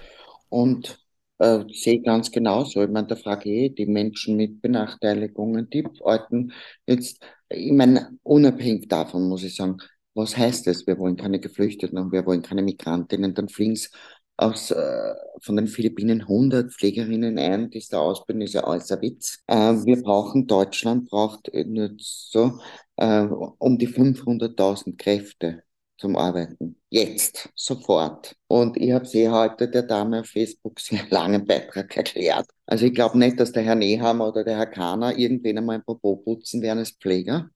Und 0.49 0.99
äh, 1.39 1.65
sehe 1.73 2.01
ganz 2.03 2.31
genauso. 2.31 2.83
Ich 2.83 2.91
meine, 2.91 3.07
da 3.07 3.17
frage 3.17 3.51
ich 3.51 3.75
die 3.75 3.87
Menschen 3.87 4.37
mit 4.37 4.61
Benachteiligungen, 4.63 5.69
die 5.71 5.85
Alten, 6.05 6.53
jetzt, 6.87 7.23
ich 7.49 7.73
meine, 7.73 8.19
unabhängig 8.23 8.89
davon 8.89 9.29
muss 9.29 9.45
ich 9.45 9.57
sagen, 9.57 9.79
was 10.15 10.37
heißt 10.37 10.67
das? 10.67 10.87
Wir 10.87 10.99
wollen 10.99 11.17
keine 11.17 11.39
Geflüchteten 11.39 11.97
und 11.99 12.11
wir 12.13 12.27
wollen 12.27 12.43
keine 12.43 12.63
Migrantinnen. 12.63 13.35
Dann 13.35 13.49
fliegen 13.49 13.75
es 13.75 13.91
aus, 14.39 14.71
äh, 14.71 15.15
von 15.41 15.57
den 15.57 15.67
Philippinen 15.67 16.23
100 16.23 16.73
Pflegerinnen 16.73 17.39
ein, 17.39 17.71
die 17.71 17.79
ist 17.79 17.93
da 17.93 17.99
ausbilden, 17.99 18.43
ist 18.43 18.55
ja 18.55 18.65
ein 18.65 18.81
Witz. 18.81 19.41
Äh, 19.49 19.75
wir 19.85 20.01
brauchen, 20.01 20.47
Deutschland 20.47 21.11
braucht 21.11 21.51
nur 21.53 21.91
so 21.99 22.59
äh, 22.97 23.23
um 23.23 23.79
die 23.79 23.89
500.000 23.89 24.97
Kräfte 24.97 25.65
zum 25.99 26.17
Arbeiten. 26.17 26.77
Jetzt, 26.89 27.51
sofort. 27.57 28.37
Und 28.47 28.77
ich 28.77 28.93
habe 28.93 29.05
sie 29.05 29.29
heute 29.29 29.69
der 29.69 29.83
Dame 29.83 30.21
auf 30.21 30.27
Facebook 30.27 30.79
sehr 30.81 31.05
langen 31.11 31.45
Beitrag 31.45 31.97
erklärt. 31.97 32.47
Also 32.65 32.87
ich 32.87 32.95
glaube 32.95 33.19
nicht, 33.19 33.41
dass 33.41 33.51
der 33.53 33.65
Herr 33.65 33.75
Nehammer 33.75 34.29
oder 34.29 34.45
der 34.45 34.57
Herr 34.57 34.67
Kahner 34.67 35.19
irgendwen 35.19 35.59
einmal 35.59 35.77
ein 35.77 35.85
Popo 35.85 36.17
putzen 36.17 36.63
werden 36.63 36.79
als 36.79 36.93
Pfleger. 36.93 37.51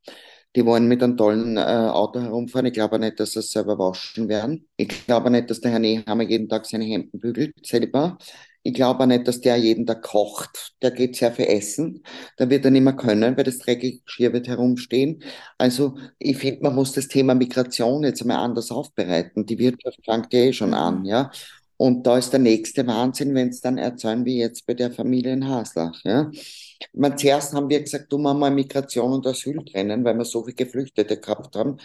Die 0.54 0.66
wollen 0.66 0.86
mit 0.86 1.02
einem 1.02 1.16
tollen 1.16 1.56
äh, 1.56 1.60
Auto 1.60 2.20
herumfahren. 2.20 2.66
Ich 2.66 2.74
glaube 2.74 2.98
nicht, 2.98 3.18
dass 3.20 3.32
sie 3.32 3.40
es 3.40 3.50
selber 3.50 3.78
waschen 3.78 4.28
werden. 4.28 4.68
Ich 4.76 5.06
glaube 5.06 5.30
nicht, 5.30 5.50
dass 5.50 5.60
der 5.60 5.70
Herr 5.72 5.78
Nehammer 5.78 6.24
jeden 6.24 6.48
Tag 6.48 6.66
seine 6.66 6.84
Hemden 6.84 7.20
bügelt, 7.20 7.54
selber. 7.66 8.18
Ich 8.64 8.74
glaube 8.74 9.06
nicht, 9.06 9.26
dass 9.26 9.40
der 9.40 9.56
jeden 9.56 9.86
Tag 9.86 10.02
kocht. 10.02 10.74
Der 10.82 10.92
geht 10.92 11.16
sehr 11.16 11.32
viel 11.32 11.46
essen. 11.46 12.04
Da 12.36 12.48
wird 12.48 12.64
er 12.64 12.70
nicht 12.70 12.82
mehr 12.82 12.92
können, 12.94 13.36
weil 13.36 13.44
das 13.44 13.58
dreckige 13.58 14.00
Geschirr 14.00 14.32
wird 14.32 14.46
herumstehen. 14.46 15.22
Also 15.58 15.96
ich 16.18 16.36
finde, 16.36 16.62
man 16.62 16.74
muss 16.74 16.92
das 16.92 17.08
Thema 17.08 17.34
Migration 17.34 18.04
jetzt 18.04 18.20
einmal 18.22 18.38
anders 18.38 18.70
aufbereiten. 18.70 19.46
Die 19.46 19.58
Wirtschaft 19.58 19.98
fängt 20.04 20.32
ja 20.32 20.40
eh 20.40 20.52
schon 20.52 20.74
an, 20.74 21.04
ja. 21.04 21.30
Und 21.76 22.06
da 22.06 22.16
ist 22.18 22.30
der 22.30 22.38
nächste 22.38 22.86
Wahnsinn, 22.86 23.34
wenn 23.34 23.48
es 23.48 23.60
dann 23.60 23.76
erzählen 23.78 24.24
wie 24.24 24.38
jetzt 24.38 24.66
bei 24.66 24.74
der 24.74 24.92
Familie 24.92 25.32
in 25.32 25.48
Haslach, 25.48 26.00
ja. 26.04 26.30
Man, 26.92 27.16
zuerst 27.18 27.54
haben 27.54 27.68
wir 27.68 27.80
gesagt, 27.80 28.10
tun 28.10 28.22
wir 28.22 28.34
mal 28.34 28.50
Migration 28.50 29.12
und 29.12 29.26
Asyl 29.26 29.64
trennen, 29.64 30.04
weil 30.04 30.16
wir 30.16 30.24
so 30.24 30.42
viele 30.44 30.54
Geflüchtete 30.54 31.18
gehabt 31.20 31.56
haben. 31.56 31.78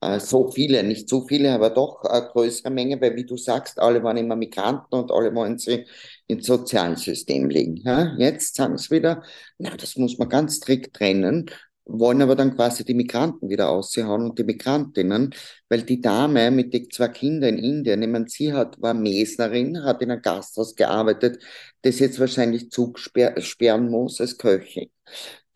Äh, 0.00 0.20
so 0.20 0.50
viele, 0.50 0.82
nicht 0.82 1.08
so 1.08 1.26
viele, 1.26 1.52
aber 1.52 1.70
doch 1.70 2.02
eine 2.04 2.26
größere 2.26 2.70
Menge, 2.70 3.00
weil 3.00 3.16
wie 3.16 3.24
du 3.24 3.36
sagst, 3.36 3.78
alle 3.78 4.02
waren 4.02 4.16
immer 4.16 4.36
Migranten 4.36 4.94
und 4.94 5.10
alle 5.10 5.34
wollen 5.34 5.58
sie 5.58 5.86
ins 6.26 6.46
Sozialsystem 6.46 7.48
legen. 7.48 7.76
Ja? 7.84 8.14
Jetzt 8.18 8.56
sagen 8.56 8.76
sie 8.78 8.90
wieder, 8.90 9.22
na, 9.58 9.76
das 9.76 9.96
muss 9.96 10.18
man 10.18 10.28
ganz 10.28 10.56
strikt 10.56 10.94
trennen 10.94 11.50
wollen 11.86 12.22
aber 12.22 12.34
dann 12.36 12.54
quasi 12.56 12.84
die 12.84 12.94
Migranten 12.94 13.48
wieder 13.50 13.68
aushauen 13.68 14.30
und 14.30 14.38
die 14.38 14.44
Migrantinnen, 14.44 15.34
weil 15.68 15.82
die 15.82 16.00
Dame 16.00 16.50
mit 16.50 16.72
den 16.72 16.90
zwei 16.90 17.08
Kindern 17.08 17.58
in 17.58 17.64
Indien, 17.64 18.02
ich 18.02 18.08
meine, 18.08 18.28
sie 18.28 18.52
hat, 18.52 18.80
war 18.80 18.94
Mesnerin, 18.94 19.84
hat 19.84 20.00
in 20.02 20.10
einem 20.10 20.22
Gasthaus 20.22 20.74
gearbeitet, 20.74 21.42
das 21.82 21.98
jetzt 21.98 22.18
wahrscheinlich 22.20 22.70
Zug 22.70 22.98
sperren 22.98 23.90
muss 23.90 24.20
als 24.20 24.38
Köchin. 24.38 24.90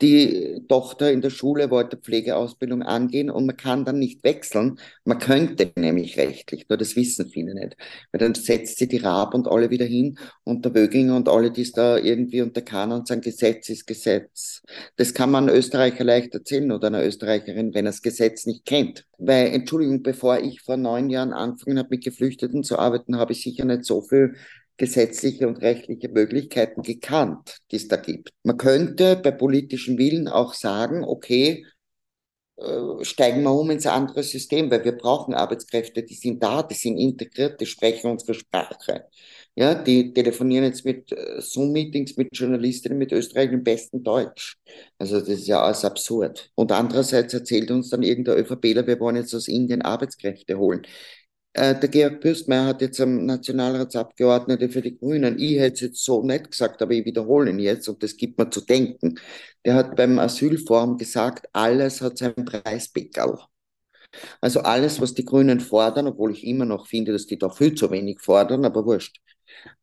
Die 0.00 0.64
Tochter 0.68 1.10
in 1.10 1.22
der 1.22 1.30
Schule 1.30 1.70
wollte 1.70 1.96
Pflegeausbildung 1.96 2.82
angehen 2.82 3.30
und 3.30 3.46
man 3.46 3.56
kann 3.56 3.84
dann 3.84 3.98
nicht 3.98 4.22
wechseln. 4.22 4.78
Man 5.04 5.18
könnte 5.18 5.72
nämlich 5.76 6.16
rechtlich, 6.16 6.68
nur 6.68 6.78
das 6.78 6.94
wissen 6.94 7.28
viele 7.28 7.54
nicht. 7.54 7.76
Weil 8.12 8.20
dann 8.20 8.34
setzt 8.34 8.78
sie 8.78 8.86
die 8.86 8.98
Raab 8.98 9.34
und 9.34 9.48
alle 9.48 9.70
wieder 9.70 9.86
hin 9.86 10.16
und 10.44 10.64
der 10.64 10.74
Wöginger 10.74 11.16
und 11.16 11.28
alle, 11.28 11.50
die 11.50 11.62
es 11.62 11.72
da 11.72 11.98
irgendwie 11.98 12.42
unter 12.42 12.62
Kanon 12.62 13.06
sagen, 13.06 13.22
Gesetz 13.22 13.68
ist 13.70 13.86
Gesetz. 13.86 14.62
Das 14.96 15.14
kann 15.14 15.30
man 15.32 15.48
Österreicher 15.48 16.04
leicht 16.04 16.32
erzählen 16.34 16.70
oder 16.70 16.86
einer 16.86 17.04
Österreicherin, 17.04 17.74
wenn 17.74 17.86
er 17.86 17.90
das 17.90 18.02
Gesetz 18.02 18.46
nicht 18.46 18.64
kennt. 18.64 19.04
Weil, 19.18 19.48
Entschuldigung, 19.48 20.04
bevor 20.04 20.38
ich 20.38 20.60
vor 20.60 20.76
neun 20.76 21.10
Jahren 21.10 21.32
angefangen 21.32 21.78
habe, 21.78 21.88
mit 21.90 22.04
Geflüchteten 22.04 22.62
zu 22.62 22.78
arbeiten, 22.78 23.16
habe 23.16 23.32
ich 23.32 23.42
sicher 23.42 23.64
nicht 23.64 23.84
so 23.84 24.00
viel 24.00 24.36
gesetzliche 24.78 25.46
und 25.46 25.58
rechtliche 25.58 26.08
Möglichkeiten 26.08 26.82
gekannt, 26.82 27.58
die 27.70 27.76
es 27.76 27.88
da 27.88 27.96
gibt. 27.96 28.30
Man 28.44 28.56
könnte 28.56 29.16
bei 29.16 29.32
politischem 29.32 29.98
Willen 29.98 30.28
auch 30.28 30.54
sagen, 30.54 31.04
okay, 31.04 31.66
äh, 32.58 33.04
steigen 33.04 33.42
wir 33.44 33.52
um 33.52 33.70
ins 33.70 33.86
andere 33.86 34.22
System, 34.22 34.70
weil 34.70 34.84
wir 34.84 34.92
brauchen 34.92 35.34
Arbeitskräfte, 35.34 36.02
die 36.02 36.14
sind 36.14 36.42
da, 36.42 36.62
die 36.62 36.74
sind 36.74 36.96
integriert, 36.98 37.60
die 37.60 37.66
sprechen 37.66 38.10
unsere 38.10 38.34
Sprache. 38.34 39.04
Ja, 39.54 39.74
die 39.74 40.12
telefonieren 40.12 40.64
jetzt 40.64 40.84
mit 40.84 41.12
äh, 41.12 41.40
Zoom-Meetings 41.40 42.16
mit 42.16 42.28
Journalistinnen 42.32 42.98
mit 42.98 43.12
Österreich 43.12 43.52
im 43.52 43.62
besten 43.62 44.02
Deutsch. 44.02 44.56
Also 44.98 45.20
das 45.20 45.28
ist 45.28 45.46
ja 45.48 45.62
alles 45.62 45.84
absurd. 45.84 46.50
Und 46.54 46.72
andererseits 46.72 47.34
erzählt 47.34 47.70
uns 47.70 47.90
dann 47.90 48.02
irgendein 48.02 48.38
ÖVPler, 48.38 48.86
wir 48.86 48.98
wollen 49.00 49.16
jetzt 49.16 49.34
aus 49.34 49.48
Indien 49.48 49.82
Arbeitskräfte 49.82 50.58
holen. 50.58 50.82
Äh, 51.58 51.78
der 51.80 51.88
Georg 51.88 52.20
Bürstmeier 52.20 52.66
hat 52.66 52.80
jetzt 52.82 53.00
am 53.00 53.26
Nationalratsabgeordnete 53.26 54.68
für 54.68 54.80
die 54.82 54.96
Grünen, 54.96 55.38
ich 55.38 55.58
hätte 55.58 55.74
es 55.74 55.80
jetzt 55.80 56.04
so 56.04 56.22
nicht 56.22 56.50
gesagt, 56.52 56.80
aber 56.82 56.92
ich 56.92 57.04
wiederhole 57.04 57.50
ihn 57.50 57.58
jetzt 57.58 57.88
und 57.88 58.02
das 58.02 58.16
gibt 58.16 58.38
mir 58.38 58.48
zu 58.50 58.60
denken. 58.60 59.18
Der 59.64 59.74
hat 59.74 59.96
beim 59.96 60.18
Asylforum 60.20 60.96
gesagt, 60.98 61.48
alles 61.52 62.00
hat 62.00 62.18
seinen 62.18 62.44
Preispickel. 62.44 63.38
Also 64.40 64.60
alles, 64.60 65.00
was 65.00 65.14
die 65.14 65.24
Grünen 65.24 65.60
fordern, 65.60 66.06
obwohl 66.06 66.32
ich 66.32 66.46
immer 66.46 66.64
noch 66.64 66.86
finde, 66.86 67.12
dass 67.12 67.26
die 67.26 67.38
da 67.38 67.50
viel 67.50 67.74
zu 67.74 67.90
wenig 67.90 68.20
fordern, 68.20 68.64
aber 68.64 68.84
wurscht 68.86 69.18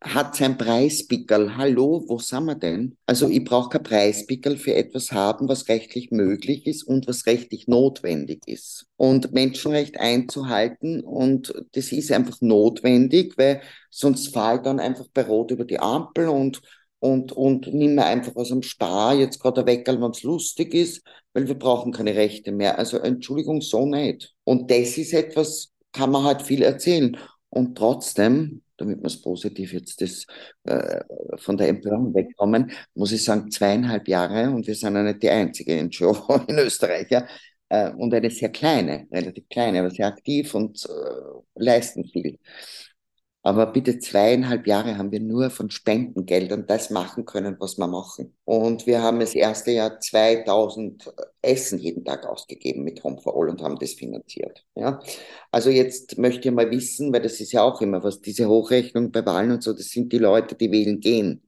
hat 0.01 0.35
sein 0.35 0.57
Preispickel. 0.57 1.57
Hallo, 1.57 2.03
wo 2.07 2.19
sind 2.19 2.45
wir 2.45 2.55
denn? 2.55 2.97
Also 3.05 3.29
ich 3.29 3.43
brauche 3.43 3.69
kein 3.69 3.83
Preispickel 3.83 4.57
für 4.57 4.75
etwas 4.75 5.11
haben, 5.11 5.47
was 5.47 5.67
rechtlich 5.67 6.11
möglich 6.11 6.65
ist 6.67 6.83
und 6.83 7.07
was 7.07 7.25
rechtlich 7.25 7.67
notwendig 7.67 8.41
ist. 8.47 8.87
Und 8.97 9.33
Menschenrecht 9.33 9.99
einzuhalten 9.99 11.01
und 11.01 11.53
das 11.73 11.91
ist 11.91 12.11
einfach 12.11 12.39
notwendig, 12.41 13.37
weil 13.37 13.61
sonst 13.89 14.33
fahre 14.33 14.57
ich 14.57 14.61
dann 14.61 14.79
einfach 14.79 15.07
bei 15.13 15.23
Rot 15.23 15.51
über 15.51 15.65
die 15.65 15.79
Ampel 15.79 16.27
und 16.29 16.61
und, 16.99 17.33
und 17.33 17.71
nimm 17.71 17.95
mir 17.95 18.05
einfach 18.05 18.35
aus 18.35 18.49
dem 18.49 18.63
Spar 18.63 19.13
jetzt 19.13 19.39
gerade 19.39 19.65
weg, 19.67 19.85
wenn 19.87 20.01
es 20.09 20.23
lustig 20.23 20.73
ist, 20.73 21.03
weil 21.33 21.47
wir 21.47 21.53
brauchen 21.53 21.91
keine 21.91 22.15
Rechte 22.15 22.51
mehr. 22.51 22.79
Also 22.79 22.97
Entschuldigung, 22.97 23.61
so 23.61 23.85
nicht. 23.85 24.33
Und 24.43 24.71
das 24.71 24.97
ist 24.97 25.13
etwas, 25.13 25.71
kann 25.91 26.09
man 26.09 26.23
halt 26.23 26.41
viel 26.41 26.63
erzählen. 26.63 27.15
Und 27.49 27.77
trotzdem 27.77 28.63
damit 28.77 28.99
wir 28.99 29.05
es 29.07 29.21
positiv 29.21 29.73
jetzt 29.73 30.01
das, 30.01 30.25
äh, 30.63 31.01
von 31.37 31.57
der 31.57 31.69
Empörung 31.69 32.13
wegkommen, 32.13 32.71
muss 32.93 33.11
ich 33.11 33.23
sagen, 33.23 33.51
zweieinhalb 33.51 34.07
Jahre 34.07 34.49
und 34.51 34.67
wir 34.67 34.75
sind 34.75 34.95
ja 34.95 35.03
nicht 35.03 35.23
die 35.23 35.29
einzige 35.29 35.75
NGO 35.83 36.15
in 36.47 36.57
Österreich, 36.59 37.07
ja, 37.09 37.25
äh, 37.69 37.91
und 37.91 38.13
eine 38.13 38.29
sehr 38.29 38.49
kleine, 38.49 39.07
relativ 39.11 39.47
kleine, 39.49 39.79
aber 39.79 39.91
sehr 39.91 40.07
aktiv 40.07 40.53
und 40.55 40.85
äh, 40.85 40.89
leisten 41.55 42.05
viel. 42.05 42.37
Aber 43.45 43.67
bitte 43.67 43.99
zweieinhalb 43.99 44.65
Jahre 44.65 44.97
haben 44.97 45.11
wir 45.11 45.19
nur 45.19 45.51
von 45.51 45.69
Spendengeldern 45.69 46.65
das 46.65 46.89
machen 46.89 47.25
können, 47.25 47.57
was 47.59 47.77
wir 47.77 47.85
machen. 47.85 48.33
Und 48.43 48.87
wir 48.87 49.03
haben 49.03 49.19
das 49.19 49.35
erste 49.35 49.69
Jahr 49.69 49.99
2000 49.99 51.13
Essen 51.43 51.77
jeden 51.77 52.03
Tag 52.03 52.25
ausgegeben 52.25 52.83
mit 52.83 53.03
Home 53.03 53.21
for 53.21 53.39
All 53.39 53.49
und 53.49 53.61
haben 53.61 53.77
das 53.77 53.93
finanziert. 53.93 54.65
Ja? 54.73 54.99
Also 55.51 55.69
jetzt 55.69 56.17
möchte 56.17 56.49
ich 56.49 56.55
mal 56.55 56.71
wissen, 56.71 57.13
weil 57.13 57.21
das 57.21 57.39
ist 57.39 57.51
ja 57.51 57.61
auch 57.61 57.81
immer 57.81 58.03
was, 58.03 58.19
diese 58.19 58.49
Hochrechnung 58.49 59.11
bei 59.11 59.23
Wahlen 59.23 59.51
und 59.51 59.61
so, 59.61 59.73
das 59.73 59.89
sind 59.89 60.11
die 60.11 60.17
Leute, 60.17 60.55
die 60.55 60.71
wählen 60.71 60.99
gehen. 60.99 61.44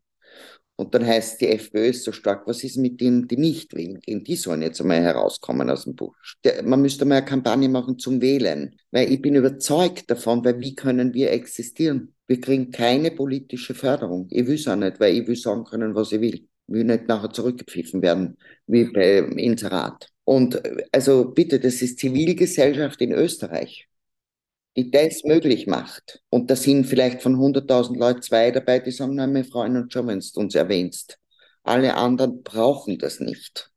Und 0.80 0.94
dann 0.94 1.06
heißt 1.06 1.42
die 1.42 1.48
FPÖ 1.48 1.88
ist 1.88 2.04
so 2.04 2.12
stark, 2.12 2.46
was 2.46 2.64
ist 2.64 2.78
mit 2.78 3.02
denen, 3.02 3.28
die 3.28 3.36
nicht 3.36 3.74
wählen 3.76 4.00
gehen? 4.00 4.24
Die 4.24 4.36
sollen 4.36 4.62
jetzt 4.62 4.80
einmal 4.80 5.02
herauskommen 5.02 5.72
aus 5.72 5.86
dem 5.86 5.96
Buch. 5.96 6.16
Man 6.64 6.84
müsste 6.84 7.04
mal 7.04 7.18
eine 7.18 7.26
Kampagne 7.26 7.68
machen 7.68 7.98
zum 7.98 8.22
Wählen, 8.22 8.76
weil 8.92 9.12
ich 9.12 9.20
bin 9.20 9.34
überzeugt 9.34 10.10
davon, 10.10 10.46
weil 10.46 10.60
wie 10.60 10.76
können 10.76 11.16
wir 11.16 11.32
existieren? 11.32 12.14
Wir 12.28 12.40
kriegen 12.40 12.70
keine 12.70 13.10
politische 13.10 13.74
Förderung. 13.74 14.28
Ich 14.30 14.46
will 14.46 14.56
es 14.56 14.68
auch 14.68 14.76
nicht, 14.76 15.00
weil 15.00 15.16
ich 15.16 15.28
will 15.28 15.36
sagen 15.36 15.64
können, 15.64 15.96
was 15.96 16.12
ich 16.12 16.22
will. 16.22 16.36
Ich 16.36 16.44
will 16.68 16.84
nicht 16.84 17.08
nachher 17.08 17.32
zurückgepfiffen 17.32 18.04
werden, 18.04 18.38
wie 18.68 18.84
bei 18.86 19.18
Inserat. 19.20 20.10
Und 20.26 20.62
also 20.92 21.32
bitte, 21.32 21.60
das 21.60 21.82
ist 21.82 21.98
Zivilgesellschaft 21.98 23.02
in 23.02 23.14
Österreich 23.14 23.88
die 24.78 24.92
das 24.92 25.24
möglich 25.24 25.66
macht. 25.66 26.22
Und 26.30 26.52
da 26.52 26.56
sind 26.56 26.86
vielleicht 26.86 27.24
von 27.24 27.36
100.000 27.36 27.98
Leuten 27.98 28.22
zwei 28.22 28.52
dabei, 28.52 28.80
die 28.80 28.92
sagen, 28.92 29.16
nein, 29.16 29.34
wir 29.34 29.44
freuen 29.44 29.76
uns 29.76 29.92
schon, 29.92 30.08
wenn 30.08 30.20
du 30.20 30.40
uns 30.40 30.54
erwähnst. 30.54 31.18
Alle 31.64 31.96
anderen 31.96 32.44
brauchen 32.44 33.00
das 33.00 33.20
nicht. 33.20 33.72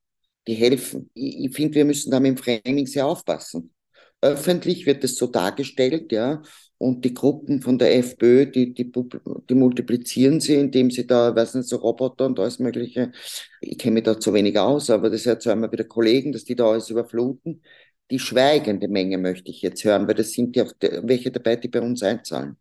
Die 0.46 0.54
helfen. 0.54 1.10
Ich, 1.14 1.46
ich 1.46 1.56
finde, 1.56 1.76
wir 1.76 1.84
müssen 1.86 2.10
da 2.10 2.20
mit 2.20 2.36
dem 2.36 2.62
Framing 2.62 2.86
sehr 2.86 3.06
aufpassen. 3.06 3.72
Öffentlich 4.20 4.84
wird 4.84 5.02
es 5.02 5.16
so 5.16 5.26
dargestellt, 5.26 6.12
ja, 6.12 6.42
und 6.76 7.04
die 7.04 7.14
Gruppen 7.14 7.62
von 7.62 7.78
der 7.78 7.96
FPÖ, 7.96 8.46
die, 8.46 8.74
die, 8.74 8.90
die 8.90 9.54
multiplizieren 9.54 10.40
sie, 10.40 10.54
indem 10.54 10.90
sie 10.90 11.06
da, 11.06 11.34
weiß 11.34 11.54
nicht, 11.54 11.68
so 11.68 11.76
Roboter 11.76 12.26
und 12.26 12.38
alles 12.38 12.58
Mögliche. 12.58 13.12
Ich 13.60 13.78
kenne 13.78 13.94
mich 13.94 14.04
da 14.04 14.18
zu 14.18 14.32
wenig 14.34 14.58
aus, 14.58 14.90
aber 14.90 15.08
das 15.08 15.26
erzählen 15.26 15.60
mir 15.60 15.72
wieder 15.72 15.84
Kollegen, 15.84 16.32
dass 16.32 16.44
die 16.44 16.54
da 16.56 16.70
alles 16.70 16.90
überfluten 16.90 17.62
die 18.10 18.18
schweigende 18.18 18.88
Menge 18.88 19.18
möchte 19.18 19.50
ich 19.50 19.62
jetzt 19.62 19.84
hören, 19.84 20.06
weil 20.08 20.14
das 20.14 20.32
sind 20.32 20.56
ja 20.56 20.66
welche 21.02 21.30
dabei, 21.30 21.56
die 21.56 21.68
bei 21.68 21.80
uns 21.80 22.02
einzahlen. 22.02 22.56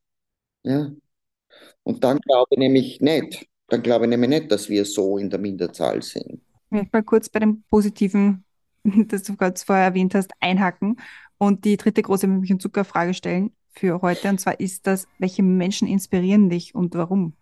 Ja. 0.64 0.92
Und 1.84 2.04
dann 2.04 2.20
glaube 2.20 2.48
ich 2.52 2.60
nämlich 2.60 3.02
nicht, 3.02 3.48
dann 3.68 3.82
glaube 3.82 4.06
ich 4.06 4.10
nämlich 4.10 4.30
nicht, 4.30 4.52
dass 4.52 4.70
wir 4.70 4.86
so 4.86 5.18
in 5.18 5.30
der 5.30 5.40
Minderzahl 5.40 6.02
sind. 6.02 6.42
Ich 6.66 6.72
möchte 6.72 6.90
mal 6.94 7.04
kurz 7.04 7.30
bei 7.30 7.40
dem 7.40 7.64
Positiven, 7.70 8.44
das 8.84 9.24
du 9.24 9.36
gerade 9.36 9.60
vorher 9.60 9.86
erwähnt 9.86 10.14
hast, 10.14 10.32
einhaken 10.40 10.98
und 11.38 11.66
die 11.66 11.78
dritte 11.78 12.02
große 12.02 12.28
Milch- 12.28 12.52
und 12.52 12.62
Zuckerfrage 12.62 13.14
stellen 13.14 13.52
für 13.72 14.02
heute. 14.02 14.30
Und 14.30 14.40
zwar 14.40 14.60
ist 14.60 14.86
das, 14.86 15.08
welche 15.18 15.42
Menschen 15.42 15.88
inspirieren 15.88 16.50
dich 16.50 16.76
und 16.76 16.94
warum? 16.96 17.34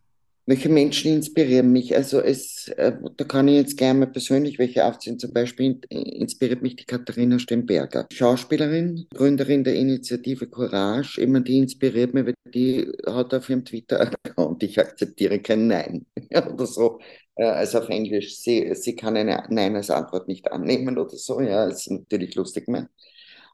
Welche 0.49 0.69
Menschen 0.69 1.11
inspirieren 1.11 1.73
mich? 1.73 1.93
Also 1.93 2.21
es, 2.21 2.69
äh, 2.69 2.93
da 3.17 3.25
kann 3.25 3.49
ich 3.49 3.55
jetzt 3.55 3.77
gerne 3.77 3.99
mal 3.99 4.05
persönlich 4.07 4.57
welche 4.57 4.85
aufziehen. 4.85 5.19
Zum 5.19 5.33
Beispiel 5.33 5.81
inspiriert 5.89 6.61
mich 6.61 6.77
die 6.77 6.85
Katharina 6.85 7.37
Stemberger, 7.37 8.07
Schauspielerin, 8.13 9.07
Gründerin 9.13 9.65
der 9.65 9.75
Initiative 9.75 10.47
Courage. 10.47 11.19
Immer 11.19 11.41
die 11.41 11.57
inspiriert 11.57 12.13
mich, 12.13 12.27
weil 12.27 12.33
die 12.53 12.89
hat 13.05 13.33
auf 13.33 13.49
ihrem 13.49 13.65
Twitter-Account, 13.65 14.63
ich 14.63 14.79
akzeptiere 14.79 15.39
kein 15.39 15.67
Nein 15.67 16.05
oder 16.31 16.65
so. 16.65 16.99
Äh, 17.35 17.43
also 17.43 17.79
auf 17.79 17.89
Englisch, 17.89 18.37
sie, 18.37 18.73
sie 18.73 18.95
kann 18.95 19.17
eine 19.17 19.43
Nein 19.49 19.75
als 19.75 19.89
Antwort 19.89 20.29
nicht 20.29 20.49
annehmen 20.49 20.97
oder 20.97 21.17
so. 21.17 21.41
Ja, 21.41 21.65
ist 21.65 21.91
natürlich 21.91 22.35
lustig 22.35 22.67
gemeint. 22.67 22.87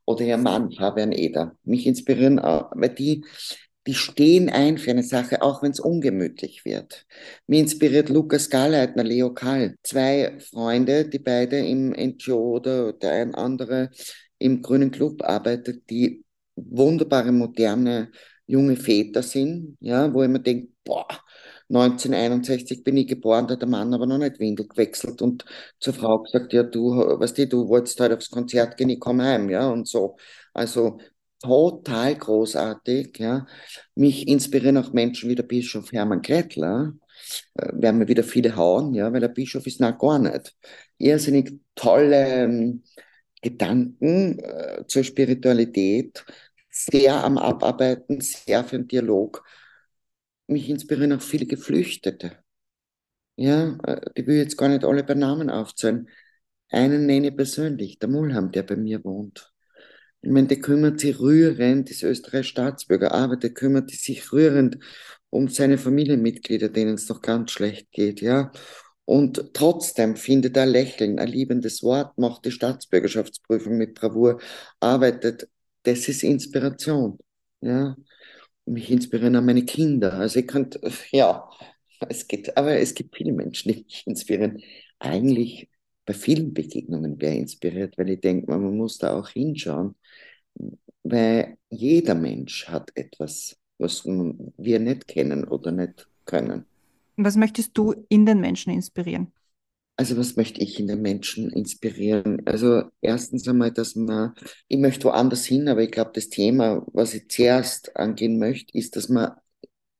Oder 0.05 0.25
ihr 0.25 0.37
Mann, 0.37 0.71
Fabian 0.71 1.11
Eder. 1.11 1.55
Mich 1.63 1.87
inspirieren, 1.87 2.37
weil 2.37 2.89
die 2.89 3.23
die 3.87 3.93
stehen 3.95 4.49
ein 4.49 4.77
für 4.77 4.91
eine 4.91 5.03
Sache, 5.03 5.41
auch 5.41 5.61
wenn 5.61 5.71
es 5.71 5.79
ungemütlich 5.79 6.65
wird. 6.65 7.05
Mir 7.47 7.59
inspiriert 7.59 8.09
Lukas 8.09 8.49
Garleitner, 8.49 9.03
Leo 9.03 9.33
Kall, 9.33 9.75
zwei 9.83 10.37
Freunde, 10.39 11.05
die 11.09 11.19
beide 11.19 11.59
im 11.59 11.91
NGO 11.91 12.55
oder 12.55 12.93
der 12.93 13.11
ein 13.13 13.35
andere 13.35 13.89
im 14.39 14.61
Grünen 14.61 14.91
Club 14.91 15.23
arbeitet, 15.23 15.89
die 15.89 16.23
wunderbare, 16.55 17.31
moderne, 17.31 18.11
junge 18.45 18.75
Väter 18.75 19.23
sind, 19.23 19.77
ja, 19.79 20.13
wo 20.13 20.23
ich 20.23 20.29
mir 20.29 20.39
denke, 20.41 20.69
boah, 20.83 21.07
1961 21.69 22.83
bin 22.83 22.97
ich 22.97 23.07
geboren, 23.07 23.47
da 23.47 23.53
hat 23.53 23.61
der 23.61 23.69
Mann 23.69 23.93
aber 23.93 24.05
noch 24.05 24.17
nicht 24.17 24.39
Windel 24.39 24.67
gewechselt 24.67 25.21
und 25.21 25.45
zur 25.79 25.93
Frau 25.93 26.19
gesagt, 26.19 26.53
ja, 26.53 26.63
du, 26.63 26.91
weißt 26.91 27.37
du, 27.37 27.47
du 27.47 27.67
wolltest 27.67 27.99
heute 27.99 28.17
aufs 28.17 28.29
Konzert 28.29 28.77
gehen, 28.77 28.89
ich 28.89 28.99
komme 28.99 29.23
heim, 29.23 29.49
ja, 29.49 29.67
und 29.69 29.87
so. 29.87 30.17
Also 30.53 30.99
total 31.43 32.15
großartig. 32.15 33.19
Ja. 33.19 33.45
Mich 33.95 34.27
inspirieren 34.27 34.77
auch 34.77 34.93
Menschen 34.93 35.29
wie 35.29 35.35
der 35.35 35.43
Bischof 35.43 35.91
Hermann 35.91 36.21
Krettler. 36.21 36.93
Äh, 37.55 37.69
werden 37.73 37.99
mir 37.99 38.07
wieder 38.07 38.23
viele 38.23 38.55
hauen, 38.55 38.93
ja, 38.93 39.11
weil 39.13 39.21
der 39.21 39.27
Bischof 39.29 39.67
ist 39.67 39.79
nach 39.79 39.97
gar 39.97 40.19
nicht. 40.19 40.55
Irrsinnig 40.97 41.59
tolle 41.75 42.43
ähm, 42.45 42.83
Gedanken 43.41 44.39
äh, 44.39 44.85
zur 44.87 45.03
Spiritualität, 45.03 46.25
sehr 46.69 47.23
am 47.23 47.37
Abarbeiten, 47.37 48.21
sehr 48.21 48.63
für 48.63 48.77
den 48.77 48.87
Dialog. 48.87 49.43
Mich 50.47 50.69
inspirieren 50.69 51.13
auch 51.13 51.21
viele 51.21 51.45
Geflüchtete. 51.45 52.37
Ja, 53.35 53.77
äh, 53.85 54.01
die 54.17 54.25
will 54.27 54.35
ich 54.37 54.43
jetzt 54.43 54.57
gar 54.57 54.69
nicht 54.69 54.85
alle 54.85 55.03
bei 55.03 55.13
Namen 55.15 55.49
aufzählen. 55.49 56.09
Einen 56.69 57.05
nenne 57.05 57.29
ich 57.29 57.35
persönlich, 57.35 57.99
der 57.99 58.09
Mulham, 58.09 58.51
der 58.51 58.63
bei 58.63 58.75
mir 58.75 59.03
wohnt. 59.03 59.52
Ich 60.23 60.29
meine, 60.31 60.47
der 60.47 60.59
kümmert 60.61 61.01
sich 61.01 61.19
rührend, 61.19 61.89
ist 61.91 62.01
Österreich 62.01 62.47
Staatsbürger, 62.47 63.13
aber 63.13 63.35
der 63.35 63.49
kümmert 63.53 63.91
sich 63.91 64.31
rührend 64.31 64.77
um 65.29 65.49
seine 65.49 65.77
Familienmitglieder, 65.77 66.69
denen 66.69 66.95
es 66.95 67.09
noch 67.09 67.21
ganz 67.21 67.51
schlecht 67.51 67.91
geht, 67.91 68.21
ja. 68.21 68.51
Und 69.05 69.53
trotzdem 69.53 70.15
findet 70.15 70.55
er 70.55 70.65
Lächeln, 70.65 71.19
ein 71.19 71.27
liebendes 71.27 71.83
Wort, 71.83 72.17
macht 72.17 72.45
die 72.45 72.51
Staatsbürgerschaftsprüfung 72.51 73.77
mit 73.77 73.95
Bravour, 73.95 74.39
arbeitet. 74.79 75.49
Das 75.83 76.07
ist 76.07 76.23
Inspiration. 76.23 77.19
Ja. 77.61 77.97
Mich 78.65 78.91
inspirieren 78.91 79.35
auch 79.35 79.41
meine 79.41 79.65
Kinder. 79.65 80.13
Also 80.13 80.39
ich 80.39 80.47
könnte, 80.47 80.79
ja, 81.11 81.49
es 82.09 82.27
geht, 82.27 82.55
aber 82.57 82.77
es 82.77 82.93
gibt 82.93 83.15
viele 83.15 83.33
Menschen, 83.33 83.73
die 83.73 83.83
mich 83.83 84.03
inspirieren. 84.07 84.61
Eigentlich 84.99 85.69
bei 86.05 86.13
vielen 86.13 86.53
Begegnungen 86.53 87.19
wäre 87.21 87.35
inspiriert, 87.35 87.97
weil 87.97 88.11
ich 88.11 88.21
denke, 88.21 88.49
man 88.49 88.77
muss 88.77 88.97
da 88.97 89.17
auch 89.17 89.29
hinschauen, 89.29 89.95
weil 91.03 91.57
jeder 91.69 92.15
Mensch 92.15 92.67
hat 92.67 92.91
etwas, 92.95 93.57
was 93.77 94.05
wir 94.05 94.79
nicht 94.79 95.07
kennen 95.07 95.43
oder 95.45 95.71
nicht 95.71 96.07
können. 96.25 96.65
Was 97.17 97.35
möchtest 97.35 97.77
du 97.77 97.93
in 98.09 98.25
den 98.25 98.39
Menschen 98.39 98.73
inspirieren? 98.73 99.31
Also 99.95 100.17
was 100.17 100.35
möchte 100.35 100.59
ich 100.61 100.79
in 100.79 100.87
den 100.87 101.01
Menschen 101.01 101.51
inspirieren? 101.51 102.41
Also 102.45 102.83
erstens 103.01 103.47
einmal, 103.47 103.71
dass 103.71 103.95
man, 103.95 104.33
ich 104.67 104.79
möchte 104.79 105.05
woanders 105.05 105.45
hin, 105.45 105.67
aber 105.67 105.83
ich 105.83 105.91
glaube, 105.91 106.11
das 106.15 106.29
Thema, 106.29 106.83
was 106.93 107.13
ich 107.13 107.29
zuerst 107.29 107.95
angehen 107.95 108.39
möchte, 108.39 108.75
ist, 108.75 108.95
dass 108.95 109.09
man 109.09 109.33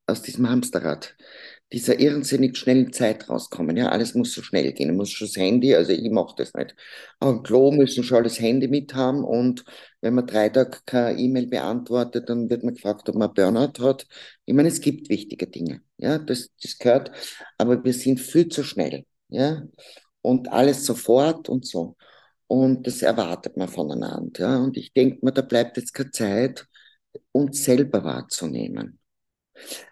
aus 0.08 0.24
diesem 0.24 0.50
Hamsterrad, 0.50 1.16
dieser 1.74 2.00
irrsinnig 2.00 2.56
schnellen 2.58 2.94
Zeit 2.94 3.30
rauskommen. 3.30 3.76
Ja, 3.76 3.90
alles 3.90 4.14
muss 4.14 4.34
so 4.34 4.44
schnell 4.44 4.72
gehen. 4.74 4.90
Du 4.90 4.94
musst 4.94 5.14
schon 5.14 5.28
das 5.28 5.38
Handy, 5.38 5.76
also 5.76 5.92
ich 5.92 6.10
mache 6.12 6.36
das 6.38 6.54
nicht. 6.54 6.76
Im 7.22 7.44
Klo 7.44 7.72
müssen 7.72 8.04
schon 8.04 8.24
das 8.24 8.40
Handy 8.40 8.68
mit 8.68 8.94
haben 8.94 9.24
und 9.24 9.66
wenn 10.02 10.14
man 10.14 10.28
drei 10.28 10.50
Tage 10.50 10.80
keine 10.86 11.20
E-Mail 11.20 11.48
beantwortet, 11.48 12.30
dann 12.30 12.50
wird 12.50 12.64
man 12.64 12.76
gefragt, 12.76 13.10
ob 13.10 13.16
man 13.16 13.34
Burnout 13.34 13.84
hat. 13.84 14.06
Ich 14.46 14.54
meine, 14.54 14.70
es 14.70 14.82
gibt 14.82 15.10
wichtige 15.10 15.48
Dinge. 15.48 15.82
Ja, 15.98 16.20
das, 16.20 16.52
das 16.62 16.78
gehört, 16.78 17.12
aber 17.58 17.84
wir 17.84 17.94
sind 17.94 18.20
viel 18.20 18.48
zu 18.50 18.64
schnell 18.64 19.06
ja, 19.30 19.64
und 20.22 20.52
alles 20.52 20.86
sofort 20.86 21.50
und 21.50 21.66
so. 21.66 21.96
Und 22.48 22.86
das 22.88 23.02
erwartet 23.02 23.58
man 23.58 23.68
voneinander, 23.68 24.42
ja, 24.42 24.58
und 24.60 24.78
ich 24.78 24.94
denke 24.94 25.26
mir, 25.26 25.32
da 25.32 25.42
bleibt 25.42 25.78
jetzt 25.78 25.94
keine 25.94 26.12
Zeit, 26.12 26.68
uns 27.32 27.64
selber 27.64 28.04
wahrzunehmen. 28.04 29.00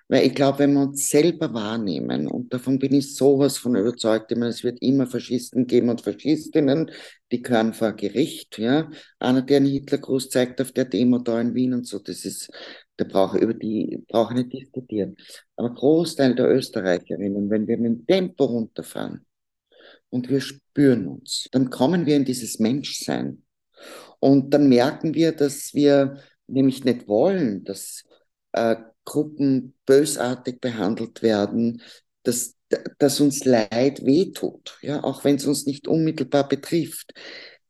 Weil 0.07 0.26
ich 0.26 0.36
glaube, 0.36 0.59
wenn 0.59 0.74
wir 0.74 0.82
uns 0.82 1.09
selber 1.09 1.53
wahrnehmen, 1.53 2.28
und 2.28 2.53
davon 2.53 2.80
bin 2.80 2.93
ich 2.93 3.15
sowas 3.15 3.57
von 3.57 3.76
überzeugt, 3.76 4.32
ich 4.32 4.38
meine, 4.38 4.49
es 4.49 4.63
wird 4.63 4.82
immer 4.82 5.07
Faschisten 5.07 5.67
geben 5.67 5.89
und 5.89 6.01
Faschistinnen, 6.01 6.91
die 7.32 7.41
gehören 7.41 7.74
vor 7.74 7.93
Gericht, 7.93 8.57
ja. 8.57 8.89
Einer, 9.19 9.41
der 9.41 9.57
einen 9.57 9.67
Hitlergruß 9.67 10.30
zeigt 10.30 10.59
auf 10.61 10.72
der 10.74 10.86
Demo 10.86 11.19
da 11.19 11.39
in 11.39 11.55
Wien 11.55 11.74
und 11.74 11.88
so, 11.88 11.99
das 11.99 12.26
ist, 12.26 12.51
da 12.97 13.05
brauche 13.05 13.38
über 13.38 13.53
die 13.53 14.03
brauche 14.07 14.34
ich 14.34 14.39
nicht 14.39 14.53
diskutieren. 14.53 15.15
Aber 15.55 15.74
Großteil 15.74 16.36
der 16.36 16.49
Österreicherinnen, 16.49 17.49
wenn 17.49 17.67
wir 17.67 17.78
mit 17.78 17.91
dem 17.91 18.05
Tempo 18.05 18.45
runterfahren, 18.45 19.26
und 20.11 20.30
wir 20.30 20.41
spüren 20.41 21.07
uns. 21.07 21.47
Dann 21.51 21.69
kommen 21.69 22.05
wir 22.05 22.15
in 22.15 22.26
dieses 22.26 22.59
Menschsein. 22.59 23.43
Und 24.19 24.53
dann 24.53 24.69
merken 24.69 25.15
wir, 25.15 25.32
dass 25.32 25.74
wir 25.74 26.17
nämlich 26.47 26.84
nicht 26.84 27.07
wollen, 27.07 27.63
dass 27.63 28.03
äh, 28.51 28.76
Gruppen 29.06 29.74
bösartig 29.86 30.62
behandelt 30.62 31.22
werden, 31.22 31.82
dass, 32.24 32.56
dass 32.99 33.20
uns 33.20 33.45
Leid 33.45 34.06
wehtut, 34.06 34.78
ja, 34.82 35.04
auch 35.04 35.24
wenn 35.24 35.36
es 35.36 35.45
uns 35.45 35.66
nicht 35.66 35.88
unmittelbar 35.88 36.47
betrifft 36.47 37.14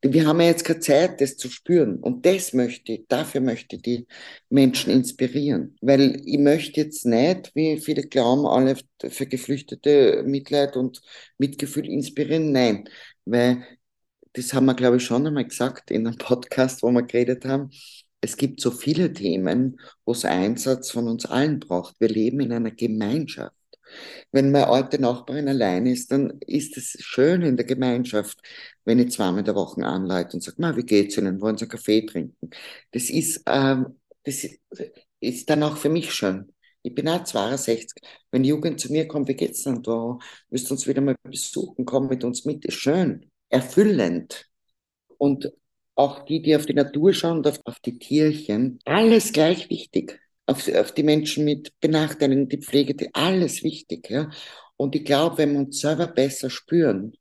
wir 0.04 0.26
haben 0.26 0.42
ja 0.42 0.48
jetzt 0.48 0.66
keine 0.66 0.80
Zeit, 0.80 1.22
das 1.22 1.38
zu 1.38 1.50
spüren. 1.50 1.98
Und 1.98 2.26
das 2.26 2.54
möchte 2.54 3.04
dafür 3.08 3.42
möchte 3.42 3.76
ich 3.76 3.82
die 3.84 4.08
Menschen 4.50 4.92
inspirieren. 4.92 5.76
Weil 5.82 6.22
ich 6.26 6.40
möchte 6.40 6.82
jetzt 6.82 7.06
nicht, 7.06 7.52
wie 7.54 7.80
viele 7.80 8.04
glauben, 8.04 8.48
alle 8.48 8.78
für 9.10 9.28
Geflüchtete 9.28 10.24
Mitleid 10.26 10.76
und 10.76 11.02
Mitgefühl 11.38 11.88
inspirieren. 11.88 12.52
Nein, 12.52 12.90
weil 13.26 13.64
das 14.34 14.54
haben 14.54 14.66
wir, 14.66 14.76
glaube 14.76 14.98
ich, 14.98 15.04
schon 15.04 15.28
einmal 15.28 15.46
gesagt 15.46 15.92
in 15.92 16.08
einem 16.08 16.18
Podcast, 16.18 16.82
wo 16.82 16.92
wir 16.92 17.04
geredet 17.04 17.46
haben. 17.46 17.70
Es 18.22 18.38
gibt 18.38 18.62
so 18.62 18.72
viele 18.72 19.14
Themen, 19.14 19.80
wo 20.06 20.12
es 20.12 20.26
Einsatz 20.26 20.92
von 20.92 21.08
uns 21.08 21.26
allen 21.26 21.60
braucht. 21.60 22.00
Wir 22.00 22.10
leben 22.10 22.40
in 22.40 22.54
einer 22.54 22.72
Gemeinschaft. 22.72 23.56
Wenn 24.32 24.52
meine 24.52 24.68
alte 24.68 25.00
Nachbarin 25.00 25.48
allein 25.50 25.86
ist, 25.86 26.12
dann 26.12 26.40
ist 26.48 26.78
es 26.78 26.96
schön 27.00 27.42
in 27.42 27.58
der 27.58 27.66
Gemeinschaft, 27.66 28.40
wenn 28.86 29.00
ich 29.00 29.12
zweimal 29.12 29.40
in 29.40 29.46
der 29.46 29.56
Woche 29.56 29.84
anleite 29.86 30.38
und 30.38 30.42
sage, 30.44 30.78
wie 30.78 30.84
geht's 30.84 31.18
Ihnen? 31.18 31.42
Wollen 31.42 31.58
Sie 31.58 31.66
einen 31.66 31.72
Kaffee 31.72 32.06
trinken? 32.06 32.50
Das 32.92 33.10
ist, 33.10 33.44
ähm, 33.48 34.00
das 34.24 34.48
ist 35.20 35.50
dann 35.50 35.64
auch 35.64 35.78
für 35.78 35.90
mich 35.90 36.14
schön. 36.14 36.54
Ich 36.84 36.96
bin 36.96 37.08
auch 37.10 37.24
62. 37.24 38.02
Wenn 38.32 38.44
Jugend 38.44 38.80
zu 38.80 38.92
mir 38.92 39.08
kommt, 39.08 39.28
wie 39.28 39.36
geht's 39.36 39.64
denn 39.64 39.84
da? 39.84 39.92
Du 39.92 40.20
uns 40.50 40.88
wieder 40.88 41.02
mal 41.02 41.16
besuchen? 41.24 41.86
Komm 41.86 42.08
mit 42.08 42.24
uns 42.24 42.46
mit. 42.46 42.66
Ist 42.66 42.76
schön. 42.76 43.30
Erfüllend. 43.50 44.48
Und 45.18 45.52
auch 46.02 46.26
die, 46.26 46.42
die 46.42 46.56
auf 46.56 46.66
die 46.66 46.74
Natur 46.74 47.14
schauen 47.14 47.46
auf, 47.46 47.60
auf 47.66 47.80
die 47.80 47.98
Tierchen, 48.00 48.80
alles 48.86 49.32
gleich 49.32 49.70
wichtig 49.70 50.20
auf, 50.52 50.68
auf 50.76 50.92
die 50.92 51.04
Menschen 51.04 51.46
mit 51.46 51.80
Benachteiligung, 51.80 52.50
die 52.50 52.62
Pflege, 52.62 52.94
die, 52.96 53.14
alles 53.14 53.64
wichtig. 53.64 54.10
Ja? 54.10 54.30
Und 54.76 54.96
ich 54.96 55.06
glaube, 55.06 55.40
wenn 55.40 55.54
wir 55.54 55.60
uns 55.60 55.80
selber 55.80 56.08
besser 56.08 56.50
spüren, 56.50 57.14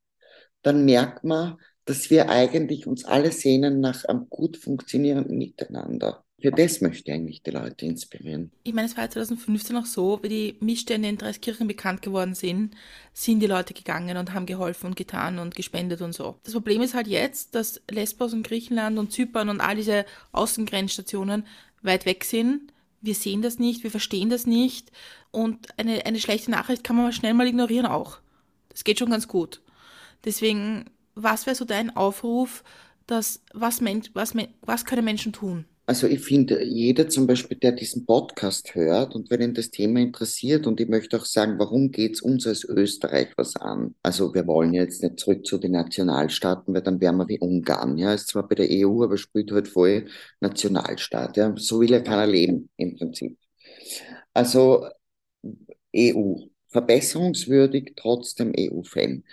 dann 0.63 0.85
merkt 0.85 1.25
man, 1.25 1.57
dass 1.85 2.11
wir 2.11 2.29
eigentlich 2.29 2.87
uns 2.87 3.05
alle 3.05 3.33
sehnen 3.33 3.81
nach 3.81 4.05
einem 4.05 4.29
gut 4.29 4.57
funktionierenden 4.57 5.39
Miteinander. 5.39 6.25
Für 6.41 6.51
das 6.51 6.81
möchte 6.81 7.11
ich 7.11 7.15
eigentlich 7.15 7.43
die 7.43 7.51
Leute 7.51 7.87
inspirieren. 7.87 8.51
Ich 8.63 8.73
meine, 8.73 8.87
es 8.89 8.97
war 8.97 9.11
2015 9.11 9.77
auch 9.77 9.87
so, 9.87 10.19
wie 10.23 10.29
die 10.29 10.57
Missstände 10.61 11.09
in 11.09 11.19
Dreiskirchen 11.19 11.67
bekannt 11.67 12.03
geworden 12.03 12.35
sind, 12.35 12.75
sind 13.13 13.41
die 13.41 13.47
Leute 13.47 13.75
gegangen 13.75 14.17
und 14.17 14.33
haben 14.33 14.47
geholfen 14.47 14.87
und 14.87 14.97
getan 14.97 15.39
und 15.39 15.55
gespendet 15.55 16.01
und 16.01 16.15
so. 16.15 16.37
Das 16.45 16.55
Problem 16.55 16.83
ist 16.83 16.95
halt 16.95 17.07
jetzt, 17.07 17.55
dass 17.55 17.81
Lesbos 17.91 18.33
und 18.33 18.47
Griechenland 18.47 18.99
und 18.99 19.13
Zypern 19.13 19.49
und 19.49 19.61
all 19.61 19.77
diese 19.77 20.07
Außengrenzstationen 20.33 21.45
weit 21.83 22.07
weg 22.07 22.25
sind 22.25 22.73
wir 23.01 23.15
sehen 23.15 23.43
das 23.43 23.59
nicht, 23.59 23.83
wir 23.83 23.91
verstehen 23.91 24.31
das 24.31 24.47
nicht 24.47 24.91
und 25.31 25.79
eine, 25.79 26.05
eine 26.07 26.21
schlechte 26.21 26.51
Nachricht 26.51 26.85
kann 26.85 26.97
man 26.97 27.13
schnell 27.13 27.35
mal 27.35 27.47
ignorieren 27.47 27.87
auch. 27.87 28.19
Das 28.69 28.85
geht 28.85 28.99
schon 28.99 29.11
ganz 29.11 29.27
gut. 29.27 29.63
Deswegen, 30.25 30.91
was 31.15 31.47
wäre 31.47 31.57
so 31.57 31.65
dein 31.65 31.97
Aufruf, 31.97 32.63
dass 33.07 33.43
was, 33.53 33.81
was, 33.83 34.35
was 34.61 34.85
können 34.85 35.05
Menschen 35.05 35.33
tun? 35.33 35.65
Also 35.91 36.07
ich 36.07 36.21
finde, 36.21 36.63
jeder 36.63 37.09
zum 37.09 37.27
Beispiel, 37.27 37.57
der 37.59 37.73
diesen 37.73 38.07
Podcast 38.07 38.77
hört 38.77 39.17
und 39.17 39.29
wenn 39.29 39.41
ihn 39.41 39.55
das 39.55 39.73
Thema 39.73 39.99
interessiert 39.99 40.69
und 40.69 40.81
ich 40.81 40.89
möchte 40.89 41.17
auch 41.17 41.25
sagen, 41.25 41.59
warum 41.59 41.91
geht 41.91 42.15
es 42.15 42.23
uns 42.23 42.47
als 42.47 42.63
Österreich 42.63 43.31
was 43.37 43.57
an? 43.57 43.97
Also 44.01 44.33
wir 44.33 44.47
wollen 44.47 44.73
jetzt 44.73 45.03
nicht 45.03 45.19
zurück 45.19 45.45
zu 45.45 45.59
den 45.59 45.73
Nationalstaaten, 45.73 46.73
weil 46.73 46.83
dann 46.83 47.01
wären 47.01 47.17
wir 47.17 47.27
wie 47.27 47.41
Ungarn. 47.41 47.99
Ja, 47.99 48.15
ist 48.15 48.29
zwar 48.29 48.47
bei 48.47 48.55
der 48.55 48.69
EU, 48.71 49.03
aber 49.03 49.19
spielt 49.19 49.51
halt 49.51 49.67
voll 49.67 50.07
Nationalstaat. 50.39 51.37
Ja, 51.37 51.53
so 51.57 51.81
will 51.81 51.91
ja 51.91 51.99
keiner 51.99 52.29
leben 52.29 52.71
im 52.77 52.95
Prinzip. 52.95 53.37
Also 54.33 54.87
EU, 55.97 56.37
verbesserungswürdig, 56.69 57.95
trotzdem 57.97 58.53
EU-Fan. 58.57 59.25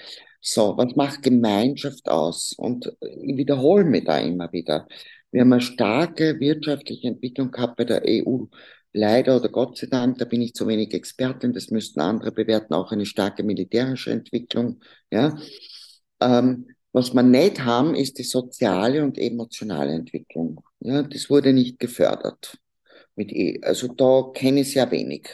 So, 0.42 0.76
was 0.78 0.96
macht 0.96 1.22
Gemeinschaft 1.22 2.10
aus? 2.10 2.54
Und 2.58 2.92
ich 3.02 3.38
wiederhole 3.38 3.84
mich 3.84 4.06
da 4.06 4.18
immer 4.20 4.52
wieder. 4.52 4.88
Wir 5.32 5.42
haben 5.42 5.54
eine 5.54 5.62
starke 5.62 6.40
wirtschaftliche 6.40 7.08
Entwicklung 7.08 7.52
gehabt 7.52 7.78
bei 7.78 7.84
der 7.84 8.04
EU. 8.06 8.46
Leider 8.94 9.36
oder 9.38 9.50
Gott 9.50 9.78
sei 9.78 9.88
Dank, 9.88 10.18
da 10.18 10.26
bin 10.26 10.42
ich 10.42 10.54
zu 10.54 10.68
wenig 10.68 10.94
Expertin, 10.94 11.54
das 11.54 11.70
müssten 11.70 12.00
andere 12.00 12.32
bewerten, 12.32 12.74
auch 12.74 12.92
eine 12.92 13.06
starke 13.06 13.44
militärische 13.44 14.12
Entwicklung. 14.12 14.80
Ja. 15.12 15.38
Ähm, 16.20 16.68
was 16.94 17.14
wir 17.14 17.22
nicht 17.22 17.64
haben, 17.64 17.94
ist 17.94 18.18
die 18.18 18.24
soziale 18.24 19.04
und 19.04 19.18
emotionale 19.20 19.92
Entwicklung. 19.94 20.62
Ja, 20.80 21.04
das 21.04 21.30
wurde 21.30 21.54
nicht 21.54 21.80
gefördert. 21.80 22.58
Mit 23.16 23.32
e 23.32 23.60
also 23.62 23.88
da 23.90 24.32
kenne 24.34 24.62
ich 24.62 24.72
sehr 24.72 24.90
wenig, 24.90 25.28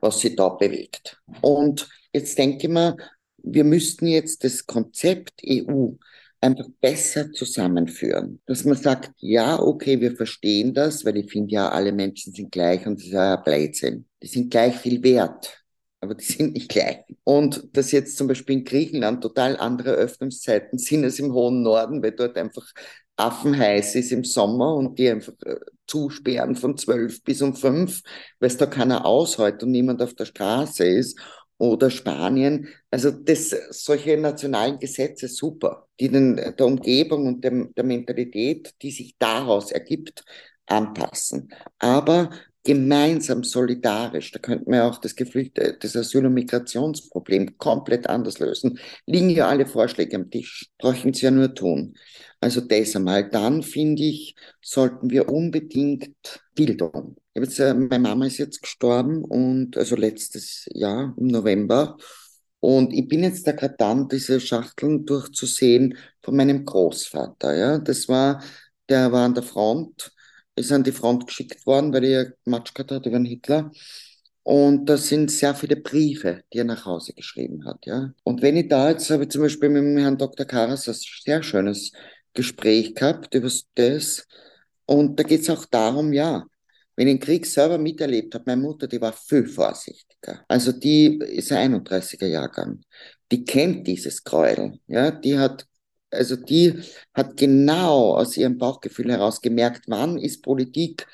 was 0.00 0.20
sie 0.20 0.36
da 0.36 0.50
bewegt. 0.50 1.18
Und 1.40 1.88
jetzt 2.12 2.36
denke 2.36 2.66
ich 2.66 2.72
mir, 2.72 2.96
wir 3.38 3.64
müssten 3.64 4.08
jetzt 4.08 4.44
das 4.44 4.66
Konzept 4.66 5.40
EU 5.46 5.92
einfach 6.40 6.66
besser 6.80 7.32
zusammenführen. 7.32 8.40
Dass 8.46 8.64
man 8.64 8.76
sagt, 8.76 9.12
ja, 9.18 9.58
okay, 9.60 10.00
wir 10.00 10.16
verstehen 10.16 10.74
das, 10.74 11.04
weil 11.04 11.16
ich 11.16 11.30
finde 11.30 11.52
ja, 11.52 11.68
alle 11.68 11.92
Menschen 11.92 12.32
sind 12.32 12.52
gleich 12.52 12.86
und 12.86 12.98
das 12.98 13.06
ist 13.06 13.12
ja 13.12 13.36
Blödsinn. 13.36 14.06
Die 14.22 14.26
sind 14.26 14.50
gleich 14.50 14.76
viel 14.76 15.02
wert, 15.02 15.64
aber 16.00 16.14
die 16.14 16.24
sind 16.32 16.54
nicht 16.54 16.68
gleich. 16.68 16.98
Und 17.24 17.68
dass 17.72 17.92
jetzt 17.92 18.16
zum 18.16 18.28
Beispiel 18.28 18.58
in 18.58 18.64
Griechenland 18.64 19.22
total 19.22 19.56
andere 19.56 19.92
Öffnungszeiten 19.92 20.78
sind 20.78 21.04
als 21.04 21.18
im 21.18 21.32
hohen 21.32 21.62
Norden, 21.62 22.02
weil 22.02 22.12
dort 22.12 22.36
einfach 22.36 22.66
affenheiß 23.16 23.94
ist 23.94 24.12
im 24.12 24.24
Sommer 24.24 24.74
und 24.74 24.98
die 24.98 25.08
einfach 25.08 25.32
äh, 25.44 25.56
zusperren 25.86 26.54
von 26.54 26.76
zwölf 26.76 27.22
bis 27.22 27.40
um 27.40 27.54
fünf, 27.54 28.02
weil 28.40 28.48
es 28.48 28.58
da 28.58 28.66
keiner 28.66 29.06
aushält 29.06 29.62
und 29.62 29.70
niemand 29.70 30.02
auf 30.02 30.14
der 30.14 30.26
Straße 30.26 30.84
ist 30.84 31.18
oder 31.58 31.90
Spanien. 31.90 32.68
Also 32.90 33.10
das, 33.10 33.54
solche 33.70 34.16
nationalen 34.16 34.78
Gesetze 34.78 35.28
super, 35.28 35.88
die 36.00 36.08
den, 36.08 36.36
der 36.36 36.66
Umgebung 36.66 37.26
und 37.26 37.44
dem, 37.44 37.72
der 37.74 37.84
Mentalität, 37.84 38.74
die 38.82 38.90
sich 38.90 39.16
daraus 39.18 39.72
ergibt, 39.72 40.24
anpassen. 40.66 41.52
Aber 41.78 42.30
gemeinsam 42.64 43.44
solidarisch, 43.44 44.32
da 44.32 44.40
könnten 44.40 44.72
wir 44.72 44.84
auch 44.84 44.98
das 44.98 45.14
Geflüchtete, 45.14 45.78
das 45.80 45.96
Asyl- 45.96 46.26
und 46.26 46.34
Migrationsproblem 46.34 47.56
komplett 47.58 48.08
anders 48.08 48.40
lösen. 48.40 48.80
Liegen 49.06 49.30
ja 49.30 49.48
alle 49.48 49.66
Vorschläge 49.66 50.16
am 50.16 50.30
Tisch, 50.30 50.68
brauchen 50.78 51.14
sie 51.14 51.26
ja 51.26 51.30
nur 51.30 51.54
tun. 51.54 51.94
Also 52.46 52.60
das 52.60 52.94
einmal. 52.94 53.28
Dann 53.28 53.64
finde 53.64 54.04
ich, 54.04 54.36
sollten 54.62 55.10
wir 55.10 55.28
unbedingt 55.28 56.14
Bildung. 56.54 57.16
Jetzt, 57.34 57.58
äh, 57.58 57.74
meine 57.74 57.98
Mama 57.98 58.26
ist 58.26 58.38
jetzt 58.38 58.62
gestorben 58.62 59.24
und 59.24 59.76
also 59.76 59.96
letztes 59.96 60.64
Jahr 60.72 61.12
im 61.18 61.26
November. 61.26 61.96
Und 62.60 62.92
ich 62.92 63.08
bin 63.08 63.24
jetzt 63.24 63.48
da 63.48 63.52
gerade 63.52 63.74
dran, 63.76 64.06
diese 64.08 64.38
Schachteln 64.38 65.04
durchzusehen 65.04 65.98
von 66.22 66.36
meinem 66.36 66.64
Großvater. 66.64 67.56
Ja, 67.56 67.78
das 67.78 68.08
war, 68.08 68.40
der 68.88 69.10
war 69.10 69.24
an 69.24 69.34
der 69.34 69.42
Front 69.42 70.12
ist 70.54 70.70
an 70.72 70.84
die 70.84 70.92
Front 70.92 71.26
geschickt 71.26 71.66
worden, 71.66 71.92
weil 71.92 72.04
er 72.04 72.32
Matsch 72.44 72.72
gehabt 72.74 72.92
hat 72.92 73.06
über 73.06 73.18
den 73.18 73.26
Hitler. 73.26 73.72
Und 74.44 74.86
das 74.86 75.08
sind 75.08 75.28
sehr 75.30 75.56
viele 75.56 75.74
Briefe, 75.74 76.44
die 76.52 76.58
er 76.58 76.64
nach 76.64 76.86
Hause 76.86 77.12
geschrieben 77.12 77.64
hat, 77.64 77.84
ja. 77.84 78.12
Und 78.22 78.42
wenn 78.42 78.56
ich 78.56 78.68
da 78.68 78.90
jetzt 78.90 79.10
habe 79.10 79.24
ich 79.24 79.30
zum 79.30 79.42
Beispiel 79.42 79.68
mit 79.68 79.82
dem 79.82 79.98
Herrn 79.98 80.16
Dr. 80.16 80.46
Karas 80.46 80.88
ein 80.88 80.94
sehr 80.94 81.42
schönes 81.42 81.90
Gespräch 82.36 82.94
gehabt 82.94 83.34
über 83.34 83.50
das. 83.74 84.26
Und 84.86 85.18
da 85.18 85.24
geht 85.24 85.40
es 85.40 85.50
auch 85.50 85.64
darum, 85.66 86.12
ja, 86.12 86.44
wenn 86.94 87.08
ich 87.08 87.14
den 87.14 87.20
Krieg 87.20 87.46
selber 87.46 87.78
miterlebt 87.78 88.34
habe, 88.34 88.44
meine 88.46 88.62
Mutter, 88.62 88.86
die 88.86 89.00
war 89.00 89.12
viel 89.12 89.46
vorsichtiger. 89.46 90.44
Also 90.48 90.72
die 90.72 91.18
ist 91.18 91.52
ein 91.52 91.74
31er 91.74 92.26
Jahrgang. 92.26 92.80
Die 93.32 93.44
kennt 93.44 93.86
dieses 93.86 94.22
Gräuel, 94.22 94.78
ja. 94.86 95.10
Die 95.10 95.38
hat 95.38 95.66
also 96.10 96.36
die 96.36 96.82
hat 97.14 97.36
genau 97.36 98.16
aus 98.16 98.36
ihrem 98.36 98.58
Bauchgefühl 98.58 99.10
heraus 99.10 99.40
gemerkt, 99.40 99.84
wann 99.88 100.18
ist 100.18 100.42
Politik 100.42 101.06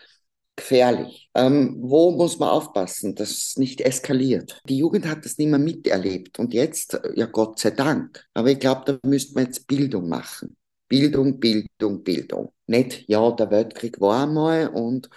gefährlich. 0.57 1.31
Ähm, 1.35 1.79
wo 1.81 2.13
muss 2.13 2.39
man 2.39 2.51
aufpassen, 2.51 3.15
dass 3.15 3.31
es 3.31 3.57
nicht 3.57 3.81
eskaliert? 3.81 4.61
Die 4.69 4.79
Jugend 4.79 5.07
hat 5.07 5.25
das 5.25 5.39
nicht 5.39 5.49
mehr 5.49 5.59
miterlebt 5.59 6.39
und 6.39 6.55
jetzt, 6.55 6.99
ja 7.15 7.27
Gott 7.27 7.59
sei 7.59 7.71
Dank. 7.71 8.25
Aber 8.35 8.51
ich 8.51 8.59
glaube, 8.59 8.83
da 9.01 9.09
müsste 9.09 9.35
man 9.35 9.47
jetzt 9.47 9.67
Bildung 9.67 10.09
machen. 10.09 10.57
Bildung, 10.93 11.41
Bildung, 11.41 12.05
Bildung. 12.05 12.53
Nicht, 12.67 13.09
ja, 13.09 13.31
der 13.31 13.51
Weltkrieg 13.51 13.99
war 13.99 14.25
einmal 14.25 14.69
und 14.69 15.09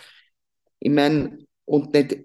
ich 0.80 0.89
meine, 0.89 1.38
und 1.65 1.93
nicht, 1.93 2.17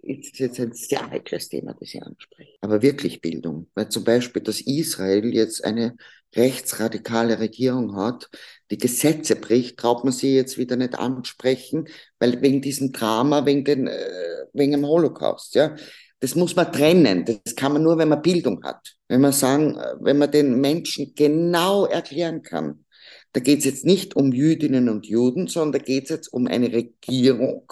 ist 0.00 0.38
jetzt 0.38 0.58
ein 0.58 0.72
sehr 0.72 1.10
heikles 1.10 1.50
Thema, 1.50 1.74
das 1.78 1.92
ich 1.92 2.02
anspreche. 2.02 2.56
Aber 2.62 2.80
wirklich 2.80 3.20
Bildung. 3.20 3.66
Weil 3.74 3.90
zum 3.90 4.04
Beispiel, 4.04 4.40
dass 4.40 4.62
Israel 4.62 5.34
jetzt 5.34 5.62
eine 5.62 5.94
rechtsradikale 6.34 7.38
Regierung 7.38 7.96
hat, 7.96 8.30
die 8.70 8.78
Gesetze 8.78 9.36
bricht, 9.36 9.76
traut 9.76 10.02
man 10.02 10.14
sie 10.14 10.34
jetzt 10.34 10.56
wieder 10.56 10.76
nicht 10.76 10.94
ansprechen, 10.98 11.86
weil 12.18 12.40
wegen 12.40 12.62
diesem 12.62 12.92
Drama, 12.92 13.44
wegen, 13.44 13.64
den, 13.64 13.88
äh, 13.88 14.46
wegen 14.54 14.72
dem 14.72 14.86
Holocaust, 14.86 15.54
ja. 15.54 15.76
Das 16.24 16.34
muss 16.36 16.56
man 16.56 16.72
trennen. 16.72 17.26
Das 17.26 17.54
kann 17.54 17.74
man 17.74 17.82
nur, 17.82 17.98
wenn 17.98 18.08
man 18.08 18.22
Bildung 18.22 18.64
hat. 18.64 18.94
Wenn 19.08 19.20
man 19.20 19.32
sagen, 19.32 19.78
wenn 20.00 20.16
man 20.16 20.30
den 20.30 20.58
Menschen 20.58 21.12
genau 21.14 21.84
erklären 21.84 22.40
kann. 22.40 22.86
Da 23.34 23.40
geht 23.40 23.58
es 23.58 23.66
jetzt 23.66 23.84
nicht 23.84 24.16
um 24.16 24.32
Jüdinnen 24.32 24.88
und 24.88 25.04
Juden, 25.04 25.48
sondern 25.48 25.72
da 25.72 25.84
geht 25.84 26.04
es 26.04 26.08
jetzt 26.08 26.28
um 26.32 26.46
eine 26.46 26.72
Regierung, 26.72 27.70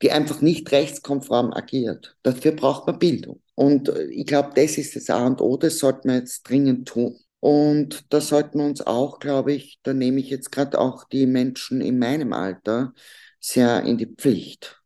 die 0.00 0.12
einfach 0.12 0.40
nicht 0.42 0.70
rechtskonform 0.70 1.52
agiert. 1.52 2.16
Dafür 2.22 2.52
braucht 2.52 2.86
man 2.86 3.00
Bildung. 3.00 3.42
Und 3.56 3.88
äh, 3.88 4.04
ich 4.04 4.26
glaube, 4.26 4.50
das 4.54 4.78
ist 4.78 4.94
das 4.94 5.10
A 5.10 5.26
und 5.26 5.40
O, 5.40 5.56
das 5.56 5.80
sollte 5.80 6.06
man 6.06 6.18
jetzt 6.18 6.44
dringend 6.48 6.86
tun. 6.86 7.18
Und 7.40 8.04
da 8.12 8.20
sollten 8.20 8.60
wir 8.60 8.66
uns 8.66 8.80
auch, 8.80 9.18
glaube 9.18 9.54
ich, 9.54 9.80
da 9.82 9.92
nehme 9.92 10.20
ich 10.20 10.30
jetzt 10.30 10.52
gerade 10.52 10.78
auch 10.78 11.02
die 11.08 11.26
Menschen 11.26 11.80
in 11.80 11.98
meinem 11.98 12.32
Alter 12.32 12.92
sehr 13.40 13.82
in 13.82 13.98
die 13.98 14.06
Pflicht. 14.06 14.80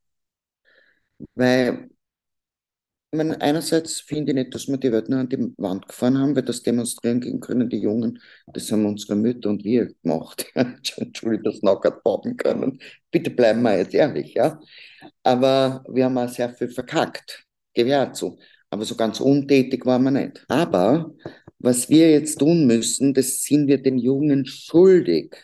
Weil, 1.35 1.91
meine, 3.17 3.41
einerseits 3.41 4.01
finde 4.01 4.33
ich 4.33 4.37
nicht, 4.37 4.55
dass 4.55 4.69
wir 4.69 4.77
die 4.77 4.93
Welt 4.93 5.09
nur 5.09 5.21
an 5.21 5.29
die 5.29 5.53
Wand 5.59 5.89
gefahren 5.89 6.19
haben, 6.19 6.37
weil 6.37 6.43
das 6.43 6.63
demonstrieren 6.63 7.21
gehen 7.21 7.41
können 7.41 7.69
die 7.69 7.79
Jungen, 7.79 8.21
das 8.47 8.71
haben 8.71 8.87
unsere 8.87 9.17
Mütter 9.17 9.51
und 9.51 9.65
wir 9.65 9.93
gemacht. 10.03 10.47
Entschuldigung, 10.55 11.45
das 11.45 11.61
Knockert 11.61 12.03
bauen 12.03 12.37
können. 12.37 12.81
Bitte 13.11 13.31
bleiben 13.31 13.63
wir 13.63 13.79
jetzt 13.79 13.95
ehrlich, 13.95 14.35
ja. 14.35 14.61
Aber 15.23 15.85
wir 15.89 16.05
haben 16.05 16.19
auch 16.19 16.29
sehr 16.29 16.51
viel 16.51 16.69
verkackt, 16.69 17.45
auch 17.77 18.13
zu. 18.13 18.39
Aber 18.71 18.85
so 18.85 18.97
ganz 18.97 19.21
untätig 19.21 19.87
waren 19.87 20.05
wir 20.05 20.11
nicht. 20.11 20.45
Aber 20.49 21.15
was 21.59 21.89
wir 21.89 22.11
jetzt 22.11 22.39
tun 22.39 22.67
müssen, 22.67 23.15
das 23.15 23.43
sind 23.43 23.67
wir 23.69 23.83
den 23.83 23.99
Jungen 23.99 24.47
schuldig. 24.47 25.35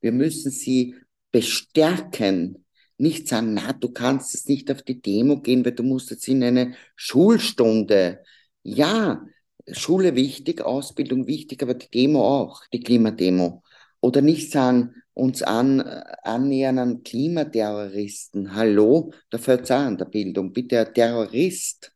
Wir 0.00 0.12
müssen 0.12 0.50
sie 0.50 0.94
bestärken. 1.30 2.61
Nicht 3.02 3.26
sagen, 3.26 3.54
na, 3.54 3.72
du 3.72 3.90
kannst 3.90 4.32
jetzt 4.32 4.48
nicht 4.48 4.70
auf 4.70 4.82
die 4.82 5.02
Demo 5.02 5.40
gehen, 5.40 5.64
weil 5.64 5.72
du 5.72 5.82
musst 5.82 6.10
jetzt 6.12 6.28
in 6.28 6.44
eine 6.44 6.76
Schulstunde. 6.94 8.22
Ja, 8.62 9.26
Schule 9.72 10.14
wichtig, 10.14 10.62
Ausbildung 10.62 11.26
wichtig, 11.26 11.64
aber 11.64 11.74
die 11.74 11.90
Demo 11.90 12.24
auch, 12.24 12.62
die 12.72 12.78
Klimademo. 12.80 13.64
Oder 14.00 14.22
nicht 14.22 14.52
sagen, 14.52 14.94
uns 15.14 15.42
an, 15.42 15.80
annähern 15.80 16.78
an 16.78 17.02
Klimaterroristen. 17.02 18.54
Hallo, 18.54 19.12
da 19.30 19.38
fällt 19.38 19.70
auch 19.72 19.78
an 19.78 19.98
der 19.98 20.04
Bildung. 20.04 20.52
Bitte, 20.52 20.86
ein 20.86 20.94
Terrorist 20.94 21.92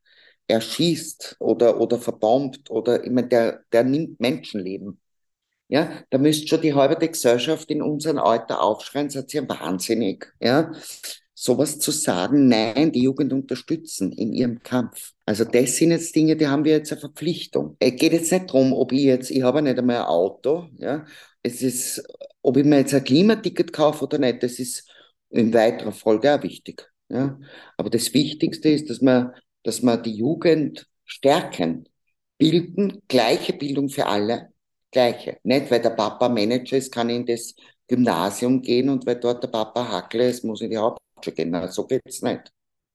erschießt 0.47 1.37
oder, 1.39 1.79
oder 1.79 1.99
verbombt 1.99 2.69
oder 2.69 3.01
immer 3.05 3.21
der, 3.23 3.63
der 3.71 3.85
nimmt 3.85 4.19
Menschenleben. 4.19 4.99
Ja, 5.69 5.91
da 6.09 6.17
müsste 6.17 6.47
schon 6.47 6.61
die 6.61 6.73
halbe 6.73 6.95
Gesellschaft 7.07 7.69
in 7.69 7.81
unserem 7.81 8.19
Alter 8.19 8.61
aufschreien, 8.61 9.09
seid 9.09 9.33
ihr 9.33 9.47
wahnsinnig. 9.49 10.33
Ja, 10.39 10.71
sowas 11.33 11.79
zu 11.79 11.91
sagen, 11.91 12.47
nein, 12.47 12.91
die 12.91 13.03
Jugend 13.03 13.33
unterstützen 13.33 14.11
in 14.11 14.33
ihrem 14.33 14.63
Kampf. 14.63 15.13
Also 15.25 15.43
das 15.43 15.75
sind 15.75 15.91
jetzt 15.91 16.15
Dinge, 16.15 16.35
die 16.35 16.47
haben 16.47 16.63
wir 16.63 16.73
jetzt 16.73 16.91
eine 16.91 17.01
Verpflichtung. 17.01 17.75
Es 17.79 17.95
geht 17.95 18.13
jetzt 18.13 18.31
nicht 18.31 18.49
darum, 18.49 18.73
ob 18.73 18.91
ich 18.91 19.03
jetzt, 19.03 19.29
ich 19.29 19.43
habe 19.43 19.61
nicht 19.61 19.77
einmal 19.77 19.97
ein 19.97 20.05
Auto, 20.05 20.67
ja, 20.77 21.05
es 21.43 21.61
ist, 21.61 22.03
ob 22.41 22.57
ich 22.57 22.65
mir 22.65 22.79
jetzt 22.79 22.93
ein 22.93 23.03
Klimaticket 23.03 23.73
kaufe 23.73 24.05
oder 24.05 24.17
nicht, 24.17 24.41
das 24.43 24.59
ist 24.59 24.89
in 25.29 25.53
weiterer 25.53 25.91
Folge 25.91 26.33
auch 26.33 26.43
wichtig. 26.43 26.89
Ja. 27.09 27.37
Aber 27.75 27.89
das 27.89 28.13
Wichtigste 28.13 28.69
ist, 28.69 28.89
dass 28.89 29.01
man 29.01 29.33
dass 29.67 29.81
wir 29.81 29.97
die 29.97 30.15
Jugend 30.15 30.87
stärken, 31.03 31.89
bilden, 32.37 33.01
gleiche 33.09 33.51
Bildung 33.51 33.89
für 33.89 34.05
alle, 34.05 34.53
gleiche. 34.91 35.37
Nicht, 35.43 35.69
weil 35.71 35.81
der 35.81 35.91
Papa 35.91 36.29
Manager 36.29 36.77
ist, 36.77 36.91
kann 36.91 37.09
in 37.09 37.25
das 37.25 37.53
Gymnasium 37.87 38.61
gehen 38.61 38.89
und 38.89 39.05
weil 39.05 39.19
dort 39.19 39.43
der 39.43 39.47
Papa 39.49 39.87
Hackle 39.89 40.29
ist, 40.29 40.43
muss 40.43 40.61
in 40.61 40.69
die 40.69 40.77
Hauptschule 40.77 41.35
gehen. 41.35 41.51
Na, 41.51 41.67
so 41.67 41.85
geht's 41.85 42.21
nicht. 42.21 42.51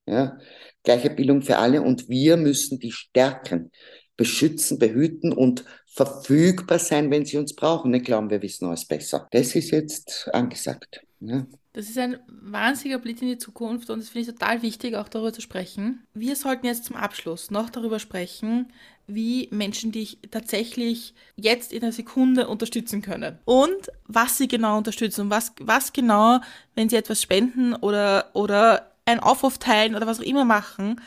Ja? 0.06 0.38
Gleiche 0.82 1.10
Bildung 1.10 1.42
für 1.42 1.58
alle 1.58 1.82
und 1.82 2.08
wir 2.08 2.36
müssen 2.36 2.78
die 2.78 2.92
stärken, 2.92 3.70
beschützen, 4.16 4.78
behüten 4.78 5.32
und 5.32 5.64
verfügbar 5.86 6.78
sein, 6.78 7.10
wenn 7.10 7.24
sie 7.24 7.38
uns 7.38 7.54
brauchen. 7.54 7.90
Nicht 7.90 8.06
glauben, 8.06 8.30
wir 8.30 8.42
wissen 8.42 8.66
alles 8.66 8.86
besser. 8.86 9.28
Das 9.30 9.54
ist 9.54 9.70
jetzt 9.70 10.28
angesagt. 10.32 11.02
Ja? 11.20 11.46
Das 11.74 11.88
ist 11.88 11.96
ein 11.96 12.18
wahnsinniger 12.26 12.98
Blick 12.98 13.22
in 13.22 13.28
die 13.28 13.38
Zukunft 13.38 13.88
und 13.88 14.00
das 14.00 14.10
finde 14.10 14.28
ich 14.28 14.34
total 14.38 14.60
wichtig, 14.60 14.94
auch 14.94 15.08
darüber 15.08 15.32
zu 15.32 15.40
sprechen. 15.40 16.06
Wir 16.12 16.36
sollten 16.36 16.66
jetzt 16.66 16.84
zum 16.84 16.96
Abschluss 16.96 17.50
noch 17.50 17.70
darüber 17.70 17.98
sprechen, 17.98 18.70
wie 19.06 19.48
Menschen 19.50 19.90
dich 19.90 20.18
tatsächlich 20.30 21.14
jetzt 21.34 21.72
in 21.72 21.82
einer 21.82 21.92
Sekunde 21.92 22.46
unterstützen 22.48 23.00
können 23.00 23.38
und 23.46 23.90
was 24.06 24.36
sie 24.36 24.48
genau 24.48 24.76
unterstützen 24.76 25.22
und 25.22 25.30
was, 25.30 25.52
was 25.60 25.94
genau, 25.94 26.40
wenn 26.74 26.90
sie 26.90 26.96
etwas 26.96 27.22
spenden 27.22 27.74
oder, 27.74 28.30
oder 28.34 28.92
einen 29.06 29.20
Aufruf 29.20 29.56
teilen 29.56 29.94
oder 29.94 30.06
was 30.06 30.20
auch 30.20 30.24
immer 30.24 30.44
machen, 30.44 31.00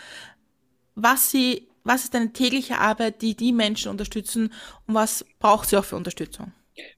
was 0.96 1.30
sie, 1.30 1.68
was 1.84 2.06
ist 2.06 2.16
deine 2.16 2.34
tägliche 2.34 2.80
Arbeit, 2.80 3.22
die 3.22 3.36
die 3.36 3.54
Menschen 3.54 3.92
unterstützen 3.92 4.52
und 4.88 4.96
was 4.96 5.24
braucht 5.38 5.70
sie 5.70 5.78
auch 5.78 5.86
für 5.86 5.96
Unterstützung? 5.96 6.54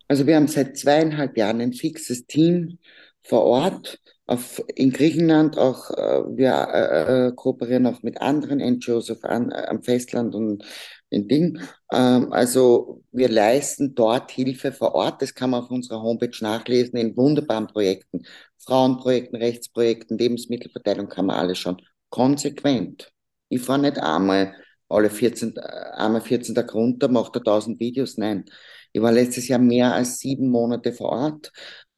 Also 0.08 0.26
wir 0.26 0.38
haben 0.38 0.48
seit 0.48 0.78
zweieinhalb 0.78 1.38
Jahren 1.38 1.62
ein 1.62 1.74
fixes 1.74 2.26
Team, 2.26 2.80
vor 3.28 3.44
Ort. 3.44 4.00
Auf, 4.26 4.62
in 4.76 4.92
Griechenland 4.92 5.58
auch, 5.58 5.90
äh, 5.92 6.24
wir 6.36 6.52
äh, 6.52 7.28
äh 7.28 7.32
kooperieren 7.34 7.86
auch 7.88 8.04
mit 8.04 8.20
anderen 8.22 8.60
NGOs 8.60 9.10
auf, 9.10 9.24
an, 9.24 9.52
äh, 9.52 9.68
am 9.68 9.82
Festland 9.82 10.36
und 10.36 10.66
in 11.10 11.28
Ding. 11.30 11.60
Ähm, 11.94 12.34
also 12.34 13.04
wir 13.12 13.30
leisten 13.30 13.96
dort 13.96 14.32
Hilfe 14.32 14.74
vor 14.74 14.96
Ort. 14.96 15.22
Das 15.22 15.34
kann 15.34 15.52
man 15.52 15.64
auf 15.64 15.72
unserer 15.72 16.02
Homepage 16.02 16.36
nachlesen 16.42 16.98
in 16.98 17.16
wunderbaren 17.16 17.68
Projekten. 17.68 18.24
Frauenprojekten, 18.60 19.38
Rechtsprojekten, 19.38 20.18
Lebensmittelverteilung 20.18 21.08
kann 21.08 21.28
man 21.28 21.38
alles 21.38 21.60
schon. 21.60 21.82
Konsequent. 22.10 23.12
Ich 23.50 23.62
fahre 23.62 23.80
nicht 23.80 23.98
einmal 24.00 24.54
alle 24.90 25.10
14, 25.10 25.56
äh, 25.56 25.62
einmal 25.96 26.22
14 26.22 26.54
Tage 26.56 26.74
runter, 26.74 27.08
mache 27.08 27.32
da 27.34 27.40
1000 27.40 27.80
Videos. 27.80 28.18
Nein. 28.18 28.46
Ich 28.92 29.02
war 29.02 29.12
letztes 29.12 29.48
Jahr 29.48 29.60
mehr 29.60 29.94
als 29.94 30.20
sieben 30.20 30.50
Monate 30.50 30.92
vor 30.92 31.10
Ort 31.10 31.52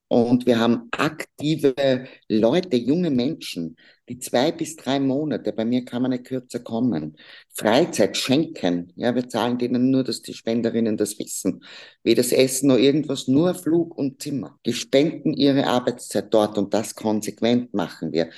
und 0.09 0.47
wir 0.47 0.59
haben 0.59 0.89
aktive 0.91 2.07
Leute, 2.27 2.77
junge 2.77 3.11
Menschen, 3.11 3.77
die 4.09 4.17
zwei 4.17 4.51
bis 4.51 4.75
drei 4.75 4.99
Monate, 4.99 5.53
bei 5.53 5.65
mir 5.65 5.85
kann 5.85 6.01
man 6.01 6.09
nicht 6.09 6.25
kürzer 6.25 6.59
kommen, 6.59 7.15
Freizeit 7.53 8.17
schenken. 8.17 8.91
Ja, 8.95 9.13
wir 9.13 9.29
zahlen 9.29 9.59
denen 9.59 9.91
nur, 9.91 10.03
dass 10.03 10.23
die 10.23 10.33
Spenderinnen 10.33 10.97
das 10.97 11.19
wissen. 11.19 11.63
Weder 12.01 12.23
Essen 12.23 12.69
noch 12.69 12.77
irgendwas, 12.77 13.27
nur 13.27 13.53
Flug 13.53 13.95
und 13.95 14.19
Zimmer. 14.19 14.57
Die 14.65 14.73
spenden 14.73 15.33
ihre 15.33 15.67
Arbeitszeit 15.67 16.33
dort 16.33 16.57
und 16.57 16.73
das 16.73 16.95
konsequent 16.95 17.75
machen 17.75 18.11
wir. 18.11 18.31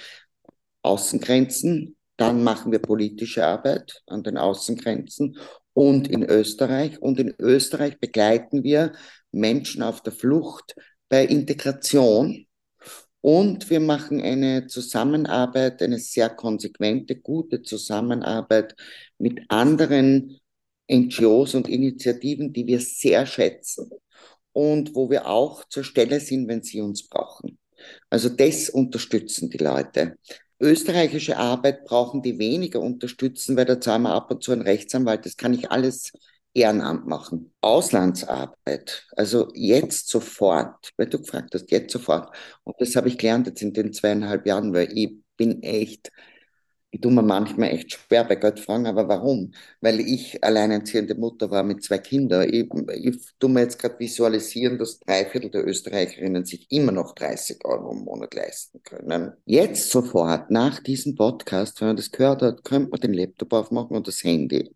Außengrenzen. 0.83 1.95
Dann 2.17 2.43
machen 2.43 2.73
wir 2.73 2.79
politische 2.79 3.45
Arbeit 3.45 4.03
an 4.07 4.23
den 4.23 4.37
Außengrenzen 4.37 5.37
und 5.73 6.09
in 6.09 6.23
Österreich. 6.23 7.01
Und 7.01 7.17
in 7.17 7.33
Österreich 7.39 7.97
begleiten 7.97 8.63
wir 8.63 8.91
Menschen 9.31 9.81
auf 9.81 10.03
der 10.03 10.11
Flucht 10.11 10.75
bei 11.11 11.25
Integration. 11.25 12.47
Und 13.19 13.69
wir 13.69 13.81
machen 13.81 14.21
eine 14.21 14.67
Zusammenarbeit, 14.67 15.81
eine 15.83 15.99
sehr 15.99 16.29
konsequente, 16.29 17.17
gute 17.17 17.61
Zusammenarbeit 17.61 18.75
mit 19.19 19.41
anderen 19.49 20.39
NGOs 20.89 21.53
und 21.53 21.67
Initiativen, 21.67 22.53
die 22.53 22.65
wir 22.65 22.79
sehr 22.79 23.25
schätzen 23.25 23.91
und 24.53 24.95
wo 24.95 25.09
wir 25.09 25.27
auch 25.27 25.65
zur 25.65 25.83
Stelle 25.83 26.19
sind, 26.21 26.47
wenn 26.47 26.63
sie 26.63 26.79
uns 26.79 27.07
brauchen. 27.07 27.59
Also 28.09 28.29
das 28.29 28.69
unterstützen 28.69 29.49
die 29.49 29.57
Leute. 29.57 30.17
Österreichische 30.61 31.37
Arbeit 31.37 31.85
brauchen 31.85 32.21
die 32.21 32.39
weniger 32.39 32.79
unterstützen, 32.79 33.57
weil 33.57 33.65
da 33.65 33.81
zahlen 33.81 34.03
wir 34.03 34.13
ab 34.13 34.31
und 34.31 34.43
zu 34.43 34.53
einen 34.53 34.61
Rechtsanwalt. 34.61 35.25
Das 35.25 35.35
kann 35.35 35.53
ich 35.53 35.69
alles 35.71 36.13
Ehrenamt 36.53 37.07
machen. 37.07 37.53
Auslandsarbeit, 37.61 39.07
also 39.15 39.49
jetzt 39.53 40.09
sofort, 40.09 40.91
weil 40.97 41.07
du 41.07 41.19
gefragt 41.19 41.53
hast, 41.53 41.71
jetzt 41.71 41.93
sofort. 41.93 42.35
Und 42.63 42.75
das 42.79 42.95
habe 42.95 43.07
ich 43.07 43.17
gelernt 43.17 43.47
jetzt 43.47 43.61
in 43.61 43.73
den 43.73 43.93
zweieinhalb 43.93 44.45
Jahren, 44.45 44.73
weil 44.73 44.89
ich 44.97 45.15
bin 45.37 45.63
echt 45.63 46.11
ich 46.93 46.99
tue 46.99 47.11
mir 47.11 47.21
manchmal 47.23 47.69
echt 47.69 47.93
schwer 47.93 48.25
bei 48.25 48.35
Gott 48.35 48.59
fragen, 48.59 48.85
aber 48.85 49.07
warum? 49.07 49.53
Weil 49.79 50.01
ich 50.01 50.43
alleinerziehende 50.43 51.15
Mutter 51.15 51.49
war 51.49 51.63
mit 51.63 51.81
zwei 51.83 51.99
Kindern. 51.99 52.49
Ich, 52.53 52.67
ich 52.69 53.17
tue 53.39 53.49
mir 53.49 53.61
jetzt 53.61 53.79
gerade 53.79 53.97
visualisieren, 53.97 54.77
dass 54.77 54.99
drei 54.99 55.25
Viertel 55.25 55.51
der 55.51 55.65
Österreicherinnen 55.65 56.43
sich 56.43 56.69
immer 56.69 56.91
noch 56.91 57.15
30 57.15 57.63
Euro 57.63 57.93
im 57.93 58.03
Monat 58.03 58.33
leisten 58.33 58.83
können. 58.83 59.31
Jetzt 59.45 59.89
sofort, 59.89 60.51
nach 60.51 60.83
diesem 60.83 61.15
Podcast, 61.15 61.79
wenn 61.79 61.87
man 61.89 61.95
das 61.95 62.11
gehört 62.11 62.41
hat, 62.41 62.65
könnte 62.65 62.89
man 62.89 62.99
den 62.99 63.13
Laptop 63.13 63.53
aufmachen 63.53 63.95
und 63.95 64.07
das 64.07 64.21
Handy, 64.25 64.75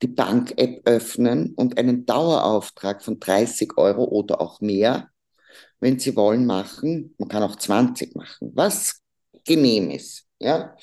die 0.00 0.08
Bank-App 0.08 0.88
öffnen 0.88 1.52
und 1.56 1.76
einen 1.76 2.06
Dauerauftrag 2.06 3.04
von 3.04 3.20
30 3.20 3.76
Euro 3.76 4.04
oder 4.04 4.40
auch 4.40 4.62
mehr, 4.62 5.10
wenn 5.78 5.98
Sie 5.98 6.16
wollen, 6.16 6.46
machen. 6.46 7.14
Man 7.18 7.28
kann 7.28 7.42
auch 7.42 7.56
20 7.56 8.16
machen, 8.16 8.52
was 8.54 9.02
genehm 9.44 9.90
ist. 9.90 10.29
Ja, 10.40 10.74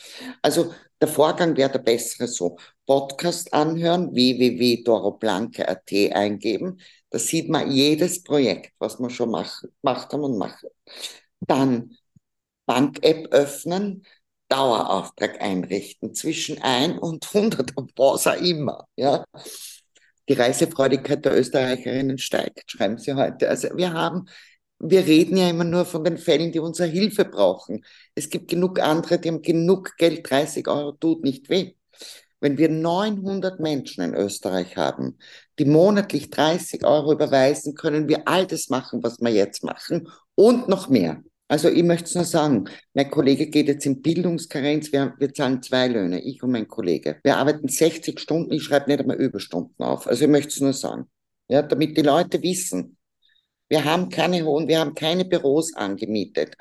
also 0.41 0.73
der 1.01 1.07
Vorgang 1.07 1.57
wäre 1.57 1.71
der 1.71 1.79
bessere 1.79 2.27
so. 2.27 2.57
Podcast 2.85 3.53
anhören, 3.53 4.13
www.doroblanke.at 4.13 5.91
eingeben. 6.13 6.79
Da 7.09 7.19
sieht 7.19 7.49
man 7.49 7.71
jedes 7.71 8.23
Projekt, 8.23 8.73
was 8.79 8.99
wir 8.99 9.09
schon 9.09 9.31
mach, 9.31 9.61
gemacht 9.81 10.13
haben 10.13 10.23
und 10.23 10.37
machen. 10.37 10.69
Dann 11.41 11.97
Bank-App 12.65 13.33
öffnen, 13.33 14.05
Dauerauftrag 14.49 15.41
einrichten, 15.41 16.13
zwischen 16.13 16.61
1 16.61 16.99
und 16.99 17.25
100 17.33 17.75
und 17.75 17.91
was 17.97 18.27
auch 18.27 18.41
immer. 18.41 18.87
Ja. 18.95 19.25
Die 20.29 20.33
Reisefreudigkeit 20.33 21.23
der 21.25 21.37
Österreicherinnen 21.37 22.17
steigt, 22.17 22.69
schreiben 22.69 22.97
sie 22.97 23.13
heute. 23.13 23.49
Also 23.49 23.69
wir 23.75 23.93
haben 23.93 24.27
wir 24.79 25.05
reden 25.05 25.37
ja 25.37 25.49
immer 25.49 25.63
nur 25.63 25.85
von 25.85 26.03
den 26.03 26.17
Fällen, 26.17 26.51
die 26.51 26.59
unsere 26.59 26.87
Hilfe 26.87 27.25
brauchen. 27.25 27.83
Es 28.15 28.29
gibt 28.29 28.49
genug 28.49 28.79
andere, 28.79 29.19
die 29.19 29.29
haben 29.29 29.41
genug 29.41 29.97
Geld, 29.97 30.29
30 30.29 30.67
Euro 30.67 30.91
tut 30.91 31.23
nicht 31.23 31.49
weh. 31.49 31.73
Wenn 32.39 32.57
wir 32.59 32.69
900 32.69 33.59
Menschen 33.59 34.03
in 34.03 34.13
Österreich 34.13 34.77
haben, 34.77 35.17
die 35.57 35.65
monatlich 35.65 36.29
30 36.29 36.85
Euro 36.85 37.11
überweisen, 37.11 37.73
können 37.73 38.07
wir 38.07 38.27
all 38.27 38.45
das 38.45 38.69
machen, 38.69 39.01
was 39.01 39.19
wir 39.19 39.31
jetzt 39.31 39.63
machen 39.63 40.07
und 40.35 40.69
noch 40.69 40.87
mehr. 40.87 41.23
Also 41.47 41.69
ich 41.69 41.83
möchte 41.83 42.05
es 42.05 42.15
nur 42.15 42.25
sagen, 42.25 42.65
mein 42.93 43.09
Kollege 43.09 43.47
geht 43.47 43.67
jetzt 43.67 43.85
in 43.85 44.01
Bildungskarenz, 44.01 44.91
wir, 44.91 45.13
wir 45.17 45.33
zahlen 45.33 45.63
zwei 45.63 45.87
Löhne, 45.87 46.21
ich 46.21 46.43
und 46.43 46.51
mein 46.51 46.67
Kollege. 46.67 47.19
Wir 47.23 47.37
arbeiten 47.37 47.69
60 47.69 48.19
Stunden, 48.19 48.51
ich 48.51 48.63
schreibe 48.63 48.89
nicht 48.89 48.99
einmal 48.99 49.17
Überstunden 49.17 49.83
auf. 49.83 50.07
Also 50.07 50.25
ich 50.25 50.29
möchte 50.29 50.49
es 50.49 50.59
nur 50.59 50.73
sagen, 50.73 51.09
ja, 51.47 51.61
damit 51.61 51.97
die 51.97 52.01
Leute 52.01 52.41
wissen, 52.43 52.96
wir 53.69 53.83
haben 53.83 54.09
keine 54.09 54.43
hohen, 54.43 54.67
wir 54.67 54.79
haben 54.79 54.95
keine 54.95 55.25
Büros 55.25 55.73
angemietet. 55.75 56.55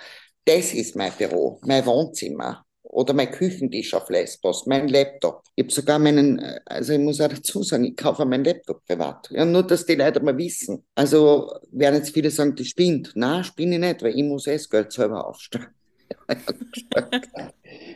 Das 0.44 0.72
ist 0.72 0.96
mein 0.96 1.12
Büro, 1.12 1.60
mein 1.62 1.84
Wohnzimmer 1.86 2.64
oder 2.82 3.12
mein 3.14 3.30
Küchentisch 3.30 3.94
auf 3.94 4.08
Lesbos, 4.08 4.66
mein 4.66 4.88
Laptop. 4.88 5.42
Ich 5.54 5.64
habe 5.64 5.72
sogar 5.72 5.98
meinen, 5.98 6.40
also 6.64 6.92
ich 6.92 6.98
muss 6.98 7.20
auch 7.20 7.28
dazu 7.28 7.62
sagen, 7.62 7.84
ich 7.84 7.96
kaufe 7.96 8.24
meinen 8.24 8.44
Laptop 8.44 8.84
privat. 8.86 9.28
Ja, 9.30 9.44
nur, 9.44 9.64
dass 9.64 9.84
die 9.86 9.96
Leute 9.96 10.20
mal 10.20 10.36
wissen. 10.36 10.84
Also 10.94 11.52
werden 11.72 11.96
jetzt 11.96 12.14
viele 12.14 12.30
sagen, 12.30 12.54
die 12.54 12.64
spinnt. 12.64 13.12
Na, 13.14 13.42
spinne 13.42 13.74
ich 13.74 13.80
nicht, 13.80 14.02
weil 14.02 14.16
ich 14.16 14.24
muss 14.24 14.44
das 14.44 14.70
Geld 14.70 14.92
selber 14.92 15.26
aufstellen. 15.26 15.68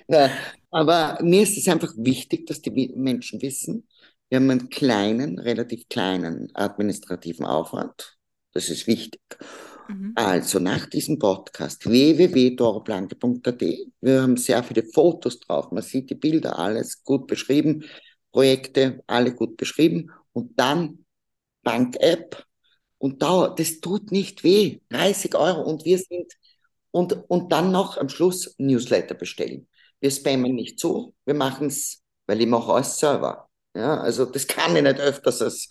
ja, 0.09 0.31
aber 0.71 1.19
mir 1.23 1.43
ist 1.43 1.57
es 1.57 1.69
einfach 1.69 1.93
wichtig, 1.97 2.47
dass 2.47 2.61
die 2.61 2.93
Menschen 2.95 3.41
wissen, 3.41 3.87
wir 4.29 4.37
haben 4.37 4.51
einen 4.51 4.69
kleinen, 4.69 5.39
relativ 5.39 5.89
kleinen 5.89 6.51
administrativen 6.55 7.47
Aufwand. 7.47 8.20
Das 8.53 8.69
ist 8.69 8.87
wichtig. 8.87 9.21
Mhm. 9.89 10.13
Also 10.17 10.59
nach 10.59 10.87
diesem 10.87 11.19
Podcast 11.19 11.89
www.doroblanke.at. 11.89 13.63
Wir 14.01 14.23
haben 14.23 14.37
sehr 14.37 14.63
viele 14.63 14.85
Fotos 14.85 15.41
drauf. 15.41 15.71
Man 15.71 15.83
sieht 15.83 16.11
die 16.11 16.15
Bilder, 16.15 16.59
alles 16.59 17.03
gut 17.03 17.27
beschrieben. 17.27 17.85
Projekte, 18.33 19.03
alle 19.07 19.35
gut 19.35 19.57
beschrieben. 19.57 20.11
Und 20.33 20.59
dann 20.59 21.05
Bank-App. 21.63 22.45
Und 22.99 23.23
da, 23.23 23.49
das 23.49 23.81
tut 23.81 24.13
nicht 24.13 24.45
weh. 24.45 24.81
30 24.91 25.35
Euro 25.35 25.63
und 25.63 25.85
wir 25.85 25.99
sind, 25.99 26.33
und, 26.91 27.13
und 27.29 27.53
dann 27.53 27.71
noch 27.71 27.97
am 27.97 28.09
Schluss 28.09 28.55
Newsletter 28.59 29.15
bestellen. 29.15 29.69
Wir 30.01 30.11
spammen 30.11 30.55
nicht 30.55 30.81
so, 30.81 31.15
wir 31.25 31.35
machen 31.35 31.69
es, 31.69 32.03
weil 32.27 32.41
ich 32.41 32.47
mache 32.47 32.73
alles 32.73 32.99
selber. 32.99 33.49
Ja, 33.75 34.01
also 34.01 34.25
das 34.25 34.47
kann 34.47 34.75
ich 34.75 34.83
nicht 34.83 34.99
öfters 34.99 35.41
als 35.43 35.69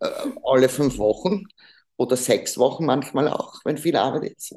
äh, 0.00 0.08
alle 0.42 0.68
fünf 0.68 0.98
Wochen 0.98 1.44
oder 1.96 2.16
sechs 2.16 2.58
Wochen 2.58 2.86
manchmal 2.86 3.28
auch, 3.28 3.60
wenn 3.64 3.78
viel 3.78 3.96
Arbeit 3.96 4.32
ist. 4.36 4.54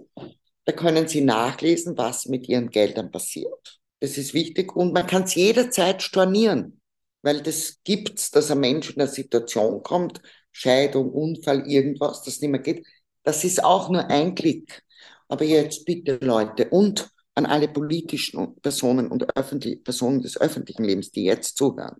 Da 0.65 0.71
können 0.73 1.07
Sie 1.07 1.21
nachlesen, 1.21 1.97
was 1.97 2.25
mit 2.25 2.47
Ihren 2.47 2.69
Geldern 2.69 3.11
passiert. 3.11 3.79
Das 3.99 4.17
ist 4.17 4.33
wichtig 4.33 4.75
und 4.75 4.93
man 4.93 5.07
kann 5.07 5.23
es 5.23 5.35
jederzeit 5.35 6.01
stornieren, 6.01 6.81
weil 7.21 7.41
das 7.41 7.79
gibt's, 7.83 8.31
dass 8.31 8.51
ein 8.51 8.59
Mensch 8.59 8.91
in 8.91 9.01
eine 9.01 9.09
Situation 9.09 9.83
kommt, 9.83 10.21
Scheidung, 10.51 11.11
Unfall, 11.11 11.67
irgendwas, 11.67 12.23
das 12.23 12.39
nicht 12.39 12.51
mehr 12.51 12.61
geht. 12.61 12.85
Das 13.23 13.43
ist 13.43 13.63
auch 13.63 13.89
nur 13.89 14.07
ein 14.09 14.35
Klick. 14.35 14.83
Aber 15.27 15.43
jetzt 15.45 15.85
bitte 15.85 16.17
Leute 16.21 16.69
und 16.69 17.09
an 17.35 17.45
alle 17.45 17.67
politischen 17.67 18.55
Personen 18.61 19.07
und 19.07 19.37
öffentlich, 19.37 19.83
Personen 19.83 20.21
des 20.21 20.39
öffentlichen 20.39 20.83
Lebens, 20.83 21.11
die 21.11 21.23
jetzt 21.23 21.57
zuhören 21.57 21.97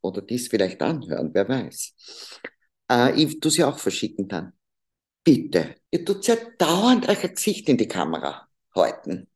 oder 0.00 0.22
dies 0.22 0.48
vielleicht 0.48 0.82
anhören, 0.82 1.30
wer 1.32 1.48
weiß. 1.48 1.94
Äh, 2.90 3.20
ich 3.20 3.40
tue 3.40 3.50
sie 3.50 3.64
auch 3.64 3.78
verschicken 3.78 4.28
dann. 4.28 4.52
Bitte. 5.24 5.76
Ihr 5.90 6.04
tut 6.04 6.26
ja 6.26 6.36
dauernd 6.58 7.08
euer 7.08 7.28
Gesicht 7.28 7.68
in 7.68 7.78
die 7.78 7.88
Kamera 7.88 8.46
halten. 8.74 9.28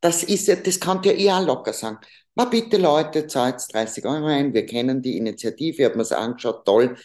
Das 0.00 0.22
ist 0.24 0.48
ja, 0.48 0.56
das 0.56 0.80
kann 0.80 1.02
ja 1.04 1.12
eher 1.12 1.40
locker 1.40 1.72
sagen. 1.72 1.98
Ma 2.34 2.46
bitte 2.46 2.78
Leute, 2.78 3.26
zahlt 3.26 3.62
30 3.72 4.04
Euro 4.04 4.26
ein, 4.26 4.54
wir 4.54 4.66
kennen 4.66 5.02
die 5.02 5.16
Initiative, 5.18 5.84
haben 5.84 5.96
wir 5.96 6.02
es 6.02 6.12
angeschaut, 6.12 6.64
toll. 6.64 6.96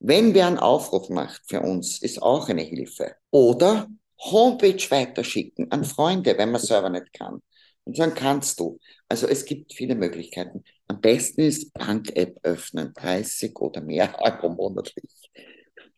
Wenn 0.00 0.34
wer 0.34 0.46
einen 0.46 0.58
Aufruf 0.58 1.08
macht 1.10 1.42
für 1.46 1.60
uns, 1.60 2.00
ist 2.00 2.22
auch 2.22 2.48
eine 2.48 2.62
Hilfe. 2.62 3.16
Oder 3.30 3.88
Homepage 4.18 4.90
weiterschicken 4.90 5.70
an 5.72 5.84
Freunde, 5.84 6.36
wenn 6.38 6.52
man 6.52 6.60
selber 6.60 6.90
nicht 6.90 7.12
kann. 7.12 7.42
Und 7.84 7.96
sagen, 7.96 8.14
kannst 8.14 8.60
du. 8.60 8.78
Also 9.08 9.26
es 9.26 9.44
gibt 9.44 9.72
viele 9.72 9.94
Möglichkeiten. 9.94 10.64
Am 10.88 11.00
besten 11.00 11.42
ist 11.42 11.72
Bank-App 11.74 12.38
öffnen, 12.42 12.92
30 12.94 13.58
oder 13.60 13.80
mehr 13.80 14.14
Euro 14.20 14.48
monatlich. 14.48 15.04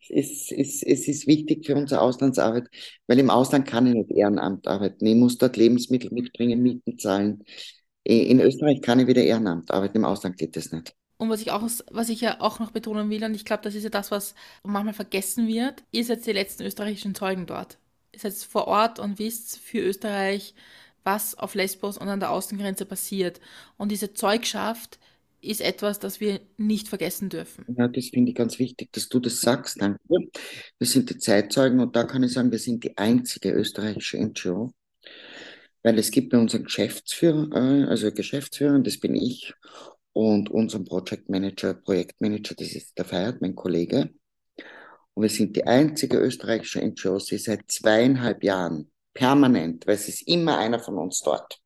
Es 0.09 0.51
ist, 0.51 0.83
es 0.83 1.07
ist 1.07 1.27
wichtig 1.27 1.65
für 1.65 1.75
unsere 1.75 2.01
Auslandsarbeit, 2.01 2.67
weil 3.07 3.19
im 3.19 3.29
Ausland 3.29 3.65
kann 3.65 3.87
ich 3.87 3.93
nicht 3.93 4.11
Ehrenamt 4.11 4.67
arbeiten. 4.67 5.05
Ich 5.05 5.15
muss 5.15 5.37
dort 5.37 5.55
Lebensmittel 5.55 6.11
mitbringen, 6.11 6.61
Mieten 6.61 6.97
zahlen. 6.97 7.45
In 8.03 8.41
Österreich 8.41 8.81
kann 8.81 8.99
ich 8.99 9.07
wieder 9.07 9.23
Ehrenamt 9.23 9.71
arbeiten, 9.71 9.97
im 9.97 10.05
Ausland 10.05 10.37
geht 10.37 10.55
das 10.55 10.71
nicht. 10.71 10.93
Und 11.17 11.29
was 11.29 11.41
ich 11.41 11.51
auch, 11.51 11.61
was 11.91 12.09
ich 12.09 12.21
ja 12.21 12.41
auch 12.41 12.59
noch 12.59 12.71
betonen 12.71 13.11
will, 13.11 13.23
und 13.23 13.35
ich 13.35 13.45
glaube, 13.45 13.61
das 13.61 13.75
ist 13.75 13.83
ja 13.83 13.89
das, 13.89 14.09
was 14.09 14.33
manchmal 14.63 14.95
vergessen 14.95 15.47
wird, 15.47 15.83
ihr 15.91 16.03
seid 16.03 16.25
die 16.25 16.31
letzten 16.31 16.63
österreichischen 16.63 17.13
Zeugen 17.13 17.45
dort. 17.45 17.77
Ihr 18.11 18.19
seid 18.19 18.33
vor 18.33 18.67
Ort 18.67 18.97
und 18.97 19.19
wisst 19.19 19.59
für 19.59 19.79
Österreich, 19.79 20.55
was 21.03 21.35
auf 21.35 21.55
Lesbos 21.55 21.97
und 21.97 22.07
an 22.07 22.19
der 22.19 22.31
Außengrenze 22.31 22.85
passiert. 22.85 23.39
Und 23.77 23.91
diese 23.91 24.13
Zeugschaft 24.13 24.99
ist 25.41 25.61
etwas, 25.61 25.99
das 25.99 26.19
wir 26.19 26.39
nicht 26.57 26.87
vergessen 26.87 27.29
dürfen. 27.29 27.65
Ja, 27.75 27.87
das 27.87 28.09
finde 28.09 28.29
ich 28.29 28.35
ganz 28.35 28.59
wichtig, 28.59 28.91
dass 28.91 29.09
du 29.09 29.19
das 29.19 29.41
sagst. 29.41 29.81
Danke. 29.81 29.99
Wir 30.07 30.87
sind 30.87 31.09
die 31.09 31.17
Zeitzeugen 31.17 31.79
und 31.79 31.95
da 31.95 32.03
kann 32.03 32.23
ich 32.23 32.33
sagen, 32.33 32.51
wir 32.51 32.59
sind 32.59 32.83
die 32.83 32.97
einzige 32.97 33.51
österreichische 33.51 34.17
NGO, 34.17 34.71
weil 35.83 35.97
es 35.97 36.11
gibt 36.11 36.29
bei 36.29 36.37
unseren 36.37 36.65
Geschäftsführer, 36.65 37.49
äh, 37.53 37.85
also 37.85 38.11
Geschäftsführer, 38.11 38.79
das 38.79 38.99
bin 38.99 39.15
ich, 39.15 39.53
und 40.13 40.49
unseren 40.49 40.85
Project 40.85 41.29
Manager, 41.29 41.73
Projektmanager, 41.73 42.55
das 42.55 42.73
ist 42.73 42.97
der 42.97 43.05
Feiert, 43.05 43.41
mein 43.41 43.55
Kollege. 43.55 44.11
Und 45.13 45.23
wir 45.23 45.29
sind 45.29 45.55
die 45.55 45.65
einzige 45.65 46.17
österreichische 46.17 46.81
NGO, 46.81 47.17
die 47.17 47.37
seit 47.37 47.71
zweieinhalb 47.71 48.43
Jahren 48.43 48.91
permanent, 49.13 49.85
weil 49.87 49.95
es 49.95 50.07
ist 50.07 50.27
immer 50.27 50.57
einer 50.57 50.79
von 50.79 50.97
uns 50.97 51.21
dort, 51.21 51.59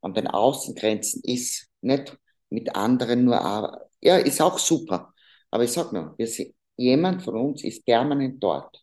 an 0.00 0.14
den 0.14 0.26
Außengrenzen 0.26 1.22
ist, 1.24 1.68
nicht 1.80 2.16
mit 2.48 2.74
anderen 2.74 3.24
nur, 3.24 3.88
ja, 4.00 4.16
ist 4.16 4.40
auch 4.40 4.58
super. 4.58 5.12
Aber 5.50 5.64
ich 5.64 5.72
sag 5.72 5.92
nur, 5.92 6.14
sind, 6.18 6.54
jemand 6.76 7.22
von 7.22 7.36
uns 7.36 7.64
ist 7.64 7.84
permanent 7.84 8.42
dort. 8.42 8.82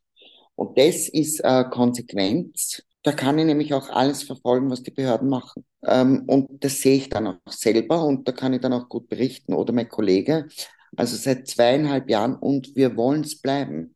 Und 0.55 0.77
das 0.77 1.07
ist 1.09 1.39
äh, 1.43 1.65
Konsequenz. 1.69 2.81
Da 3.03 3.11
kann 3.11 3.37
ich 3.39 3.45
nämlich 3.45 3.73
auch 3.73 3.89
alles 3.89 4.23
verfolgen, 4.23 4.69
was 4.69 4.83
die 4.83 4.91
Behörden 4.91 5.29
machen. 5.29 5.65
Ähm, 5.85 6.23
und 6.27 6.63
das 6.63 6.81
sehe 6.81 6.97
ich 6.97 7.09
dann 7.09 7.27
auch 7.27 7.37
selber 7.47 8.03
und 8.03 8.27
da 8.27 8.31
kann 8.31 8.53
ich 8.53 8.61
dann 8.61 8.73
auch 8.73 8.89
gut 8.89 9.07
berichten. 9.07 9.53
Oder 9.53 9.73
mein 9.73 9.87
Kollege, 9.87 10.47
also 10.95 11.15
seit 11.15 11.47
zweieinhalb 11.47 12.09
Jahren 12.09 12.35
und 12.35 12.75
wir 12.75 12.97
wollen 12.97 13.21
es 13.21 13.39
bleiben. 13.39 13.95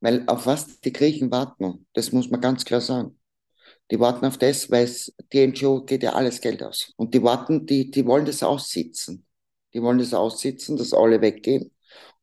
Weil 0.00 0.24
auf 0.28 0.46
was 0.46 0.80
die 0.80 0.92
Griechen 0.92 1.30
warten, 1.30 1.86
das 1.92 2.12
muss 2.12 2.30
man 2.30 2.40
ganz 2.40 2.64
klar 2.64 2.80
sagen. 2.80 3.18
Die 3.90 3.98
warten 4.00 4.26
auf 4.26 4.38
das, 4.38 4.70
weil 4.70 4.88
die 5.32 5.46
NGO 5.46 5.84
geht 5.84 6.02
ja 6.02 6.12
alles 6.12 6.40
Geld 6.40 6.62
aus. 6.62 6.92
Und 6.96 7.14
die 7.14 7.22
warten, 7.22 7.66
die, 7.66 7.90
die 7.90 8.06
wollen 8.06 8.26
das 8.26 8.42
aussitzen. 8.42 9.26
Die 9.74 9.82
wollen 9.82 9.98
das 9.98 10.14
aussitzen, 10.14 10.76
dass 10.76 10.92
alle 10.92 11.20
weggehen. 11.20 11.72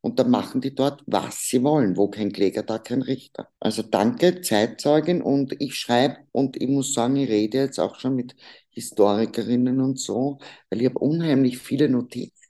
Und 0.00 0.18
dann 0.20 0.30
machen 0.30 0.60
die 0.60 0.74
dort, 0.74 1.02
was 1.06 1.48
sie 1.48 1.62
wollen. 1.64 1.96
Wo 1.96 2.08
kein 2.08 2.32
Kläger, 2.32 2.62
da 2.62 2.78
kein 2.78 3.02
Richter. 3.02 3.48
Also 3.58 3.82
danke, 3.82 4.40
Zeitzeugin. 4.40 5.20
Und 5.22 5.60
ich 5.60 5.74
schreibe, 5.74 6.18
und 6.32 6.56
ich 6.60 6.68
muss 6.68 6.94
sagen, 6.94 7.16
ich 7.16 7.28
rede 7.28 7.58
jetzt 7.58 7.80
auch 7.80 7.98
schon 7.98 8.14
mit 8.14 8.36
Historikerinnen 8.70 9.80
und 9.80 9.98
so, 9.98 10.38
weil 10.70 10.80
ich 10.82 10.86
habe 10.86 10.98
unheimlich 11.00 11.58
viele 11.58 11.88
Notizen 11.88 12.45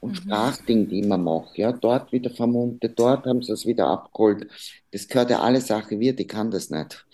und 0.00 0.10
mhm. 0.10 0.16
Sprachdinge, 0.16 0.86
die 0.86 1.00
immer 1.00 1.18
mache. 1.18 1.60
Ja, 1.60 1.72
dort 1.72 2.12
wieder 2.12 2.30
vermummte, 2.30 2.88
dort 2.88 3.26
haben 3.26 3.42
sie 3.42 3.52
es 3.52 3.66
wieder 3.66 3.88
abgeholt. 3.88 4.48
Das 4.90 5.08
gehört 5.08 5.30
ja 5.30 5.40
alle 5.40 5.60
Sache 5.60 5.98
wir, 5.98 6.14
die 6.14 6.26
kann 6.26 6.50
das 6.50 6.70
nicht. 6.70 7.06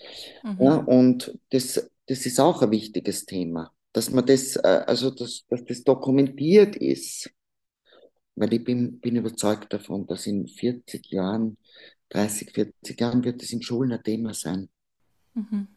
Mhm. 0.43 0.57
Ja, 0.59 0.75
und 0.75 1.37
das, 1.51 1.89
das 2.07 2.25
ist 2.25 2.39
auch 2.39 2.61
ein 2.61 2.71
wichtiges 2.71 3.25
Thema, 3.25 3.71
dass 3.93 4.11
man 4.11 4.25
das, 4.25 4.55
äh, 4.57 4.83
also 4.85 5.09
dass, 5.09 5.45
dass 5.49 5.65
das 5.65 5.83
dokumentiert 5.83 6.75
ist. 6.75 7.31
Weil 8.37 8.53
ich 8.53 8.63
bin, 8.63 8.99
bin 8.99 9.15
überzeugt 9.15 9.71
davon, 9.71 10.05
dass 10.07 10.27
in 10.27 10.47
40 10.47 11.09
Jahren, 11.09 11.57
30, 12.09 12.51
40 12.51 12.99
Jahren 12.99 13.23
wird 13.23 13.41
es 13.41 13.53
in 13.53 13.61
Schulen 13.61 13.93
ein 13.93 14.03
Thema 14.03 14.33
sein. 14.33 14.69
Mhm. 15.33 15.67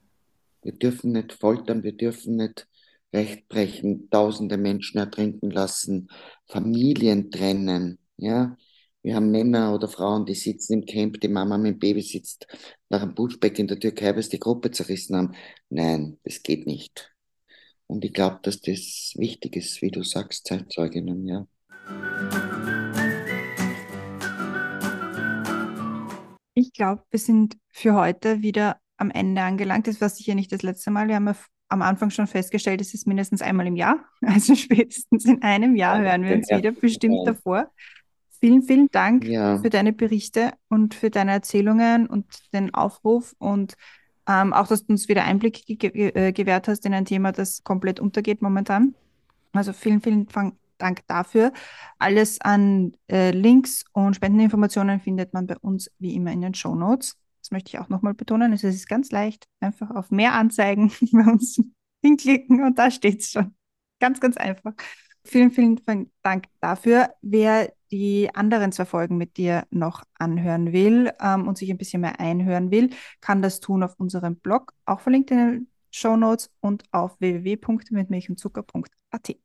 Wir 0.63 0.73
dürfen 0.73 1.13
nicht 1.13 1.33
foltern, 1.33 1.85
wir 1.85 1.93
dürfen 1.93 2.37
nicht 2.37 2.67
Recht 3.13 3.49
brechen, 3.49 4.11
tausende 4.11 4.59
Menschen 4.59 4.99
ertrinken 4.99 5.51
lassen, 5.51 6.09
Familien 6.47 7.31
trennen, 7.31 7.99
ja. 8.17 8.57
Wir 9.03 9.15
haben 9.15 9.31
Männer 9.31 9.75
oder 9.75 9.89
Frauen, 9.89 10.27
die 10.27 10.35
sitzen 10.35 10.75
im 10.75 10.85
Camp, 10.85 11.21
die 11.21 11.29
Mama 11.29 11.57
mit 11.57 11.75
dem 11.75 11.79
Baby 11.79 12.03
sitzt 12.03 12.47
nach 12.89 13.01
einem 13.01 13.15
Pushback 13.15 13.59
in 13.59 13.69
der 13.69 13.79
Türkei, 13.79 14.15
weil 14.15 14.23
sie 14.23 14.31
die 14.31 14.41
Gruppe 14.41 14.71
zerrissen 14.71 15.17
haben. 15.17 15.35
Nein, 15.71 16.19
das 16.25 16.43
geht 16.43 16.67
nicht. 16.67 17.15
Und 17.87 18.05
ich 18.05 18.13
glaube, 18.13 18.41
dass 18.43 18.61
das 18.61 19.15
wichtig 19.17 19.57
ist, 19.57 19.81
wie 19.81 19.91
du 19.91 20.03
sagst, 20.03 20.47
Zeitzeuginnen, 20.47 21.27
ja. 21.27 21.47
Ich 26.55 26.73
glaube, 26.73 27.05
wir 27.11 27.21
sind 27.21 27.57
für 27.71 27.95
heute 27.95 28.43
wieder 28.43 28.79
am 28.97 29.11
Ende 29.11 29.41
angelangt. 29.43 29.87
Das 29.87 30.01
war 30.01 30.09
sicher 30.11 30.35
nicht 30.35 30.53
das 30.53 30.63
letzte 30.63 30.91
Mal. 30.91 31.09
Wir 31.09 31.15
haben 31.15 31.29
ja 31.29 31.37
am 31.69 31.83
Anfang 31.83 32.11
schon 32.11 32.27
festgestellt, 32.27 32.81
es 32.81 32.95
ist 32.95 33.07
mindestens 33.07 33.43
einmal 33.43 33.67
im 33.67 33.77
Jahr. 33.77 33.99
Also 34.23 34.55
spätestens 34.55 35.25
in 35.25 35.43
einem 35.43 35.77
Jahr 35.77 36.01
hören 36.01 36.25
wir 36.25 36.37
uns 36.37 36.51
wieder, 36.51 36.73
bestimmt 36.73 37.27
davor. 37.27 37.71
Vielen, 38.41 38.63
vielen 38.63 38.89
Dank 38.91 39.25
ja. 39.25 39.59
für 39.59 39.69
deine 39.69 39.93
Berichte 39.93 40.53
und 40.69 40.95
für 40.95 41.11
deine 41.11 41.33
Erzählungen 41.33 42.07
und 42.07 42.27
den 42.53 42.73
Aufruf 42.73 43.35
und 43.39 43.75
ähm, 44.29 44.53
auch, 44.53 44.69
dass 44.69 44.87
du 44.87 44.93
uns 44.93 45.09
wieder 45.09 45.25
Einblick 45.25 45.65
ge 45.67 46.11
äh, 46.11 46.33
gewährt 46.33 46.69
hast 46.69 46.85
in 46.85 46.95
ein 46.95 47.07
Thema, 47.07 47.33
das 47.33 47.65
komplett 47.65 47.99
untergeht 47.99 48.43
momentan. 48.43 48.95
Also 49.53 49.73
vielen, 49.73 50.03
vielen 50.03 50.29
Dank 50.77 51.01
dafür. 51.07 51.53
Alles 51.99 52.41
an 52.41 52.93
äh, 53.11 53.31
Links 53.31 53.85
und 53.93 54.15
Spendeninformationen 54.15 55.01
findet 55.01 55.33
man 55.33 55.47
bei 55.47 55.57
uns 55.57 55.91
wie 55.99 56.15
immer 56.15 56.31
in 56.31 56.43
den 56.43 56.55
Show 56.55 56.75
Notes. 56.75 57.17
Das 57.41 57.51
möchte 57.51 57.71
ich 57.71 57.79
auch 57.79 57.89
nochmal 57.89 58.15
betonen. 58.15 58.53
Es 58.53 58.65
ist 58.65 58.89
ganz 58.89 59.11
leicht. 59.11 59.47
Einfach 59.61 59.91
auf 59.91 60.11
mehr 60.11 60.35
Anzeigen 60.35 60.93
bei 61.13 61.25
uns 61.25 61.61
hinklicken 62.03 62.63
und 62.63 62.79
da 62.79 62.91
steht 62.91 63.21
es 63.21 63.31
schon. 63.31 63.55
Ganz, 64.01 64.21
ganz 64.21 64.37
einfach. 64.37 64.75
Vielen, 65.25 65.51
vielen 65.51 65.81
Dank 66.23 66.47
dafür. 66.61 67.11
Wer 67.21 67.73
die 67.91 68.31
anderen 68.35 68.73
zwei 68.73 68.85
Folgen 68.85 69.17
mit 69.17 69.37
dir 69.37 69.67
noch 69.71 70.05
anhören 70.19 70.73
will 70.73 71.13
ähm, 71.21 71.49
und 71.49 71.59
sich 71.59 71.71
ein 71.71 71.79
bisschen 71.79 72.03
mehr 72.03 72.21
einhören 72.21 72.71
will, 72.71 72.91
kann 73.21 73.43
das 73.43 73.61
tun 73.61 73.83
auf 73.83 73.95
unserem 73.99 74.37
Blog, 74.37 74.73
auch 74.85 75.01
verlinkt 75.01 75.31
in 75.31 75.39
den 75.39 75.69
Show 75.91 76.17
Notes 76.17 76.51
und 76.61 76.85
auf 76.93 77.19
www.mitmilchundzucker.at. 77.21 79.37